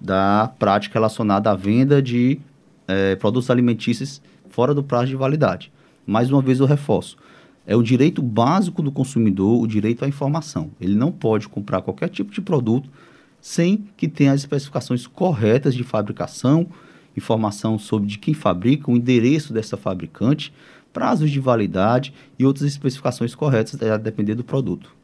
da 0.01 0.53
prática 0.59 0.99
relacionada 0.99 1.51
à 1.51 1.55
venda 1.55 2.03
de 2.03 2.39
é, 2.87 3.17
produtos 3.17 3.49
alimentícios 3.49 4.21
fora 4.51 4.75
do 4.75 4.83
prazo 4.83 5.07
de 5.07 5.17
validade. 5.17 5.73
Mais 6.07 6.31
uma 6.31 6.43
vez 6.43 6.61
eu 6.61 6.67
reforço, 6.67 7.17
é 7.67 7.75
o 7.75 7.83
direito 7.83 8.21
básico 8.21 8.83
do 8.83 8.93
consumidor, 8.93 9.63
o 9.63 9.67
direito 9.67 10.05
à 10.05 10.09
informação. 10.09 10.71
Ele 10.81 10.95
não 10.95 11.11
pode 11.11 11.49
comprar 11.49 11.81
qualquer 11.81 12.09
tipo 12.09 12.31
de 12.33 12.43
produto 12.43 12.91
sem 13.41 13.85
que 13.97 14.09
tenha 14.09 14.33
as 14.33 14.41
especificações 14.41 15.07
corretas 15.07 15.75
de 15.75 15.85
fabricação, 15.85 16.67
informação 17.17 17.79
sobre 17.79 18.09
de 18.09 18.19
quem 18.19 18.35
fabrica, 18.35 18.91
o 18.91 18.97
endereço 18.97 19.53
dessa 19.53 19.77
fabricante, 19.77 20.53
prazos 20.93 21.31
de 21.31 21.41
validade 21.41 22.15
e 22.39 22.47
outras 22.47 22.67
especificações 22.67 23.35
corretas, 23.35 23.81
a 23.83 23.97
depender 23.97 24.35
do 24.35 24.45
produto. 24.45 24.95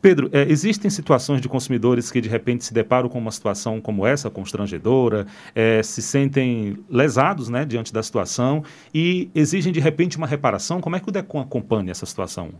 Pedro, 0.00 0.30
é, 0.32 0.50
existem 0.50 0.90
situações 0.90 1.42
de 1.42 1.48
consumidores 1.48 2.10
que 2.10 2.20
de 2.20 2.28
repente 2.28 2.64
se 2.64 2.72
deparam 2.72 3.08
com 3.08 3.18
uma 3.18 3.30
situação 3.30 3.80
como 3.80 4.06
essa, 4.06 4.30
constrangedora, 4.30 5.26
é, 5.54 5.82
se 5.82 6.00
sentem 6.00 6.78
lesados 6.88 7.50
né, 7.50 7.66
diante 7.66 7.92
da 7.92 8.02
situação 8.02 8.64
e 8.94 9.30
exigem 9.34 9.72
de 9.72 9.78
repente 9.78 10.16
uma 10.16 10.26
reparação. 10.26 10.80
Como 10.80 10.96
é 10.96 11.00
que 11.00 11.08
o 11.08 11.12
DECOM 11.12 11.40
acompanha 11.40 11.90
essa 11.90 12.06
situação? 12.06 12.50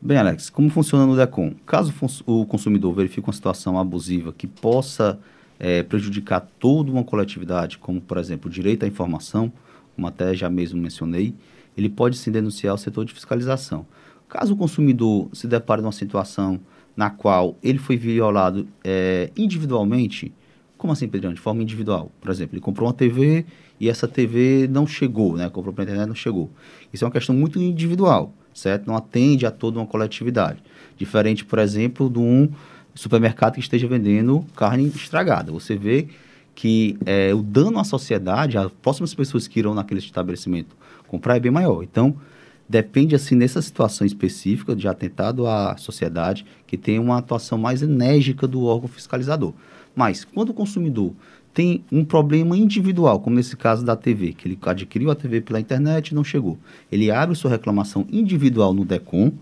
Bem, 0.00 0.16
Alex, 0.16 0.48
como 0.48 0.70
funciona 0.70 1.06
no 1.06 1.16
DECOM? 1.16 1.54
Caso 1.66 1.92
o 2.24 2.46
consumidor 2.46 2.94
verifique 2.94 3.26
uma 3.26 3.32
situação 3.32 3.76
abusiva 3.76 4.32
que 4.32 4.46
possa 4.46 5.18
é, 5.58 5.82
prejudicar 5.82 6.40
toda 6.58 6.90
uma 6.90 7.04
coletividade, 7.04 7.78
como 7.78 8.00
por 8.00 8.18
exemplo 8.18 8.50
o 8.50 8.52
direito 8.52 8.84
à 8.84 8.88
informação, 8.88 9.52
como 9.94 10.06
até 10.06 10.34
já 10.34 10.50
mesmo 10.50 10.80
mencionei, 10.80 11.34
ele 11.76 11.88
pode 11.88 12.16
sim 12.16 12.30
denunciar 12.30 12.72
ao 12.72 12.78
setor 12.78 13.04
de 13.04 13.12
fiscalização. 13.12 13.86
Caso 14.28 14.54
o 14.54 14.56
consumidor 14.56 15.28
se 15.32 15.46
depare 15.46 15.82
numa 15.82 15.92
situação 15.92 16.60
na 16.96 17.10
qual 17.10 17.56
ele 17.62 17.78
foi 17.78 17.96
violado 17.96 18.66
é, 18.82 19.30
individualmente, 19.36 20.32
como 20.76 20.92
assim, 20.92 21.08
Pedrão? 21.08 21.32
De 21.32 21.40
forma 21.40 21.62
individual. 21.62 22.10
Por 22.20 22.30
exemplo, 22.30 22.54
ele 22.54 22.60
comprou 22.60 22.88
uma 22.88 22.94
TV 22.94 23.46
e 23.80 23.88
essa 23.88 24.06
TV 24.06 24.68
não 24.70 24.86
chegou, 24.86 25.36
né? 25.36 25.48
Comprou 25.48 25.74
pela 25.74 25.84
internet 25.84 26.06
não 26.06 26.14
chegou. 26.14 26.50
Isso 26.92 27.04
é 27.04 27.06
uma 27.06 27.12
questão 27.12 27.34
muito 27.34 27.58
individual, 27.58 28.32
certo? 28.52 28.86
Não 28.86 28.96
atende 28.96 29.46
a 29.46 29.50
toda 29.50 29.78
uma 29.78 29.86
coletividade. 29.86 30.62
Diferente, 30.96 31.44
por 31.44 31.58
exemplo, 31.58 32.10
de 32.10 32.18
um 32.18 32.48
supermercado 32.94 33.54
que 33.54 33.60
esteja 33.60 33.86
vendendo 33.88 34.44
carne 34.56 34.86
estragada. 34.86 35.50
Você 35.52 35.76
vê 35.76 36.08
que 36.54 36.96
é, 37.04 37.34
o 37.34 37.42
dano 37.42 37.78
à 37.78 37.84
sociedade, 37.84 38.56
as 38.56 38.70
próximas 38.70 39.14
pessoas 39.14 39.48
que 39.48 39.58
irão 39.58 39.74
naquele 39.74 40.00
estabelecimento 40.00 40.76
comprar 41.08 41.36
é 41.36 41.40
bem 41.40 41.50
maior. 41.50 41.82
Então, 41.82 42.16
depende 42.68 43.14
assim 43.14 43.34
nessa 43.34 43.60
situação 43.60 44.06
específica 44.06 44.74
de 44.74 44.88
atentado 44.88 45.46
à 45.46 45.76
sociedade 45.76 46.46
que 46.66 46.76
tem 46.76 46.98
uma 46.98 47.18
atuação 47.18 47.58
mais 47.58 47.82
enérgica 47.82 48.46
do 48.46 48.64
órgão 48.64 48.88
fiscalizador. 48.88 49.52
Mas 49.94 50.24
quando 50.24 50.50
o 50.50 50.54
consumidor 50.54 51.12
tem 51.52 51.84
um 51.90 52.04
problema 52.04 52.56
individual, 52.56 53.20
como 53.20 53.36
nesse 53.36 53.56
caso 53.56 53.84
da 53.84 53.94
TV, 53.94 54.32
que 54.32 54.48
ele 54.48 54.58
adquiriu 54.60 55.10
a 55.10 55.14
TV 55.14 55.40
pela 55.40 55.60
internet 55.60 56.08
e 56.08 56.14
não 56.14 56.24
chegou, 56.24 56.58
ele 56.90 57.10
abre 57.10 57.36
sua 57.36 57.50
reclamação 57.50 58.06
individual 58.10 58.74
no 58.74 58.84
DECOM, 58.84 59.32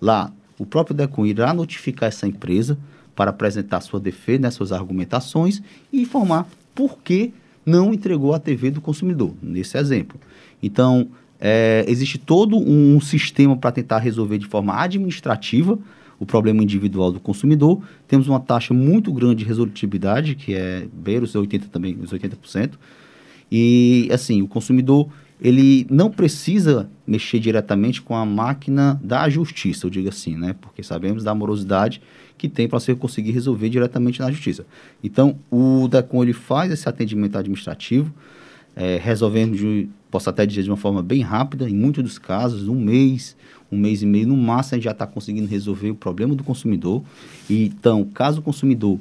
lá 0.00 0.30
o 0.58 0.66
próprio 0.66 0.94
DECOM 0.94 1.24
irá 1.24 1.54
notificar 1.54 2.08
essa 2.08 2.26
empresa 2.26 2.78
para 3.14 3.30
apresentar 3.30 3.80
sua 3.80 4.00
defesa, 4.00 4.42
né, 4.42 4.50
suas 4.50 4.72
argumentações 4.72 5.62
e 5.92 6.02
informar 6.02 6.48
por 6.74 6.98
que 6.98 7.32
não 7.64 7.94
entregou 7.94 8.34
a 8.34 8.38
TV 8.38 8.70
do 8.70 8.80
consumidor, 8.80 9.32
nesse 9.42 9.78
exemplo. 9.78 10.18
Então, 10.62 11.08
é, 11.40 11.84
existe 11.88 12.18
todo 12.18 12.56
um 12.56 13.00
sistema 13.00 13.56
para 13.56 13.72
tentar 13.72 13.98
resolver 13.98 14.38
de 14.38 14.46
forma 14.46 14.74
administrativa 14.80 15.78
o 16.18 16.26
problema 16.26 16.62
individual 16.62 17.10
do 17.10 17.20
consumidor. 17.20 17.82
Temos 18.06 18.28
uma 18.28 18.40
taxa 18.40 18.72
muito 18.72 19.12
grande 19.12 19.36
de 19.36 19.44
resolutividade, 19.44 20.34
que 20.34 20.54
é 20.54 20.86
beira 20.92 21.24
os 21.24 21.34
80 21.34 21.68
também, 21.68 21.98
os 22.00 22.12
80%. 22.12 22.72
E 23.50 24.08
assim, 24.12 24.42
o 24.42 24.48
consumidor 24.48 25.08
ele 25.40 25.86
não 25.90 26.10
precisa 26.10 26.88
mexer 27.06 27.38
diretamente 27.40 28.00
com 28.00 28.14
a 28.14 28.24
máquina 28.24 28.98
da 29.02 29.28
justiça, 29.28 29.84
eu 29.84 29.90
digo 29.90 30.08
assim, 30.08 30.36
né? 30.36 30.54
Porque 30.60 30.82
sabemos 30.82 31.24
da 31.24 31.32
amorosidade 31.32 32.00
que 32.48 32.54
tem 32.54 32.68
para 32.68 32.78
você 32.78 32.94
conseguir 32.94 33.32
resolver 33.32 33.68
diretamente 33.68 34.20
na 34.20 34.30
justiça. 34.30 34.66
Então, 35.02 35.36
o 35.50 35.88
DECON 35.88 36.22
ele 36.22 36.32
faz 36.32 36.70
esse 36.70 36.88
atendimento 36.88 37.36
administrativo, 37.38 38.12
é, 38.76 38.98
resolvendo 39.02 39.56
de 39.56 39.88
posso 40.10 40.30
até 40.30 40.46
dizer 40.46 40.62
de 40.62 40.70
uma 40.70 40.76
forma 40.76 41.02
bem 41.02 41.22
rápida, 41.22 41.68
em 41.68 41.74
muitos 41.74 42.02
dos 42.02 42.18
casos, 42.18 42.68
um 42.68 42.78
mês, 42.78 43.36
um 43.70 43.76
mês 43.76 44.02
e 44.02 44.06
meio, 44.06 44.28
no 44.28 44.36
máximo, 44.36 44.74
a 44.74 44.76
gente 44.76 44.84
já 44.84 44.92
está 44.92 45.06
conseguindo 45.06 45.48
resolver 45.48 45.90
o 45.90 45.94
problema 45.94 46.34
do 46.34 46.44
consumidor. 46.44 47.02
E, 47.50 47.66
então, 47.66 48.04
caso 48.04 48.38
o 48.40 48.42
consumidor 48.42 48.98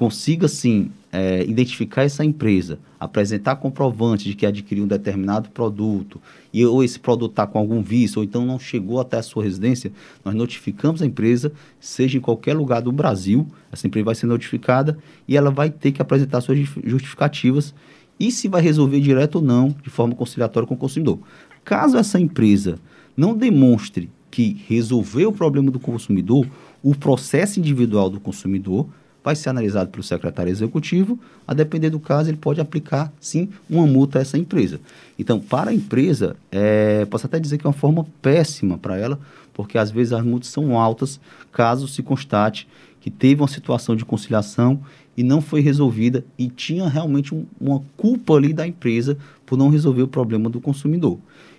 consiga, 0.00 0.48
sim, 0.48 0.90
é, 1.12 1.44
identificar 1.44 2.04
essa 2.04 2.24
empresa, 2.24 2.78
apresentar 2.98 3.56
comprovante 3.56 4.24
de 4.24 4.34
que 4.34 4.46
adquiriu 4.46 4.84
um 4.84 4.86
determinado 4.86 5.50
produto, 5.50 6.18
e 6.54 6.64
ou 6.64 6.82
esse 6.82 6.98
produto 6.98 7.32
está 7.32 7.46
com 7.46 7.58
algum 7.58 7.82
vício, 7.82 8.18
ou 8.18 8.24
então 8.24 8.46
não 8.46 8.58
chegou 8.58 8.98
até 8.98 9.18
a 9.18 9.22
sua 9.22 9.44
residência, 9.44 9.92
nós 10.24 10.34
notificamos 10.34 11.02
a 11.02 11.06
empresa, 11.06 11.52
seja 11.78 12.16
em 12.16 12.20
qualquer 12.20 12.54
lugar 12.54 12.80
do 12.80 12.90
Brasil, 12.90 13.46
essa 13.70 13.86
empresa 13.86 14.06
vai 14.06 14.14
ser 14.14 14.24
notificada 14.24 14.96
e 15.28 15.36
ela 15.36 15.50
vai 15.50 15.68
ter 15.68 15.92
que 15.92 16.00
apresentar 16.00 16.40
suas 16.40 16.58
justificativas 16.82 17.74
e 18.18 18.32
se 18.32 18.48
vai 18.48 18.62
resolver 18.62 19.00
direto 19.00 19.34
ou 19.34 19.42
não, 19.42 19.68
de 19.82 19.90
forma 19.90 20.14
conciliatória 20.14 20.66
com 20.66 20.76
o 20.76 20.78
consumidor. 20.78 21.18
Caso 21.62 21.98
essa 21.98 22.18
empresa 22.18 22.78
não 23.14 23.36
demonstre 23.36 24.08
que 24.30 24.64
resolveu 24.66 25.28
o 25.28 25.34
problema 25.34 25.70
do 25.70 25.78
consumidor, 25.78 26.46
o 26.82 26.94
processo 26.94 27.60
individual 27.60 28.08
do 28.08 28.18
consumidor 28.18 28.88
vai 29.22 29.36
ser 29.36 29.50
analisado 29.50 29.90
pelo 29.90 30.02
secretário 30.02 30.50
executivo. 30.50 31.18
A 31.46 31.54
depender 31.54 31.90
do 31.90 32.00
caso, 32.00 32.30
ele 32.30 32.36
pode 32.36 32.60
aplicar, 32.60 33.12
sim, 33.20 33.48
uma 33.68 33.86
multa 33.86 34.18
a 34.18 34.22
essa 34.22 34.38
empresa. 34.38 34.80
Então, 35.18 35.38
para 35.38 35.70
a 35.70 35.74
empresa, 35.74 36.36
é, 36.50 37.04
posso 37.06 37.26
até 37.26 37.38
dizer 37.38 37.58
que 37.58 37.66
é 37.66 37.68
uma 37.68 37.74
forma 37.74 38.06
péssima 38.22 38.78
para 38.78 38.96
ela, 38.96 39.18
porque 39.52 39.76
às 39.76 39.90
vezes 39.90 40.12
as 40.12 40.24
multas 40.24 40.48
são 40.48 40.78
altas 40.78 41.20
caso 41.52 41.86
se 41.86 42.02
constate 42.02 42.66
que 43.00 43.10
teve 43.10 43.40
uma 43.40 43.48
situação 43.48 43.96
de 43.96 44.04
conciliação 44.04 44.80
e 45.16 45.22
não 45.22 45.40
foi 45.40 45.60
resolvida 45.60 46.24
e 46.38 46.48
tinha 46.48 46.88
realmente 46.88 47.34
um, 47.34 47.44
uma 47.60 47.82
culpa 47.96 48.34
ali 48.34 48.52
da 48.52 48.66
empresa 48.66 49.16
por 49.44 49.58
não 49.58 49.68
resolver 49.68 50.02
o 50.02 50.08
problema 50.08 50.48
do 50.48 50.60
consumidor. 50.60 51.18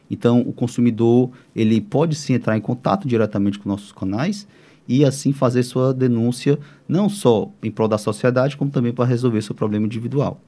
Então, 0.10 0.42
o 0.42 0.52
consumidor 0.52 1.30
ele 1.56 1.80
pode 1.80 2.16
sim 2.16 2.34
entrar 2.34 2.58
em 2.58 2.62
contato 2.62 3.08
diretamente 3.08 3.58
com 3.58 3.70
nossos 3.70 3.92
canais 3.92 4.48
e 4.92 5.06
assim 5.06 5.32
fazer 5.32 5.64
sua 5.64 5.94
denúncia 5.94 6.60
não 6.88 7.08
só 7.08 7.50
em 7.64 7.72
prol 7.72 7.88
da 7.88 7.98
sociedade, 7.98 8.58
como 8.58 8.70
também 8.70 8.94
para 8.94 9.06
resolver 9.06 9.42
seu 9.42 9.56
problema 9.56 9.86
individual. 9.86 10.42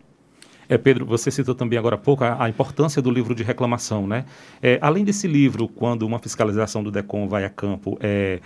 É, 0.68 0.78
Pedro, 0.78 1.06
você 1.06 1.30
citou 1.30 1.54
também 1.54 1.78
agora 1.78 1.96
há 1.96 1.98
pouco 1.98 2.24
a, 2.24 2.44
a 2.44 2.50
importância 2.50 3.02
do 3.02 3.12
livro 3.12 3.36
de 3.36 3.44
reclamação, 3.44 4.08
né? 4.08 4.26
É, 4.62 4.80
além 4.82 5.04
desse 5.04 5.28
livro, 5.28 5.68
quando 5.68 6.04
uma 6.04 6.20
fiscalização 6.20 6.84
do 6.84 6.90
DECOM 6.90 7.28
vai 7.28 7.44
a 7.44 7.50
campo, 7.50 7.98
é, 8.00 8.40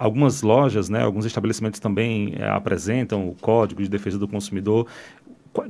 Algumas 0.00 0.40
lojas, 0.40 0.88
né, 0.88 1.02
alguns 1.02 1.26
estabelecimentos 1.26 1.78
também 1.78 2.32
é, 2.38 2.48
apresentam 2.48 3.28
o 3.28 3.34
Código 3.34 3.82
de 3.82 3.88
Defesa 3.90 4.18
do 4.18 4.26
Consumidor. 4.26 4.86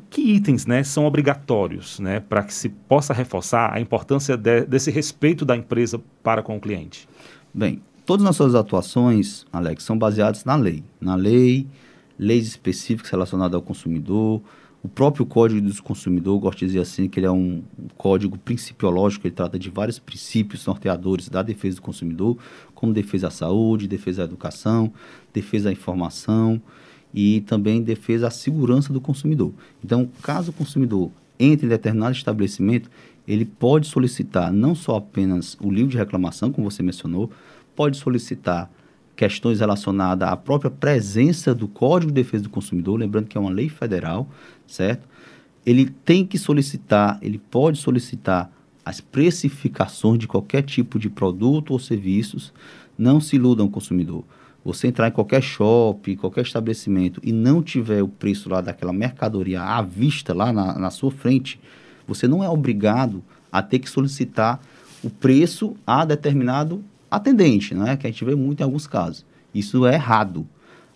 Que 0.09 0.37
itens 0.37 0.67
né, 0.67 0.85
são 0.85 1.05
obrigatórios 1.05 1.99
né, 1.99 2.21
para 2.21 2.45
que 2.45 2.55
se 2.55 2.69
possa 2.69 3.13
reforçar 3.13 3.75
a 3.75 3.81
importância 3.81 4.37
de, 4.37 4.65
desse 4.67 4.89
respeito 4.89 5.45
da 5.45 5.57
empresa 5.57 6.01
para 6.23 6.45
com 6.45 6.57
o 6.57 6.61
cliente? 6.61 7.09
Bem, 7.53 7.83
todas 8.11 8.27
as 8.27 8.39
nossas 8.39 8.57
atuações, 8.57 9.47
Alex, 9.53 9.85
são 9.85 9.97
baseadas 9.97 10.45
na 10.45 10.57
lei. 10.57 10.83
Na 11.01 11.15
lei, 11.15 11.69
leis 12.19 12.45
específicas 12.45 13.09
relacionadas 13.09 13.55
ao 13.55 13.63
consumidor, 13.63 14.43
o 14.83 14.89
próprio 14.89 15.25
Código 15.25 15.61
do 15.61 15.81
Consumidor, 15.81 16.37
gosto 16.41 16.59
de 16.59 16.67
dizer 16.67 16.81
assim, 16.81 17.09
que 17.09 17.21
ele 17.21 17.27
é 17.27 17.31
um 17.31 17.63
código 17.97 18.37
principiológico, 18.37 19.29
ele 19.29 19.35
trata 19.37 19.57
de 19.57 19.71
vários 19.71 20.01
princípios 20.01 20.67
norteadores 20.67 21.29
da 21.29 21.41
defesa 21.41 21.77
do 21.77 21.83
consumidor, 21.83 22.37
como 22.75 22.93
defesa 22.93 23.29
à 23.29 23.31
saúde, 23.31 23.87
defesa 23.87 24.23
à 24.23 24.25
educação, 24.25 24.93
defesa 25.33 25.69
à 25.69 25.73
informação 25.73 26.61
e 27.15 27.43
também 27.43 27.81
defesa 27.81 28.27
à 28.27 28.31
segurança 28.33 28.93
do 28.93 29.01
consumidor. 29.01 29.53
Então, 29.85 30.11
caso 30.21 30.51
o 30.51 30.53
consumidor 30.53 31.13
entre 31.39 31.65
em 31.65 31.69
determinado 31.69 32.17
estabelecimento, 32.17 32.91
ele 33.29 33.45
pode 33.45 33.87
solicitar 33.87 34.53
não 34.53 34.75
só 34.75 34.97
apenas 34.97 35.57
o 35.61 35.71
livro 35.71 35.93
de 35.93 35.97
reclamação, 35.97 36.51
como 36.51 36.69
você 36.69 36.83
mencionou, 36.83 37.31
pode 37.81 37.97
solicitar 37.97 38.71
questões 39.17 39.61
relacionadas 39.61 40.29
à 40.29 40.37
própria 40.37 40.71
presença 40.71 41.55
do 41.55 41.67
Código 41.67 42.13
de 42.13 42.23
Defesa 42.23 42.43
do 42.43 42.51
Consumidor, 42.51 43.01
lembrando 43.01 43.27
que 43.27 43.39
é 43.39 43.41
uma 43.41 43.49
lei 43.49 43.71
federal, 43.71 44.29
certo? 44.67 45.09
Ele 45.65 45.87
tem 45.87 46.27
que 46.27 46.37
solicitar, 46.37 47.19
ele 47.23 47.39
pode 47.39 47.79
solicitar 47.79 48.53
as 48.85 49.01
precificações 49.01 50.19
de 50.19 50.29
qualquer 50.29 50.61
tipo 50.61 50.99
de 50.99 51.09
produto 51.09 51.71
ou 51.71 51.79
serviços. 51.79 52.53
Não 52.99 53.19
se 53.19 53.37
iludam 53.37 53.67
consumidor. 53.67 54.25
Você 54.63 54.87
entrar 54.87 55.09
em 55.09 55.13
qualquer 55.13 55.41
shopping, 55.41 56.17
qualquer 56.17 56.43
estabelecimento 56.43 57.19
e 57.25 57.33
não 57.33 57.63
tiver 57.63 58.03
o 58.03 58.09
preço 58.09 58.51
lá 58.51 58.61
daquela 58.61 58.93
mercadoria 58.93 59.63
à 59.63 59.81
vista 59.81 60.35
lá 60.35 60.53
na, 60.53 60.79
na 60.79 60.91
sua 60.91 61.11
frente, 61.11 61.59
você 62.07 62.29
não 62.29 62.45
é 62.45 62.49
obrigado 62.51 63.25
a 63.51 63.63
ter 63.63 63.79
que 63.79 63.89
solicitar 63.89 64.61
o 65.03 65.09
preço 65.09 65.75
a 65.87 66.05
determinado 66.05 66.85
atendente, 67.11 67.75
né? 67.75 67.97
que 67.97 68.07
a 68.07 68.11
gente 68.11 68.25
vê 68.25 68.35
muito 68.35 68.61
em 68.61 68.65
alguns 68.65 68.87
casos. 68.87 69.25
Isso 69.55 69.87
é 69.87 69.95
errado. 69.95 70.47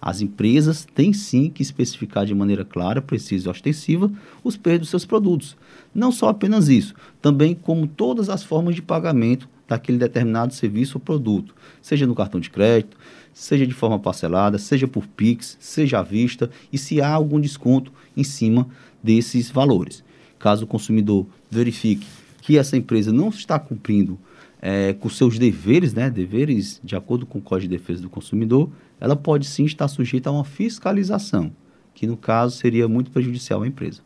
As 0.00 0.20
empresas 0.20 0.86
têm 0.94 1.14
sim 1.14 1.48
que 1.48 1.62
especificar 1.62 2.26
de 2.26 2.34
maneira 2.34 2.64
clara, 2.64 3.00
precisa 3.00 3.48
e 3.48 3.50
ostensiva 3.50 4.12
os 4.42 4.56
preços 4.56 4.80
dos 4.80 4.90
seus 4.90 5.06
produtos. 5.06 5.56
Não 5.94 6.12
só 6.12 6.28
apenas 6.28 6.68
isso, 6.68 6.94
também 7.22 7.54
como 7.54 7.86
todas 7.86 8.28
as 8.28 8.44
formas 8.44 8.74
de 8.74 8.82
pagamento 8.82 9.48
daquele 9.66 9.96
determinado 9.96 10.52
serviço 10.52 10.98
ou 10.98 11.00
produto, 11.00 11.54
seja 11.80 12.06
no 12.06 12.14
cartão 12.14 12.38
de 12.38 12.50
crédito, 12.50 12.98
seja 13.32 13.66
de 13.66 13.72
forma 13.72 13.98
parcelada, 13.98 14.58
seja 14.58 14.86
por 14.86 15.06
Pix, 15.06 15.56
seja 15.58 16.00
à 16.00 16.02
vista, 16.02 16.50
e 16.70 16.76
se 16.76 17.00
há 17.00 17.08
algum 17.08 17.40
desconto 17.40 17.90
em 18.14 18.22
cima 18.22 18.68
desses 19.02 19.50
valores. 19.50 20.04
Caso 20.38 20.64
o 20.64 20.68
consumidor 20.68 21.26
verifique 21.50 22.06
que 22.42 22.58
essa 22.58 22.76
empresa 22.76 23.10
não 23.10 23.30
está 23.30 23.58
cumprindo 23.58 24.18
é, 24.66 24.94
com 24.94 25.10
seus 25.10 25.38
deveres, 25.38 25.92
né, 25.92 26.08
deveres 26.08 26.80
de 26.82 26.96
acordo 26.96 27.26
com 27.26 27.38
o 27.38 27.42
Código 27.42 27.70
de 27.70 27.76
Defesa 27.76 28.00
do 28.00 28.08
Consumidor, 28.08 28.70
ela 28.98 29.14
pode 29.14 29.46
sim 29.46 29.66
estar 29.66 29.86
sujeita 29.88 30.30
a 30.30 30.32
uma 30.32 30.44
fiscalização, 30.44 31.52
que 31.92 32.06
no 32.06 32.16
caso 32.16 32.56
seria 32.56 32.88
muito 32.88 33.10
prejudicial 33.10 33.62
à 33.62 33.66
empresa. 33.66 34.00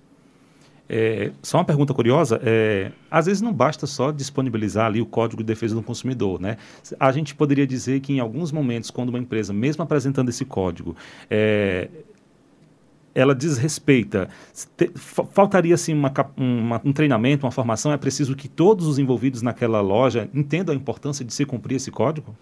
É, 0.88 1.30
só 1.42 1.58
uma 1.58 1.64
pergunta 1.64 1.94
curiosa, 1.94 2.40
é, 2.42 2.90
às 3.08 3.26
vezes 3.26 3.40
não 3.40 3.52
basta 3.52 3.86
só 3.86 4.10
disponibilizar 4.10 4.86
ali 4.86 5.00
o 5.00 5.06
Código 5.06 5.44
de 5.44 5.46
Defesa 5.46 5.76
do 5.76 5.82
Consumidor, 5.82 6.40
né? 6.40 6.56
A 6.98 7.12
gente 7.12 7.36
poderia 7.36 7.66
dizer 7.66 8.00
que 8.00 8.14
em 8.14 8.18
alguns 8.18 8.50
momentos, 8.50 8.90
quando 8.90 9.10
uma 9.10 9.18
empresa, 9.18 9.52
mesmo 9.52 9.84
apresentando 9.84 10.30
esse 10.30 10.44
código, 10.44 10.96
é, 11.30 11.88
ela 13.14 13.34
desrespeita, 13.34 14.28
faltaria 15.32 15.74
assim 15.74 15.92
uma, 15.92 16.12
uma, 16.36 16.80
um 16.84 16.92
treinamento, 16.92 17.46
uma 17.46 17.52
formação, 17.52 17.92
é 17.92 17.96
preciso 17.96 18.36
que 18.36 18.48
todos 18.48 18.86
os 18.86 18.98
envolvidos 18.98 19.42
naquela 19.42 19.80
loja 19.80 20.28
entendam 20.32 20.72
a 20.72 20.76
importância 20.76 21.24
de 21.24 21.32
se 21.32 21.44
cumprir 21.44 21.76
esse 21.76 21.90
código? 21.90 22.34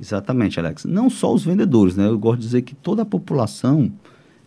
Exatamente, 0.00 0.58
Alex. 0.58 0.84
Não 0.84 1.08
só 1.08 1.32
os 1.32 1.44
vendedores, 1.44 1.96
né? 1.96 2.06
Eu 2.06 2.18
gosto 2.18 2.40
de 2.40 2.46
dizer 2.46 2.62
que 2.62 2.74
toda 2.74 3.02
a 3.02 3.06
população 3.06 3.92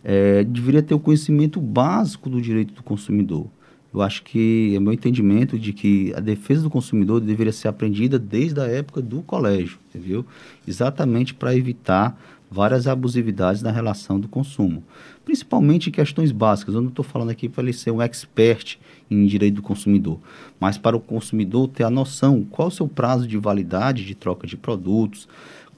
é, 0.04 0.44
deveria 0.44 0.82
ter 0.82 0.94
o 0.94 1.00
conhecimento 1.00 1.60
básico 1.60 2.28
do 2.28 2.40
direito 2.40 2.74
do 2.74 2.82
consumidor. 2.82 3.46
Eu 3.92 4.02
acho 4.02 4.22
que 4.22 4.74
é 4.76 4.80
meu 4.80 4.92
entendimento 4.92 5.58
de 5.58 5.72
que 5.72 6.12
a 6.14 6.20
defesa 6.20 6.62
do 6.62 6.70
consumidor 6.70 7.20
deveria 7.20 7.52
ser 7.52 7.68
aprendida 7.68 8.18
desde 8.18 8.60
a 8.60 8.64
época 8.64 9.00
do 9.00 9.22
colégio, 9.22 9.78
entendeu? 9.88 10.26
Exatamente 10.66 11.32
para 11.32 11.56
evitar 11.56 12.20
várias 12.50 12.86
abusividades 12.86 13.62
na 13.62 13.70
relação 13.70 14.20
do 14.20 14.28
consumo, 14.28 14.82
principalmente 15.28 15.90
questões 15.90 16.32
básicas. 16.32 16.74
Eu 16.74 16.80
não 16.80 16.88
estou 16.88 17.04
falando 17.04 17.28
aqui 17.28 17.50
para 17.50 17.62
ele 17.62 17.74
ser 17.74 17.90
um 17.90 18.00
expert 18.00 18.78
em 19.10 19.26
direito 19.26 19.56
do 19.56 19.62
consumidor, 19.62 20.18
mas 20.58 20.78
para 20.78 20.96
o 20.96 21.00
consumidor 21.00 21.68
ter 21.68 21.84
a 21.84 21.90
noção 21.90 22.46
qual 22.50 22.68
o 22.68 22.70
seu 22.70 22.88
prazo 22.88 23.28
de 23.28 23.36
validade 23.36 24.06
de 24.06 24.14
troca 24.14 24.46
de 24.46 24.56
produtos, 24.56 25.28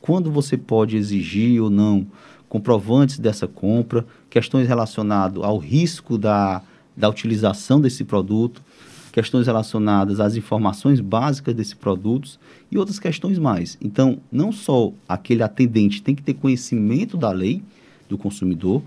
quando 0.00 0.30
você 0.30 0.56
pode 0.56 0.96
exigir 0.96 1.60
ou 1.60 1.68
não 1.68 2.06
comprovantes 2.48 3.18
dessa 3.18 3.48
compra, 3.48 4.06
questões 4.30 4.68
relacionadas 4.68 5.42
ao 5.42 5.58
risco 5.58 6.16
da, 6.16 6.62
da 6.96 7.08
utilização 7.08 7.80
desse 7.80 8.04
produto, 8.04 8.62
questões 9.10 9.48
relacionadas 9.48 10.20
às 10.20 10.36
informações 10.36 11.00
básicas 11.00 11.56
desses 11.56 11.74
produtos 11.74 12.38
e 12.70 12.78
outras 12.78 13.00
questões 13.00 13.36
mais. 13.36 13.76
Então, 13.82 14.20
não 14.30 14.52
só 14.52 14.92
aquele 15.08 15.42
atendente 15.42 16.04
tem 16.04 16.14
que 16.14 16.22
ter 16.22 16.34
conhecimento 16.34 17.16
da 17.16 17.32
lei 17.32 17.60
do 18.08 18.16
consumidor, 18.16 18.80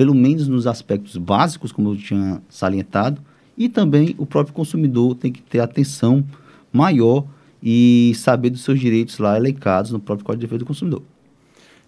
pelo 0.00 0.14
menos 0.14 0.48
nos 0.48 0.66
aspectos 0.66 1.14
básicos, 1.18 1.72
como 1.72 1.90
eu 1.90 1.96
tinha 1.98 2.40
salientado, 2.48 3.20
e 3.54 3.68
também 3.68 4.14
o 4.16 4.24
próprio 4.24 4.54
consumidor 4.54 5.14
tem 5.14 5.30
que 5.30 5.42
ter 5.42 5.60
atenção 5.60 6.24
maior 6.72 7.26
e 7.62 8.14
saber 8.16 8.48
dos 8.48 8.64
seus 8.64 8.80
direitos 8.80 9.18
lá 9.18 9.36
elencados 9.36 9.90
no 9.90 10.00
próprio 10.00 10.24
Código 10.24 10.40
de 10.40 10.46
Defesa 10.46 10.60
do 10.60 10.64
Consumidor. 10.64 11.02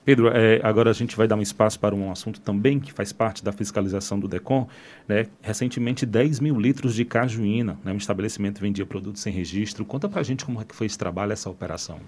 Pedro, 0.04 0.28
é, 0.28 0.60
agora 0.62 0.90
a 0.90 0.92
gente 0.92 1.16
vai 1.16 1.26
dar 1.26 1.36
um 1.36 1.40
espaço 1.40 1.80
para 1.80 1.94
um 1.94 2.12
assunto 2.12 2.38
também 2.42 2.78
que 2.78 2.92
faz 2.92 3.14
parte 3.14 3.42
da 3.42 3.50
fiscalização 3.50 4.20
do 4.20 4.28
DECOM. 4.28 4.66
Né? 5.08 5.28
Recentemente, 5.40 6.04
10 6.04 6.38
mil 6.38 6.60
litros 6.60 6.94
de 6.94 7.06
cajuína, 7.06 7.78
né? 7.82 7.94
um 7.94 7.96
estabelecimento 7.96 8.60
vendia 8.60 8.84
produtos 8.84 9.22
sem 9.22 9.32
registro. 9.32 9.86
Conta 9.86 10.06
para 10.06 10.20
a 10.20 10.22
gente 10.22 10.44
como 10.44 10.60
é 10.60 10.66
que 10.66 10.74
foi 10.74 10.86
esse 10.86 10.98
trabalho, 10.98 11.32
essa 11.32 11.48
operação. 11.48 11.98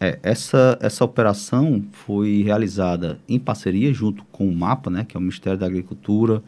É, 0.00 0.18
essa, 0.22 0.78
essa 0.80 1.04
operação 1.04 1.84
foi 1.92 2.42
realizada 2.42 3.20
em 3.28 3.38
parceria 3.38 3.92
junto 3.92 4.24
com 4.32 4.48
o 4.48 4.54
MAPA, 4.54 4.90
né, 4.90 5.04
que 5.04 5.16
é 5.16 5.18
o 5.18 5.20
Ministério 5.20 5.58
da 5.58 5.66
Agricultura, 5.66 6.42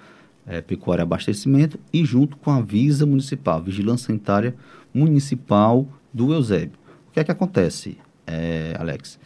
é, 0.46 0.62
Pecuária 0.62 1.03
e 1.03 1.05
Abastecimento, 1.05 1.78
e 1.92 2.05
junto 2.05 2.36
com 2.38 2.50
a 2.50 2.61
Visa 2.61 3.05
Municipal, 3.05 3.62
Vigilância 3.62 4.07
Sanitária 4.07 4.55
Municipal 4.92 5.86
do 6.12 6.32
Eusébio. 6.32 6.78
O 7.09 7.12
que 7.12 7.20
é 7.20 7.24
que 7.24 7.30
acontece, 7.30 7.98
é, 8.26 8.74
Alex? 8.78 9.18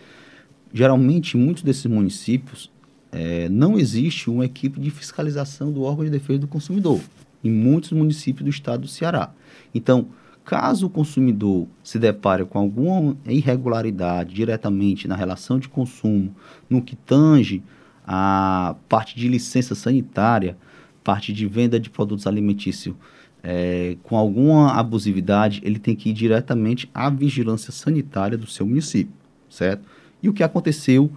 geralmente, 0.77 1.39
em 1.39 1.41
muitos 1.41 1.62
desses 1.62 1.87
municípios, 1.87 2.70
é, 3.11 3.49
não 3.49 3.79
existe 3.79 4.29
uma 4.29 4.45
equipe 4.45 4.79
de 4.79 4.91
fiscalização 4.91 5.72
do 5.72 5.83
órgão 5.83 6.05
de 6.05 6.11
defesa 6.11 6.41
do 6.41 6.47
consumidor, 6.47 7.01
em 7.43 7.51
muitos 7.51 7.93
municípios 7.93 8.45
do 8.45 8.51
estado 8.51 8.83
do 8.83 8.89
Ceará. 8.89 9.33
Então, 9.74 10.09
caso 10.47 10.86
o 10.86 10.90
consumidor 10.90 11.66
se 11.82 11.99
depare 11.99 12.44
com 12.44 12.57
alguma 12.57 13.16
irregularidade 13.26 14.32
diretamente 14.32 15.09
na 15.09 15.16
relação 15.16 15.59
de 15.59 15.68
consumo, 15.68 16.34
no 16.70 16.80
que 16.80 16.94
tange 16.94 17.64
a 18.07 18.76
parte 18.88 19.16
de 19.16 19.26
licença 19.26 19.74
sanitária, 19.74 20.57
parte 21.03 21.32
de 21.32 21.47
venda 21.49 21.80
de 21.80 21.90
produtos 21.90 22.28
alimentícios 22.28 22.94
é, 23.42 23.97
com 24.05 24.16
alguma 24.16 24.72
abusividade, 24.74 25.61
ele 25.64 25.80
tem 25.80 25.97
que 25.97 26.11
ir 26.11 26.12
diretamente 26.12 26.88
à 26.94 27.11
vigilância 27.11 27.72
sanitária 27.72 28.38
do 28.38 28.47
seu 28.47 28.64
município, 28.64 29.12
certo? 29.51 29.84
E 30.22 30.28
o 30.28 30.32
que 30.32 30.44
aconteceu 30.44 31.11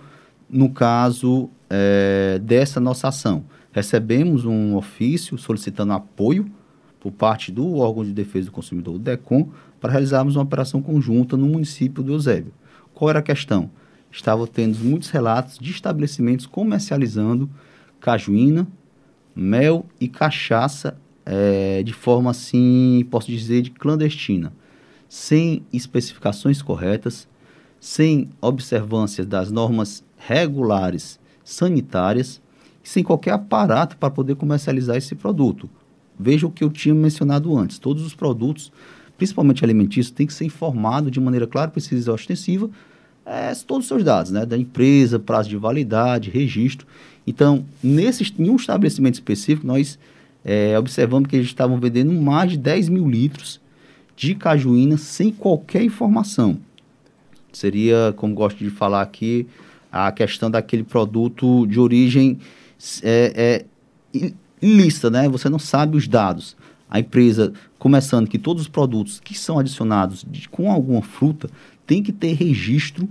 no 0.50 0.72
caso 0.72 1.50
é, 1.70 2.40
dessa 2.42 2.80
nossa 2.80 3.08
ação? 3.08 3.44
Recebemos 3.72 4.44
um 4.46 4.76
ofício 4.76 5.38
solicitando 5.38 5.94
apoio 5.94 6.52
por 7.00 7.12
parte 7.12 7.52
do 7.52 7.78
órgão 7.78 8.04
de 8.04 8.12
defesa 8.12 8.48
do 8.48 8.52
consumidor, 8.52 8.96
o 8.96 9.00
DECOM, 9.00 9.50
para 9.80 9.92
realizarmos 9.92 10.36
uma 10.36 10.44
operação 10.44 10.82
conjunta 10.82 11.38
no 11.38 11.46
município 11.48 12.04
do 12.04 12.14
Eusébio. 12.14 12.54
Qual 12.94 13.10
era 13.10 13.20
a 13.20 13.24
questão? 13.24 13.70
Estava 14.12 14.46
tendo 14.48 14.78
muitos 14.80 15.10
relatos 15.10 15.58
de 15.58 15.72
estabelecimentos 15.72 16.46
comercializando 16.46 17.50
cajuína, 18.00 18.68
mel 19.36 19.86
e 20.00 20.08
cachaça 20.08 20.98
é, 21.26 21.84
de 21.84 21.94
forma 21.94 22.32
assim, 22.32 23.06
posso 23.10 23.28
dizer, 23.28 23.62
de 23.62 23.72
clandestina, 23.72 24.52
sem 25.08 25.64
especificações 25.72 26.62
corretas, 26.62 27.28
sem 27.80 28.30
observância 28.42 29.24
das 29.24 29.52
normas 29.52 30.04
regulares 30.18 31.20
sanitárias, 31.44 32.42
sem 32.84 33.04
qualquer 33.04 33.32
aparato 33.32 33.96
para 33.98 34.10
poder 34.10 34.36
comercializar 34.36 34.98
esse 34.98 35.16
produto. 35.16 35.70
Veja 36.20 36.46
o 36.46 36.52
que 36.52 36.64
eu 36.64 36.70
tinha 36.70 36.94
mencionado 36.94 37.56
antes: 37.58 37.80
todos 37.80 38.06
os 38.06 38.14
produtos, 38.14 38.72
principalmente 39.18 39.64
alimentícios, 39.64 40.12
têm 40.12 40.28
que 40.28 40.34
ser 40.34 40.46
informados 40.46 41.12
de 41.12 41.20
maneira 41.20 41.48
clara, 41.48 41.72
precisa 41.72 42.10
e 42.10 42.14
ostensiva, 42.14 42.70
é, 43.26 43.54
todos 43.66 43.86
os 43.86 43.88
seus 43.88 44.04
dados, 44.04 44.32
né? 44.32 44.46
da 44.46 44.58
empresa, 44.58 45.20
prazo 45.20 45.48
de 45.48 45.56
validade, 45.56 46.30
registro. 46.30 46.86
Então, 47.26 47.64
nesse, 47.82 48.34
em 48.38 48.50
um 48.50 48.56
estabelecimento 48.56 49.14
específico, 49.14 49.66
nós 49.66 50.00
é, 50.44 50.78
observamos 50.78 51.30
que 51.30 51.36
eles 51.36 51.48
estavam 51.48 51.80
vendendo 51.80 52.12
mais 52.12 52.52
de 52.52 52.58
10 52.58 52.90
mil 52.90 53.08
litros 53.08 53.62
de 54.16 54.36
cajuína 54.36 54.98
sem 54.98 55.32
qualquer 55.32 55.84
informação. 55.84 56.58
Seria, 57.54 58.14
como 58.18 58.34
gosto 58.34 58.58
de 58.58 58.70
falar 58.70 59.02
aqui, 59.02 59.48
a 59.92 60.12
questão 60.12 60.52
daquele 60.52 60.84
produto 60.84 61.66
de 61.66 61.80
origem 61.80 62.40
é, 63.04 63.66
é, 64.14 64.34
ilícita, 64.62 65.10
né? 65.10 65.28
Você 65.30 65.50
não 65.50 65.60
sabe 65.60 65.98
os 65.98 66.08
dados. 66.08 66.56
A 66.90 67.00
empresa, 67.00 67.54
começando 67.78 68.28
que 68.28 68.40
todos 68.40 68.64
os 68.64 68.68
produtos 68.68 69.20
que 69.20 69.38
são 69.38 69.60
adicionados 69.60 70.26
de, 70.28 70.50
com 70.50 70.72
alguma 70.72 71.02
fruta 71.02 71.50
tem 71.86 72.02
que 72.02 72.12
ter 72.12 72.34
registro 72.34 73.08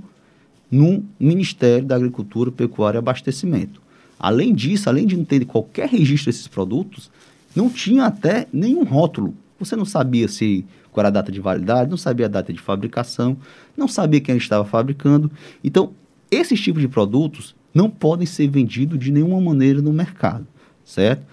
no 0.71 1.05
Ministério 1.19 1.87
da 1.87 1.97
Agricultura, 1.97 2.51
Pecuária 2.51 2.99
e 2.99 3.01
Abastecimento. 3.01 3.81
Além 4.19 4.53
disso, 4.53 4.89
além 4.89 5.07
de 5.07 5.17
não 5.17 5.25
ter 5.25 5.45
qualquer 5.45 5.89
registro 5.89 6.31
desses 6.31 6.49
produtos, 6.49 7.11
não 7.55 7.71
tinha 7.71 8.05
até 8.05 8.47
nenhum 8.53 8.85
rótulo. 8.85 9.35
Você 9.59 9.77
não 9.77 9.85
sabia 9.85 10.29
se 10.29 10.65
qual 10.91 11.03
era 11.03 11.09
a 11.09 11.13
data 11.13 11.31
de 11.31 11.41
validade, 11.41 11.91
não 11.91 11.97
sabia 11.97 12.27
a 12.27 12.29
data 12.29 12.53
de 12.53 12.59
fabricação, 12.59 13.37
não 13.77 13.87
sabia 13.87 14.21
quem 14.21 14.37
estava 14.37 14.65
fabricando. 14.65 15.31
Então, 15.63 15.93
esses 16.31 16.61
tipos 16.61 16.83
de 16.83 16.89
produtos 16.89 17.55
não 17.73 17.89
podem 17.89 18.27
ser 18.27 18.49
vendidos 18.49 18.99
de 18.99 19.11
nenhuma 19.11 19.41
maneira 19.41 19.81
no 19.81 19.93
mercado, 19.93 20.47
certo? 20.85 21.25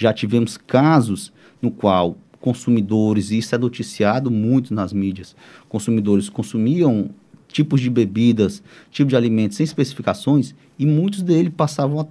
Já 0.00 0.14
tivemos 0.14 0.56
casos 0.56 1.30
no 1.60 1.70
qual 1.70 2.16
consumidores, 2.40 3.30
e 3.30 3.36
isso 3.36 3.54
é 3.54 3.58
noticiado 3.58 4.30
muito 4.30 4.72
nas 4.72 4.94
mídias, 4.94 5.36
consumidores 5.68 6.30
consumiam 6.30 7.10
tipos 7.48 7.82
de 7.82 7.90
bebidas, 7.90 8.62
tipo 8.90 9.10
de 9.10 9.16
alimentos 9.16 9.58
sem 9.58 9.64
especificações 9.64 10.54
e 10.78 10.86
muitos 10.86 11.20
deles 11.20 11.52
passavam, 11.54 12.08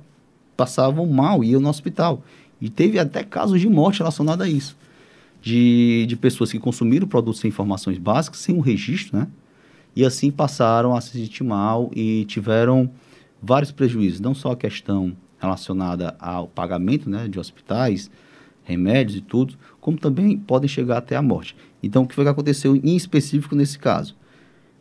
passavam 0.55 1.07
mal 1.07 1.43
e 1.43 1.49
iam 1.49 1.59
no 1.59 1.67
hospital. 1.67 2.23
E 2.61 2.69
teve 2.69 2.99
até 2.99 3.23
casos 3.23 3.59
de 3.59 3.67
morte 3.67 3.97
relacionados 3.97 4.45
a 4.45 4.47
isso. 4.47 4.77
de, 5.41 6.05
de 6.07 6.15
pessoas 6.15 6.51
que 6.51 6.59
consumiram 6.59 7.07
produtos 7.07 7.39
sem 7.39 7.49
informações 7.49 7.97
básicas, 7.97 8.41
sem 8.41 8.53
um 8.55 8.59
registro, 8.59 9.17
né? 9.17 9.27
E 9.95 10.05
assim 10.05 10.29
passaram 10.29 10.95
a 10.95 11.01
se 11.01 11.17
sentir 11.17 11.43
mal 11.43 11.89
e 11.95 12.23
tiveram 12.25 12.87
vários 13.41 13.71
prejuízos, 13.71 14.19
não 14.19 14.35
só 14.35 14.51
a 14.51 14.55
questão 14.55 15.15
relacionada 15.39 16.15
ao 16.19 16.47
pagamento 16.47 17.09
né, 17.09 17.27
de 17.27 17.39
hospitais, 17.39 18.11
remédios 18.63 19.17
e 19.17 19.21
tudo, 19.21 19.55
como 19.79 19.97
também 19.97 20.37
podem 20.37 20.67
chegar 20.67 20.97
até 20.97 21.15
a 21.15 21.21
morte. 21.21 21.55
Então, 21.81 22.03
o 22.03 22.07
que 22.07 22.13
foi 22.13 22.23
que 22.23 22.29
aconteceu 22.29 22.75
em 22.75 22.95
específico 22.95 23.55
nesse 23.55 23.79
caso? 23.79 24.15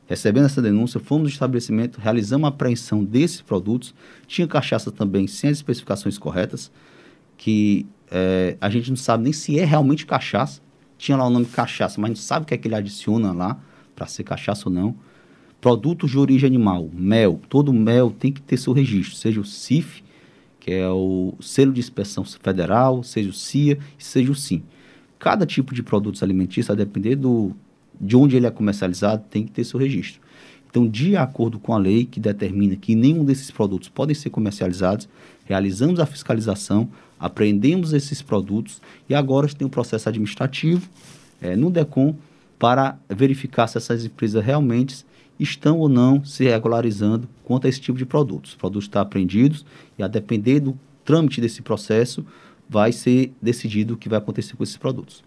Recebendo 0.07 0.47
essa 0.47 0.61
denúncia, 0.61 0.99
fomos 0.99 1.25
no 1.25 1.29
estabelecimento, 1.29 2.01
realizamos 2.01 2.47
a 2.47 2.49
apreensão 2.49 3.05
desses 3.05 3.41
produtos, 3.41 3.95
tinha 4.27 4.49
cachaça 4.49 4.91
também 4.91 5.27
sem 5.27 5.51
as 5.51 5.59
especificações 5.59 6.19
corretas, 6.19 6.73
que 7.37 7.87
é, 8.11 8.57
a 8.61 8.71
gente 8.71 8.89
não 8.89 8.97
sabe 8.97 9.25
nem 9.25 9.33
se 9.33 9.59
é 9.59 9.65
realmente 9.65 10.07
cachaça. 10.07 10.61
Tinha 10.97 11.17
lá 11.17 11.27
o 11.27 11.31
nome 11.31 11.45
cachaça, 11.47 12.01
mas 12.01 12.11
não 12.11 12.17
sabe 12.17 12.45
o 12.45 12.47
que 12.47 12.55
é 12.55 12.59
que 12.59 12.67
ele 12.67 12.75
adiciona 12.75 13.33
lá 13.33 13.61
para 13.95 14.07
ser 14.07 14.25
cachaça 14.25 14.69
ou 14.69 14.75
não. 14.75 14.97
Produtos 15.61 16.11
de 16.11 16.19
origem 16.19 16.47
animal, 16.47 16.89
mel, 16.93 17.41
todo 17.49 17.73
mel 17.73 18.11
tem 18.11 18.33
que 18.33 18.41
ter 18.41 18.57
seu 18.57 18.73
registro, 18.73 19.15
seja 19.15 19.41
o 19.41 19.45
CIF, 19.45 20.03
que 20.69 20.75
é 20.75 20.87
o 20.87 21.33
selo 21.41 21.73
de 21.73 21.81
inspeção 21.81 22.23
federal, 22.27 23.03
seja 23.03 23.31
o 23.31 23.33
CIA, 23.33 23.79
seja 23.97 24.31
o 24.31 24.35
SIM. 24.35 24.63
Cada 25.19 25.47
tipo 25.47 25.75
de 25.75 25.83
produtos 25.83 26.23
alimentícios, 26.23 26.69
a 26.69 26.75
depender 26.75 27.17
do, 27.17 27.53
de 27.99 28.15
onde 28.15 28.37
ele 28.37 28.47
é 28.47 28.51
comercializado, 28.51 29.25
tem 29.31 29.47
que 29.47 29.51
ter 29.51 29.65
seu 29.65 29.81
registro. 29.81 30.21
Então, 30.69 30.87
de 30.87 31.17
acordo 31.17 31.59
com 31.59 31.73
a 31.73 31.79
lei 31.79 32.05
que 32.05 32.21
determina 32.21 32.77
que 32.77 32.95
nenhum 32.95 33.25
desses 33.25 33.51
produtos 33.51 33.89
podem 33.89 34.15
ser 34.15 34.29
comercializados, 34.29 35.09
realizamos 35.47 36.01
a 36.01 36.05
fiscalização, 36.05 36.87
apreendemos 37.19 37.95
esses 37.95 38.21
produtos 38.21 38.83
e 39.09 39.15
agora 39.15 39.49
tem 39.49 39.67
um 39.67 39.71
processo 39.71 40.07
administrativo 40.11 40.87
é, 41.41 41.57
no 41.57 41.71
DECOM 41.71 42.15
para 42.59 42.99
verificar 43.09 43.69
se 43.69 43.79
essas 43.79 44.05
empresas 44.05 44.45
realmente 44.45 45.07
estão 45.39 45.79
ou 45.79 45.89
não 45.89 46.25
se 46.25 46.45
regularizando 46.45 47.29
quanto 47.45 47.67
a 47.67 47.71
esse 47.71 47.81
tipo 47.81 47.99
de 47.99 48.07
produtos. 48.07 48.53
Os 48.53 48.57
produtos 48.57 48.85
estão 48.85 49.03
apreendidos 49.03 49.65
e, 49.99 50.03
a 50.03 50.09
depender 50.09 50.61
do 50.61 50.79
trâmite 51.05 51.41
desse 51.41 51.63
processo, 51.63 52.25
vai 52.69 52.93
ser 52.93 53.33
decidido 53.41 53.95
o 53.95 53.97
que 53.97 54.09
vai 54.09 54.19
acontecer 54.19 54.57
com 54.57 54.63
esses 54.63 54.77
produtos. 54.77 55.25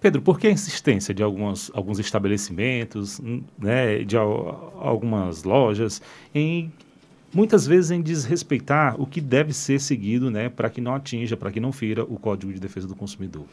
Pedro, 0.00 0.20
por 0.20 0.38
que 0.38 0.48
a 0.48 0.50
insistência 0.50 1.14
de 1.14 1.22
alguns, 1.22 1.70
alguns 1.72 1.98
estabelecimentos, 2.00 3.20
né, 3.56 4.02
de 4.02 4.16
algumas 4.16 5.44
lojas, 5.44 6.02
em 6.34 6.72
muitas 7.32 7.66
vezes 7.66 7.90
em 7.90 8.02
desrespeitar 8.02 9.00
o 9.00 9.06
que 9.06 9.20
deve 9.20 9.52
ser 9.52 9.80
seguido 9.80 10.30
né, 10.30 10.48
para 10.48 10.68
que 10.68 10.80
não 10.80 10.94
atinja, 10.94 11.36
para 11.36 11.50
que 11.50 11.60
não 11.60 11.72
fira 11.72 12.04
o 12.04 12.18
Código 12.18 12.52
de 12.52 12.60
Defesa 12.60 12.86
do 12.86 12.94
Consumidor? 12.94 13.44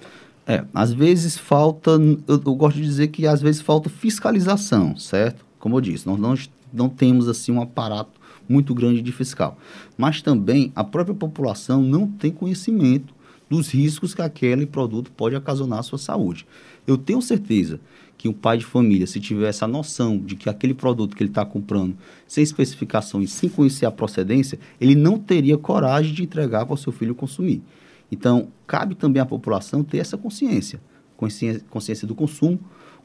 É, 0.45 0.65
às 0.73 0.91
vezes 0.91 1.37
falta, 1.37 1.91
eu, 1.91 2.19
eu, 2.27 2.55
gosto 2.55 2.77
de 2.77 2.83
dizer 2.83 3.09
que 3.09 3.27
às 3.27 3.41
vezes 3.41 3.61
falta 3.61 3.87
fiscalização, 3.89 4.97
certo? 4.97 5.45
Como 5.59 5.77
eu 5.77 5.81
disse, 5.81 6.07
nós 6.07 6.19
não, 6.19 6.35
não 6.73 6.89
temos 6.89 7.27
assim 7.27 7.51
um 7.51 7.61
aparato 7.61 8.19
muito 8.47 8.73
grande 8.73 9.01
de 9.01 9.11
fiscal. 9.11 9.57
Mas 9.97 10.21
também 10.21 10.71
a 10.75 10.83
própria 10.83 11.13
população 11.13 11.83
não 11.83 12.07
tem 12.07 12.31
conhecimento 12.31 13.13
dos 13.49 13.69
riscos 13.69 14.13
que 14.13 14.21
aquele 14.21 14.65
produto 14.65 15.11
pode 15.11 15.35
ocasionar 15.35 15.79
à 15.79 15.83
sua 15.83 15.97
saúde. 15.97 16.45
Eu 16.87 16.97
tenho 16.97 17.21
certeza 17.21 17.79
que 18.17 18.27
um 18.27 18.33
pai 18.33 18.57
de 18.57 18.65
família, 18.65 19.07
se 19.07 19.19
tiver 19.19 19.47
essa 19.47 19.65
noção 19.65 20.17
de 20.17 20.35
que 20.35 20.49
aquele 20.49 20.73
produto 20.73 21.15
que 21.15 21.23
ele 21.23 21.29
está 21.29 21.45
comprando, 21.45 21.95
sem 22.27 22.43
especificação 22.43 23.21
e 23.21 23.27
sem 23.27 23.49
conhecer 23.49 23.85
a 23.85 23.91
procedência, 23.91 24.59
ele 24.79 24.93
não 24.93 25.17
teria 25.17 25.57
coragem 25.57 26.13
de 26.13 26.23
entregar 26.23 26.65
para 26.65 26.73
o 26.73 26.77
seu 26.77 26.91
filho 26.91 27.15
consumir. 27.15 27.63
Então, 28.11 28.49
cabe 28.67 28.93
também 28.93 29.21
à 29.21 29.25
população 29.25 29.83
ter 29.83 29.99
essa 29.99 30.17
consciência, 30.17 30.81
consciência, 31.15 31.63
consciência 31.69 32.07
do 32.07 32.13
consumo, 32.13 32.59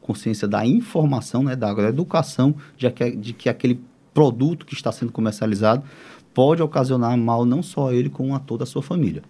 consciência 0.05 0.47
da 0.47 0.63
informação, 0.63 1.41
né, 1.41 1.55
da 1.55 1.71
educação 1.89 2.55
de 2.77 2.89
que, 2.91 3.11
de 3.11 3.33
que 3.33 3.49
aquele 3.49 3.81
produto 4.13 4.63
que 4.63 4.75
está 4.75 4.91
sendo 4.91 5.11
comercializado 5.11 5.83
pode 6.31 6.61
ocasionar 6.61 7.17
mal 7.17 7.43
não 7.43 7.63
só 7.63 7.89
a 7.89 7.93
ele, 7.95 8.07
como 8.07 8.35
a 8.35 8.39
toda 8.39 8.63
a 8.63 8.67
sua 8.67 8.83
família. 8.83 9.23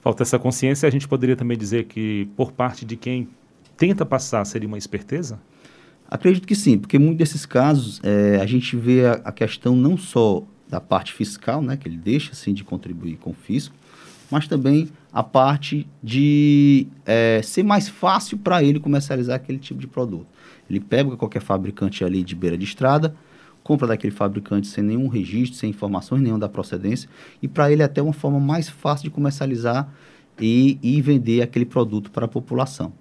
Falta 0.00 0.22
essa 0.22 0.38
consciência, 0.38 0.88
a 0.88 0.90
gente 0.90 1.06
poderia 1.06 1.36
também 1.36 1.58
dizer 1.58 1.84
que 1.84 2.26
por 2.34 2.50
parte 2.50 2.86
de 2.86 2.96
quem 2.96 3.28
tenta 3.76 4.06
passar 4.06 4.44
seria 4.46 4.66
uma 4.66 4.78
esperteza? 4.78 5.38
Acredito 6.08 6.46
que 6.48 6.54
sim, 6.54 6.78
porque 6.78 6.98
muitos 6.98 7.18
desses 7.18 7.44
casos 7.44 8.00
é, 8.02 8.40
a 8.40 8.46
gente 8.46 8.76
vê 8.76 9.06
a, 9.06 9.12
a, 9.24 9.32
questão 9.32 9.76
não 9.76 9.98
só 9.98 10.42
da 10.68 10.80
parte 10.80 11.12
fiscal, 11.12 11.60
né, 11.60 11.76
que 11.76 11.86
ele 11.86 11.98
deixa 11.98 12.32
assim 12.32 12.54
de 12.54 12.64
contribuir 12.64 13.16
com 13.16 13.30
o 13.30 13.34
fisco, 13.34 13.74
mas 14.30 14.48
também 14.48 14.88
a 15.12 15.22
parte 15.22 15.86
de 16.02 16.86
é, 17.04 17.40
ser 17.42 17.62
mais 17.62 17.88
fácil 17.88 18.38
para 18.38 18.62
ele 18.62 18.78
comercializar 18.78 19.36
aquele 19.36 19.58
tipo 19.58 19.80
de 19.80 19.86
produto. 19.86 20.26
Ele 20.68 20.80
pega 20.80 21.16
qualquer 21.16 21.42
fabricante 21.42 22.04
ali 22.04 22.22
de 22.22 22.34
beira 22.34 22.56
de 22.56 22.64
estrada, 22.64 23.14
compra 23.62 23.88
daquele 23.88 24.12
fabricante 24.12 24.68
sem 24.68 24.84
nenhum 24.84 25.08
registro, 25.08 25.58
sem 25.58 25.70
informações 25.70 26.22
nenhuma 26.22 26.38
da 26.38 26.48
procedência, 26.48 27.08
e 27.42 27.48
para 27.48 27.70
ele 27.70 27.82
é 27.82 27.84
até 27.84 28.00
uma 28.00 28.12
forma 28.12 28.38
mais 28.38 28.68
fácil 28.68 29.04
de 29.04 29.10
comercializar 29.10 29.92
e, 30.40 30.78
e 30.82 31.02
vender 31.02 31.42
aquele 31.42 31.66
produto 31.66 32.10
para 32.10 32.24
a 32.24 32.28
população. 32.28 32.92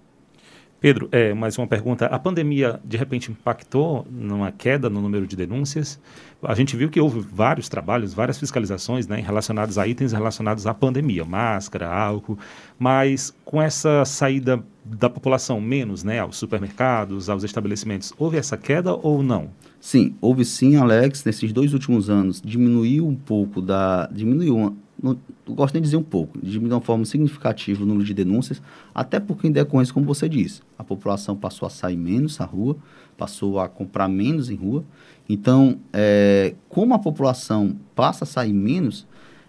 Pedro, 0.80 1.10
é, 1.12 1.34
mais 1.34 1.58
uma 1.58 1.68
pergunta. 1.68 2.06
A 2.06 2.18
pandemia, 2.18 2.80
de 2.86 2.96
repente, 2.96 3.30
impactou 3.30 4.08
numa 4.10 4.50
queda 4.50 4.90
no 4.90 5.02
número 5.02 5.28
de 5.28 5.36
denúncias? 5.36 6.00
A 6.42 6.56
gente 6.56 6.78
viu 6.78 6.90
que 6.90 7.02
houve 7.02 7.20
vários 7.20 7.68
trabalhos, 7.68 8.14
várias 8.14 8.40
fiscalizações 8.40 9.08
né, 9.08 9.20
relacionados 9.20 9.78
a 9.78 9.86
itens 9.86 10.14
relacionados 10.14 10.66
à 10.66 10.74
pandemia, 10.74 11.26
máscara, 11.26 11.90
álcool, 11.92 12.38
mas 12.78 13.34
com 13.44 13.62
essa 13.62 14.06
saída 14.06 14.64
da 14.86 15.10
população 15.10 15.60
menos 15.60 16.02
né, 16.02 16.20
aos 16.20 16.38
supermercados, 16.38 17.30
aos 17.30 17.44
estabelecimentos, 17.44 18.14
houve 18.18 18.38
essa 18.38 18.56
queda 18.56 18.94
ou 18.94 19.22
não? 19.22 19.50
Sim, 19.82 20.16
houve 20.22 20.46
sim, 20.46 20.78
Alex. 20.78 21.26
Nesses 21.26 21.52
dois 21.52 21.74
últimos 21.74 22.10
anos, 22.10 22.42
diminuiu 22.42 23.06
um 23.06 23.16
pouco 23.16 23.62
da... 23.62 24.08
diminuiu 24.12 24.76
não, 25.02 25.18
não 25.48 25.56
gosto 25.56 25.74
nem 25.74 25.82
de 25.82 25.88
dizer 25.88 25.98
um 25.98 26.04
pouco, 26.04 26.38
diminuiu 26.38 26.70
de 26.70 26.74
uma 26.76 26.82
forma 26.82 27.06
significativa 27.06 27.84
o 27.84 27.86
número 27.86 28.06
de 28.06 28.14
denúncias, 28.14 28.62
até 28.94 29.20
porque 29.20 29.48
em 29.48 29.52
decorrência, 29.52 29.94
como 29.94 30.06
você 30.06 30.28
disse, 30.28 30.62
a 30.78 30.84
população 30.84 31.36
passou 31.36 31.66
a 31.66 31.70
sair 31.70 31.98
menos 31.98 32.38
na 32.38 32.46
rua, 32.46 32.76
passou 33.20 33.60
a 33.60 33.68
comprar 33.68 34.08
menos 34.08 34.50
em 34.50 34.56
rua. 34.56 34.84
Então, 35.28 35.78
é, 35.92 36.56
como 36.70 36.94
a 36.94 37.00
população 37.00 37.76
passa 37.94 38.24
a 38.24 38.28
sair 38.28 38.54
menos, 38.54 39.06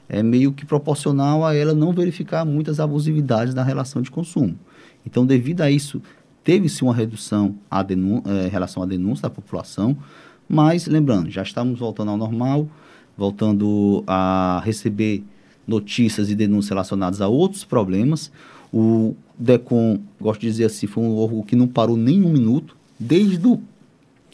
é 0.08 0.22
meio 0.22 0.52
que 0.52 0.66
proporcional 0.66 1.46
a 1.46 1.54
ela 1.54 1.72
não 1.72 1.92
verificar 1.92 2.44
muitas 2.44 2.80
abusividades 2.80 3.54
na 3.54 3.62
relação 3.62 4.02
de 4.02 4.10
consumo. 4.10 4.58
Então, 5.06 5.24
devido 5.24 5.60
a 5.60 5.70
isso, 5.70 6.02
teve-se 6.42 6.82
uma 6.82 6.92
redução 6.92 7.54
é, 7.70 8.46
em 8.46 8.50
relação 8.50 8.82
à 8.82 8.86
denúncia 8.86 9.22
da 9.22 9.30
população, 9.30 9.96
mas 10.48 10.86
lembrando, 10.86 11.30
já 11.30 11.42
estamos 11.42 11.78
voltando 11.78 12.10
ao 12.10 12.16
normal, 12.16 12.68
voltando 13.16 14.02
a 14.06 14.60
receber 14.64 15.22
notícias 15.64 16.28
e 16.28 16.34
denúncias 16.34 16.70
relacionadas 16.70 17.20
a 17.20 17.28
outros 17.28 17.64
problemas. 17.64 18.32
O 18.72 19.14
DECOM, 19.38 20.00
gosto 20.20 20.40
de 20.40 20.48
dizer 20.48 20.64
assim, 20.64 20.88
foi 20.88 21.04
um 21.04 21.16
órgão 21.16 21.42
que 21.42 21.54
não 21.54 21.68
parou 21.68 21.96
nem 21.96 22.22
um 22.24 22.32
minuto, 22.32 22.76
desde 23.00 23.46
o 23.46 23.60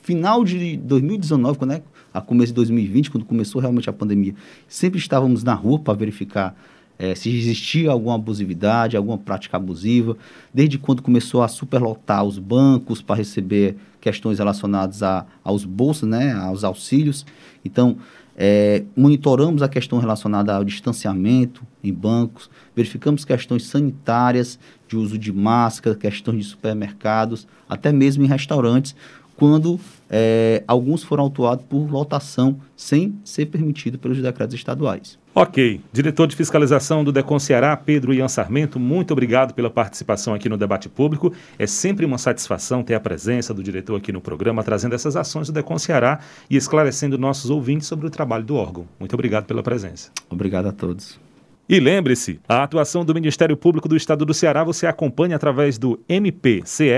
final 0.02 0.44
de 0.44 0.76
2019, 0.76 1.58
quando 1.58 1.72
é, 1.72 1.82
a 2.12 2.20
começo 2.20 2.48
de 2.48 2.56
2020, 2.56 3.10
quando 3.10 3.24
começou 3.24 3.60
realmente 3.60 3.88
a 3.88 3.92
pandemia, 3.92 4.34
sempre 4.66 4.98
estávamos 4.98 5.44
na 5.44 5.54
rua 5.54 5.78
para 5.78 5.94
verificar 5.94 6.56
é, 6.98 7.14
se 7.14 7.28
existia 7.28 7.90
alguma 7.90 8.14
abusividade, 8.14 8.96
alguma 8.96 9.18
prática 9.18 9.56
abusiva, 9.56 10.16
desde 10.52 10.78
quando 10.78 11.02
começou 11.02 11.42
a 11.42 11.48
superlotar 11.48 12.24
os 12.24 12.38
bancos 12.38 13.02
para 13.02 13.16
receber 13.16 13.76
questões 14.00 14.38
relacionadas 14.38 15.02
a, 15.02 15.26
aos 15.44 15.64
bolsos, 15.64 16.08
né, 16.08 16.32
aos 16.32 16.64
auxílios. 16.64 17.26
Então, 17.64 17.98
é, 18.36 18.84
monitoramos 18.94 19.62
a 19.62 19.68
questão 19.68 19.98
relacionada 19.98 20.54
ao 20.54 20.64
distanciamento 20.64 21.62
em 21.82 21.92
bancos, 21.92 22.50
verificamos 22.74 23.24
questões 23.24 23.64
sanitárias, 23.64 24.58
de 24.88 24.96
uso 24.96 25.18
de 25.18 25.32
máscara, 25.32 25.96
questões 25.96 26.38
de 26.38 26.44
supermercados, 26.44 27.46
até 27.68 27.92
mesmo 27.92 28.24
em 28.24 28.26
restaurantes, 28.26 28.94
quando 29.36 29.78
é, 30.08 30.64
alguns 30.66 31.02
foram 31.02 31.24
autuados 31.24 31.64
por 31.68 31.90
lotação 31.90 32.58
sem 32.74 33.14
ser 33.24 33.46
permitido 33.46 33.98
pelos 33.98 34.20
decretos 34.20 34.54
estaduais. 34.54 35.18
Ok. 35.34 35.82
Diretor 35.92 36.26
de 36.26 36.34
Fiscalização 36.34 37.04
do 37.04 37.12
Decon 37.12 37.38
Ceará, 37.38 37.76
Pedro 37.76 38.14
Ian 38.14 38.28
Sarmento, 38.28 38.80
muito 38.80 39.10
obrigado 39.10 39.52
pela 39.52 39.68
participação 39.68 40.32
aqui 40.32 40.48
no 40.48 40.56
debate 40.56 40.88
público. 40.88 41.30
É 41.58 41.66
sempre 41.66 42.06
uma 42.06 42.16
satisfação 42.16 42.82
ter 42.82 42.94
a 42.94 43.00
presença 43.00 43.52
do 43.52 43.62
diretor 43.62 43.96
aqui 43.96 44.10
no 44.10 44.20
programa, 44.22 44.64
trazendo 44.64 44.94
essas 44.94 45.14
ações 45.14 45.48
do 45.48 45.52
Decon 45.52 45.78
Ceará 45.78 46.20
e 46.48 46.56
esclarecendo 46.56 47.18
nossos 47.18 47.50
ouvintes 47.50 47.86
sobre 47.86 48.06
o 48.06 48.10
trabalho 48.10 48.44
do 48.44 48.54
órgão. 48.54 48.86
Muito 48.98 49.12
obrigado 49.12 49.44
pela 49.44 49.62
presença. 49.62 50.10
Obrigado 50.30 50.68
a 50.68 50.72
todos. 50.72 51.25
E 51.68 51.80
lembre-se, 51.80 52.38
a 52.48 52.62
atuação 52.62 53.04
do 53.04 53.12
Ministério 53.12 53.56
Público 53.56 53.88
do 53.88 53.96
Estado 53.96 54.24
do 54.24 54.32
Ceará 54.32 54.62
você 54.62 54.86
acompanha 54.86 55.34
através 55.34 55.76
do 55.78 55.98
mpce.mp.br 56.08 56.96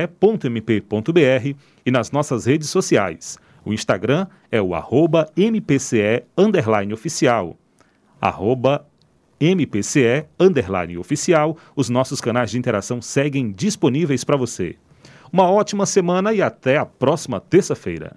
e 1.86 1.90
nas 1.90 2.10
nossas 2.10 2.44
redes 2.44 2.68
sociais. 2.68 3.38
O 3.64 3.72
Instagram 3.72 4.26
é 4.52 4.60
o 4.60 4.74
arroba 4.74 5.26
mpce 5.34 6.22
oficial, 6.92 7.56
arroba 8.20 8.86
MPCE, 9.40 10.26
oficial, 10.98 11.56
os 11.74 11.88
nossos 11.88 12.20
canais 12.20 12.50
de 12.50 12.58
interação 12.58 13.00
seguem 13.00 13.52
disponíveis 13.52 14.24
para 14.24 14.36
você. 14.36 14.76
Uma 15.32 15.50
ótima 15.50 15.86
semana 15.86 16.34
e 16.34 16.42
até 16.42 16.76
a 16.76 16.84
próxima 16.84 17.40
terça-feira. 17.40 18.16